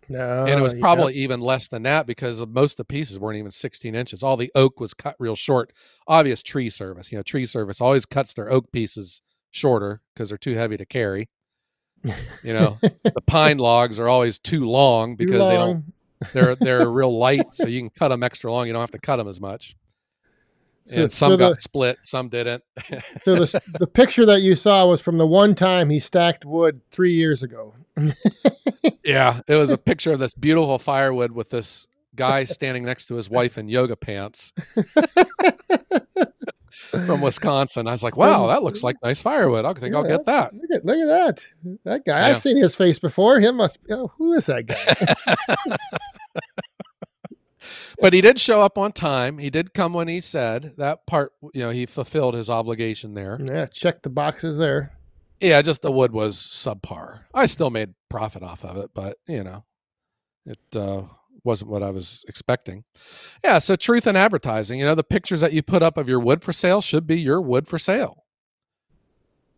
No. 0.09 0.45
and 0.47 0.59
it 0.59 0.63
was 0.63 0.73
probably 0.73 1.13
even 1.13 1.39
less 1.39 1.67
than 1.67 1.83
that 1.83 2.07
because 2.07 2.45
most 2.47 2.73
of 2.73 2.77
the 2.77 2.85
pieces 2.85 3.19
weren't 3.19 3.37
even 3.37 3.51
16 3.51 3.93
inches. 3.93 4.23
All 4.23 4.37
the 4.37 4.51
oak 4.55 4.79
was 4.79 4.93
cut 4.93 5.15
real 5.19 5.35
short. 5.35 5.71
Obvious 6.07 6.41
tree 6.41 6.69
service. 6.69 7.11
You 7.11 7.19
know, 7.19 7.23
tree 7.23 7.45
service 7.45 7.79
always 7.79 8.07
cuts 8.07 8.33
their 8.33 8.51
oak 8.51 8.71
pieces 8.71 9.21
shorter 9.51 10.01
because 10.13 10.29
they're 10.29 10.37
too 10.39 10.55
heavy 10.55 10.77
to 10.77 10.85
carry. 10.85 11.29
You 12.03 12.53
know, 12.53 12.77
the 12.81 13.21
pine 13.27 13.57
logs 13.69 13.99
are 13.99 14.07
always 14.07 14.39
too 14.39 14.65
long 14.69 15.17
Too 15.17 15.25
because 15.25 15.47
they 15.47 15.55
don't 15.55 15.83
they're 16.33 16.55
they're 16.55 16.89
real 16.91 17.17
light, 17.17 17.53
so 17.53 17.67
you 17.67 17.79
can 17.81 17.89
cut 17.89 18.09
them 18.09 18.23
extra 18.23 18.51
long. 18.51 18.67
You 18.67 18.73
don't 18.73 18.81
have 18.81 18.91
to 18.91 18.99
cut 18.99 19.17
them 19.17 19.27
as 19.27 19.39
much. 19.41 19.75
So- 20.85 21.03
And 21.03 21.11
some 21.11 21.33
so 21.33 21.37
got 21.37 21.55
the- 21.55 21.61
split, 21.61 21.97
some 22.03 22.29
didn't. 22.29 22.63
So 23.23 23.35
the 23.35 23.61
the 23.79 23.87
picture 23.87 24.25
that 24.25 24.41
you 24.41 24.55
saw 24.55 24.85
was 24.87 25.01
from 25.01 25.17
the 25.17 25.27
one 25.27 25.55
time 25.55 25.89
he 25.89 25.99
stacked 25.99 26.45
wood 26.45 26.81
three 26.91 27.13
years 27.13 27.43
ago. 27.43 27.73
yeah, 29.03 29.41
it 29.47 29.55
was 29.55 29.71
a 29.71 29.77
picture 29.77 30.11
of 30.13 30.19
this 30.19 30.33
beautiful 30.33 30.79
firewood 30.79 31.31
with 31.31 31.49
this 31.49 31.85
guy 32.15 32.43
standing 32.43 32.83
next 32.83 33.05
to 33.05 33.15
his 33.15 33.29
wife 33.29 33.57
in 33.57 33.69
yoga 33.69 33.95
pants 33.95 34.51
from 36.89 37.21
Wisconsin. 37.21 37.87
I 37.87 37.91
was 37.91 38.03
like, 38.03 38.17
wow, 38.17 38.47
that 38.47 38.63
looks 38.63 38.83
like 38.83 38.95
nice 39.03 39.21
firewood. 39.21 39.65
I 39.65 39.73
think 39.73 39.95
I'll 39.95 40.03
get 40.03 40.25
that. 40.25 40.53
Look 40.53 40.71
at 40.73 40.85
look 40.85 40.97
at 40.97 41.07
that. 41.07 41.45
That 41.83 42.05
guy. 42.05 42.19
Yeah. 42.19 42.27
I've 42.27 42.41
seen 42.41 42.57
his 42.57 42.75
face 42.75 42.99
before. 42.99 43.39
Him 43.39 43.57
must. 43.57 43.77
Oh, 43.89 44.11
who 44.17 44.33
is 44.33 44.45
that 44.47 44.65
guy? 44.65 45.75
But 48.01 48.13
he 48.13 48.21
did 48.21 48.39
show 48.39 48.61
up 48.61 48.77
on 48.77 48.93
time. 48.93 49.37
He 49.37 49.49
did 49.49 49.73
come 49.73 49.93
when 49.93 50.07
he 50.07 50.21
said 50.21 50.73
that 50.77 51.05
part. 51.05 51.33
You 51.53 51.63
know, 51.63 51.69
he 51.71 51.85
fulfilled 51.85 52.33
his 52.33 52.49
obligation 52.49 53.13
there. 53.13 53.37
yeah, 53.43 53.65
check 53.65 54.01
the 54.01 54.09
boxes 54.09 54.57
there. 54.57 54.93
Yeah, 55.41 55.61
just 55.61 55.81
the 55.81 55.91
wood 55.91 56.11
was 56.13 56.37
subpar. 56.37 57.21
I 57.33 57.45
still 57.45 57.69
made 57.69 57.93
profit 58.09 58.43
off 58.43 58.63
of 58.63 58.77
it, 58.77 58.91
but 58.93 59.17
you 59.27 59.43
know, 59.43 59.65
it 60.45 60.59
uh, 60.75 61.03
wasn't 61.43 61.71
what 61.71 61.83
I 61.83 61.89
was 61.89 62.23
expecting. 62.27 62.83
Yeah, 63.43 63.59
so 63.59 63.75
truth 63.75 64.07
in 64.07 64.15
advertising. 64.15 64.79
You 64.79 64.85
know, 64.85 64.95
the 64.95 65.03
pictures 65.03 65.41
that 65.41 65.53
you 65.53 65.61
put 65.61 65.83
up 65.83 65.97
of 65.97 66.09
your 66.09 66.19
wood 66.19 66.43
for 66.43 66.53
sale 66.53 66.81
should 66.81 67.07
be 67.07 67.19
your 67.19 67.41
wood 67.41 67.67
for 67.67 67.79
sale, 67.79 68.25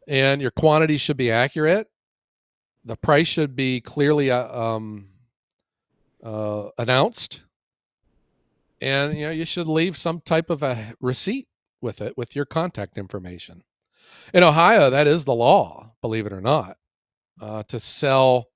and 0.08 0.42
your 0.42 0.52
quantity 0.52 0.98
should 0.98 1.18
be 1.18 1.32
accurate. 1.32 1.88
The 2.86 2.96
price 2.96 3.28
should 3.28 3.56
be 3.56 3.82
clearly 3.82 4.32
uh, 4.32 4.60
um, 4.60 5.10
uh, 6.24 6.70
announced, 6.78 7.46
and 8.82 9.16
you 9.18 9.26
know 9.26 9.32
you 9.32 9.46
should 9.46 9.68
leave 9.68 9.96
some 9.96 10.22
type 10.22 10.50
of 10.50 10.64
a 10.64 10.94
receipt 11.00 11.48
with 11.82 12.02
it 12.02 12.18
with 12.18 12.36
your 12.36 12.46
contact 12.46 12.98
information 12.98 13.64
in 14.34 14.44
Ohio, 14.44 14.90
that 14.90 15.08
is 15.08 15.26
the 15.26 15.36
law, 15.36 15.92
believe 16.02 16.26
it 16.26 16.34
or 16.34 16.42
not, 16.42 16.78
uh, 17.42 17.64
to 17.64 17.80
sell 17.80 18.48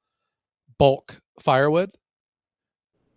bulk 0.78 1.20
firewood. 1.40 1.92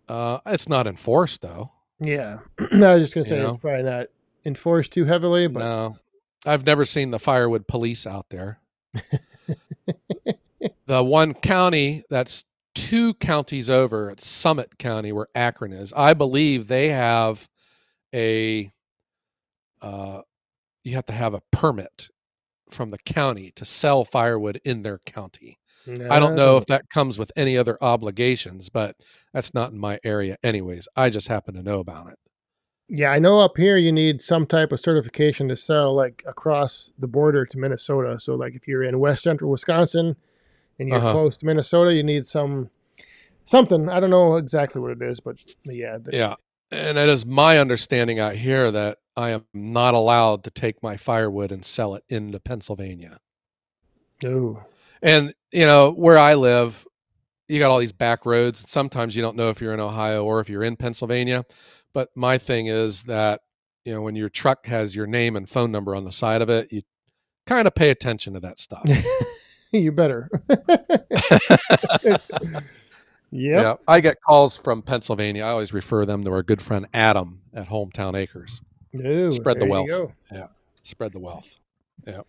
Uh, 0.09 0.39
it's 0.47 0.67
not 0.67 0.87
enforced 0.87 1.41
though. 1.41 1.71
Yeah, 1.99 2.39
no, 2.71 2.89
I 2.91 2.93
was 2.95 3.03
just 3.03 3.13
gonna 3.13 3.25
You 3.25 3.29
say 3.29 3.37
know? 3.41 3.53
it's 3.53 3.61
probably 3.61 3.83
not 3.83 4.07
enforced 4.45 4.91
too 4.91 5.05
heavily, 5.05 5.47
but 5.47 5.59
No, 5.59 5.97
I've 6.45 6.65
never 6.65 6.85
seen 6.85 7.11
the 7.11 7.19
firewood 7.19 7.67
police 7.67 8.07
out 8.07 8.27
there. 8.29 8.59
the 10.87 11.03
one 11.03 11.33
county 11.33 12.03
that's 12.09 12.45
two 12.75 13.13
counties 13.15 13.69
over, 13.69 14.09
it's 14.09 14.25
Summit 14.25 14.77
County, 14.79 15.11
where 15.11 15.27
Akron 15.35 15.73
is. 15.73 15.93
I 15.93 16.13
believe 16.13 16.67
they 16.67 16.89
have 16.89 17.47
a. 18.13 18.71
Uh, 19.81 20.21
you 20.83 20.95
have 20.95 21.05
to 21.05 21.13
have 21.13 21.33
a 21.33 21.41
permit 21.51 22.09
from 22.71 22.89
the 22.89 22.97
county 22.99 23.51
to 23.55 23.65
sell 23.65 24.03
firewood 24.05 24.59
in 24.65 24.81
their 24.81 24.99
county. 24.99 25.58
I 25.87 26.19
don't 26.19 26.35
know 26.35 26.57
if 26.57 26.65
that 26.67 26.89
comes 26.89 27.17
with 27.17 27.31
any 27.35 27.57
other 27.57 27.77
obligations, 27.81 28.69
but 28.69 28.95
that's 29.33 29.53
not 29.53 29.71
in 29.71 29.79
my 29.79 29.99
area, 30.03 30.37
anyways. 30.43 30.87
I 30.95 31.09
just 31.09 31.27
happen 31.27 31.55
to 31.55 31.63
know 31.63 31.79
about 31.79 32.07
it. 32.11 32.19
Yeah, 32.91 33.11
I 33.11 33.19
know 33.19 33.39
up 33.39 33.55
here 33.57 33.77
you 33.77 33.91
need 33.91 34.21
some 34.21 34.47
type 34.47 34.71
of 34.71 34.79
certification 34.79 35.47
to 35.49 35.55
sell 35.55 35.93
like 35.93 36.23
across 36.25 36.91
the 36.97 37.07
border 37.07 37.45
to 37.45 37.57
Minnesota. 37.57 38.19
So 38.19 38.33
like 38.35 38.55
if 38.55 38.67
you're 38.67 38.83
in 38.83 38.99
west 38.99 39.23
central 39.23 39.51
Wisconsin 39.51 40.15
and 40.79 40.87
you're 40.89 40.97
Uh-huh. 40.97 41.11
close 41.11 41.37
to 41.37 41.45
Minnesota, 41.45 41.93
you 41.93 42.01
need 42.03 42.25
some 42.25 42.71
something. 43.45 43.89
I 43.89 43.99
don't 43.99 44.09
know 44.09 44.37
exactly 44.37 44.81
what 44.81 44.91
it 44.91 45.01
is, 45.01 45.19
but 45.19 45.37
yeah. 45.65 45.97
the- 45.99 46.15
Yeah. 46.15 46.35
And 46.71 46.97
it 46.97 47.09
is 47.09 47.25
my 47.25 47.57
understanding 47.59 48.19
out 48.19 48.35
here 48.35 48.69
that 48.71 48.99
I 49.15 49.31
am 49.31 49.45
not 49.53 49.93
allowed 49.95 50.43
to 50.45 50.51
take 50.51 50.81
my 50.83 50.97
firewood 50.97 51.51
and 51.51 51.63
sell 51.65 51.93
it 51.95 52.03
into 52.09 52.39
Pennsylvania. 52.39 53.19
Oh. 54.23 54.63
And, 55.01 55.33
you 55.51 55.65
know, 55.65 55.91
where 55.91 56.17
I 56.17 56.33
live, 56.35 56.85
you 57.47 57.59
got 57.59 57.71
all 57.71 57.79
these 57.79 57.91
back 57.91 58.25
roads. 58.25 58.69
Sometimes 58.69 59.15
you 59.15 59.21
don't 59.21 59.35
know 59.35 59.49
if 59.49 59.59
you're 59.59 59.73
in 59.73 59.79
Ohio 59.79 60.23
or 60.23 60.39
if 60.39 60.49
you're 60.49 60.63
in 60.63 60.75
Pennsylvania. 60.75 61.45
But 61.93 62.09
my 62.15 62.37
thing 62.37 62.67
is 62.67 63.03
that 63.03 63.41
you 63.85 63.93
know 63.93 64.01
when 64.01 64.15
your 64.15 64.29
truck 64.29 64.65
has 64.67 64.95
your 64.95 65.07
name 65.07 65.35
and 65.35 65.49
phone 65.49 65.71
number 65.71 65.95
on 65.95 66.03
the 66.03 66.11
side 66.11 66.41
of 66.41 66.49
it, 66.49 66.71
you 66.71 66.81
kind 67.45 67.67
of 67.67 67.73
pay 67.73 67.89
attention 67.89 68.33
to 68.33 68.39
that 68.41 68.59
stuff. 68.59 68.87
you 69.71 69.91
better. 69.91 70.29
yep. 72.03 72.21
Yeah, 73.31 73.75
I 73.87 73.99
get 73.99 74.17
calls 74.21 74.55
from 74.55 74.83
Pennsylvania. 74.83 75.43
I 75.43 75.49
always 75.49 75.73
refer 75.73 76.05
them 76.05 76.23
to 76.23 76.31
our 76.31 76.43
good 76.43 76.61
friend 76.61 76.87
Adam 76.93 77.41
at 77.53 77.67
Hometown 77.67 78.15
Acres. 78.15 78.61
Ooh, 78.95 79.31
Spread 79.31 79.59
the 79.59 79.65
wealth. 79.65 80.13
Yeah. 80.31 80.47
Spread 80.83 81.11
the 81.11 81.19
wealth. 81.19 81.57
Yeah. 82.05 82.21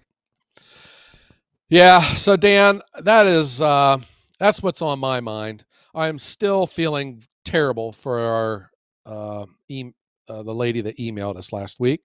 Yeah. 1.71 2.01
So 2.01 2.37
Dan, 2.37 2.83
that 2.99 3.27
is 3.27 3.63
uh 3.63 3.99
that's 4.39 4.63
what's 4.63 4.83
on 4.83 4.99
my 4.99 5.21
mind. 5.21 5.65
I 5.95 6.09
am 6.09 6.19
still 6.19 6.67
feeling 6.67 7.23
terrible 7.45 7.93
for 7.93 8.19
our 8.19 8.71
uh, 9.07 9.47
e- 9.69 9.93
uh 10.29 10.43
the 10.43 10.55
lady 10.55 10.83
that 10.83 10.99
emailed 10.99 11.37
us 11.37 11.53
last 11.53 11.81
week. 11.81 12.03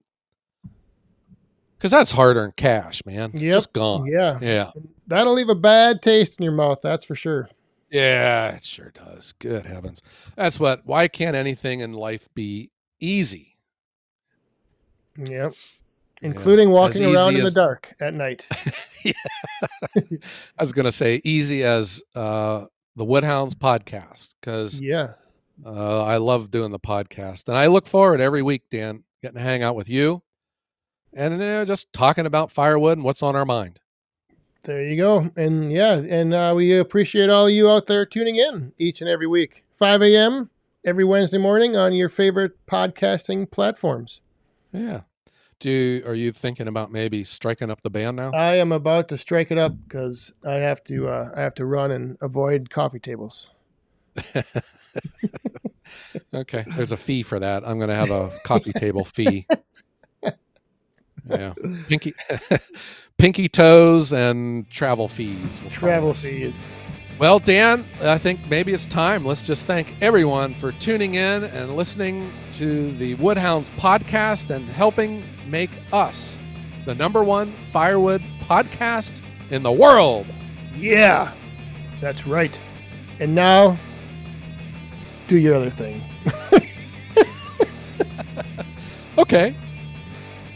Cause 1.79 1.91
that's 1.91 2.11
hard 2.11 2.37
earned 2.37 2.55
cash, 2.55 3.05
man. 3.05 3.31
Yep. 3.33 3.53
Just 3.53 3.73
gone. 3.73 4.07
Yeah. 4.07 4.39
Yeah. 4.41 4.71
That'll 5.07 5.33
leave 5.33 5.49
a 5.49 5.55
bad 5.55 6.01
taste 6.01 6.39
in 6.39 6.43
your 6.43 6.53
mouth, 6.53 6.79
that's 6.81 7.03
for 7.05 7.15
sure. 7.15 7.49
Yeah, 7.91 8.55
it 8.55 8.63
sure 8.63 8.91
does. 8.91 9.33
Good 9.39 9.65
heavens. 9.65 10.01
That's 10.35 10.59
what 10.59 10.81
why 10.85 11.07
can't 11.07 11.35
anything 11.35 11.81
in 11.81 11.93
life 11.93 12.27
be 12.33 12.71
easy? 12.99 13.57
Yep. 15.17 15.53
Yeah, 16.21 16.29
Including 16.29 16.69
walking 16.71 17.05
around 17.05 17.31
easy 17.33 17.39
in 17.39 17.45
the 17.45 17.51
dark 17.51 17.93
at 17.99 18.13
night. 18.13 18.45
I 19.95 20.01
was 20.59 20.71
gonna 20.71 20.91
say 20.91 21.21
easy 21.23 21.63
as 21.63 22.03
uh 22.15 22.65
the 22.95 23.05
Woodhounds 23.05 23.55
podcast, 23.55 24.35
because 24.39 24.79
Yeah. 24.81 25.13
uh, 25.65 26.03
I 26.03 26.17
love 26.17 26.49
doing 26.49 26.71
the 26.71 26.79
podcast, 26.79 27.49
and 27.49 27.57
I 27.57 27.67
look 27.67 27.87
forward 27.87 28.21
every 28.21 28.41
week, 28.41 28.63
Dan, 28.71 29.03
getting 29.21 29.35
to 29.35 29.41
hang 29.43 29.63
out 29.63 29.75
with 29.75 29.89
you, 29.89 30.23
and 31.13 31.41
uh, 31.41 31.65
just 31.65 31.91
talking 31.91 32.25
about 32.25 32.51
firewood 32.51 32.97
and 32.97 33.03
what's 33.03 33.21
on 33.21 33.35
our 33.35 33.45
mind. 33.45 33.79
There 34.63 34.81
you 34.81 34.95
go. 34.97 35.29
And 35.35 35.71
yeah, 35.71 35.95
and 35.95 36.33
uh, 36.33 36.53
we 36.55 36.77
appreciate 36.77 37.29
all 37.29 37.47
of 37.47 37.51
you 37.53 37.69
out 37.69 37.85
there 37.87 38.05
tuning 38.05 38.37
in 38.37 38.71
each 38.79 39.01
and 39.01 39.09
every 39.09 39.27
week. 39.27 39.63
5 39.73 40.01
a.m. 40.01 40.49
every 40.85 41.03
Wednesday 41.03 41.37
morning 41.37 41.75
on 41.75 41.91
your 41.93 42.09
favorite 42.09 42.53
podcasting 42.65 43.51
platforms. 43.51 44.21
Yeah. 44.71 45.01
Do 45.65 46.03
are 46.05 46.13
you 46.13 46.31
thinking 46.31 46.67
about 46.67 46.91
maybe 46.91 47.23
striking 47.23 47.71
up 47.71 47.81
the 47.81 47.89
band 47.89 48.17
now? 48.17 48.29
I 48.33 48.57
am 48.57 48.71
about 48.71 49.07
to 49.07 49.17
strike 49.17 49.49
it 49.49 49.57
up 49.57 49.73
because 49.87 50.31
I 50.45 50.57
have 50.57 50.83
to 50.83 51.07
uh, 51.07 51.31
I 51.35 51.41
have 51.41 51.55
to 51.55 51.65
run 51.65 51.89
and 51.89 52.19
avoid 52.21 52.69
coffee 52.69 52.99
tables. 52.99 53.49
okay, 56.35 56.65
there's 56.75 56.91
a 56.91 56.97
fee 56.97 57.23
for 57.23 57.39
that. 57.39 57.67
I'm 57.67 57.79
going 57.79 57.89
to 57.89 57.95
have 57.95 58.11
a 58.11 58.29
coffee 58.43 58.73
table 58.73 59.05
fee. 59.05 59.47
Yeah, 61.27 61.53
pinky, 61.87 62.13
pinky 63.17 63.49
toes 63.49 64.13
and 64.13 64.69
travel 64.69 65.07
fees. 65.07 65.59
will 65.63 65.71
Travel 65.71 66.13
fees. 66.13 66.55
Well, 67.17 67.39
Dan, 67.39 67.85
I 68.01 68.17
think 68.17 68.41
maybe 68.49 68.73
it's 68.73 68.85
time. 68.85 69.23
Let's 69.23 69.41
just 69.47 69.65
thank 69.65 69.95
everyone 70.01 70.53
for 70.53 70.73
tuning 70.73 71.15
in 71.15 71.45
and 71.45 71.75
listening 71.75 72.29
to 72.51 72.91
the 72.97 73.15
Woodhounds 73.15 73.71
podcast 73.71 74.53
and 74.53 74.65
helping 74.65 75.23
make 75.47 75.69
us 75.93 76.37
the 76.85 76.93
number 76.93 77.23
one 77.23 77.53
firewood 77.71 78.21
podcast 78.41 79.21
in 79.49 79.63
the 79.63 79.71
world. 79.71 80.27
Yeah, 80.75 81.31
that's 82.01 82.27
right. 82.27 82.57
And 83.21 83.33
now, 83.33 83.77
do 85.29 85.37
your 85.37 85.55
other 85.55 85.71
thing. 85.71 86.01
Okay. 89.17 89.55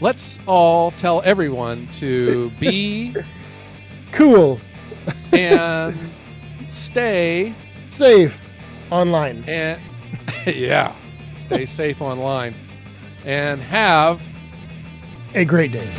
Let's 0.01 0.39
all 0.45 0.91
tell 0.91 1.21
everyone 1.23 1.87
to 1.93 2.49
be 2.59 3.15
Cool, 4.11 4.59
and 5.31 5.95
stay 6.69 7.53
safe, 7.89 8.39
online. 8.91 9.43
and 9.47 9.81
yeah, 10.45 10.95
stay 11.33 11.65
safe 11.65 12.01
online 12.01 12.55
and 13.25 13.61
have 13.61 14.25
A 15.35 15.45
great 15.45 15.71
day. 15.71 15.89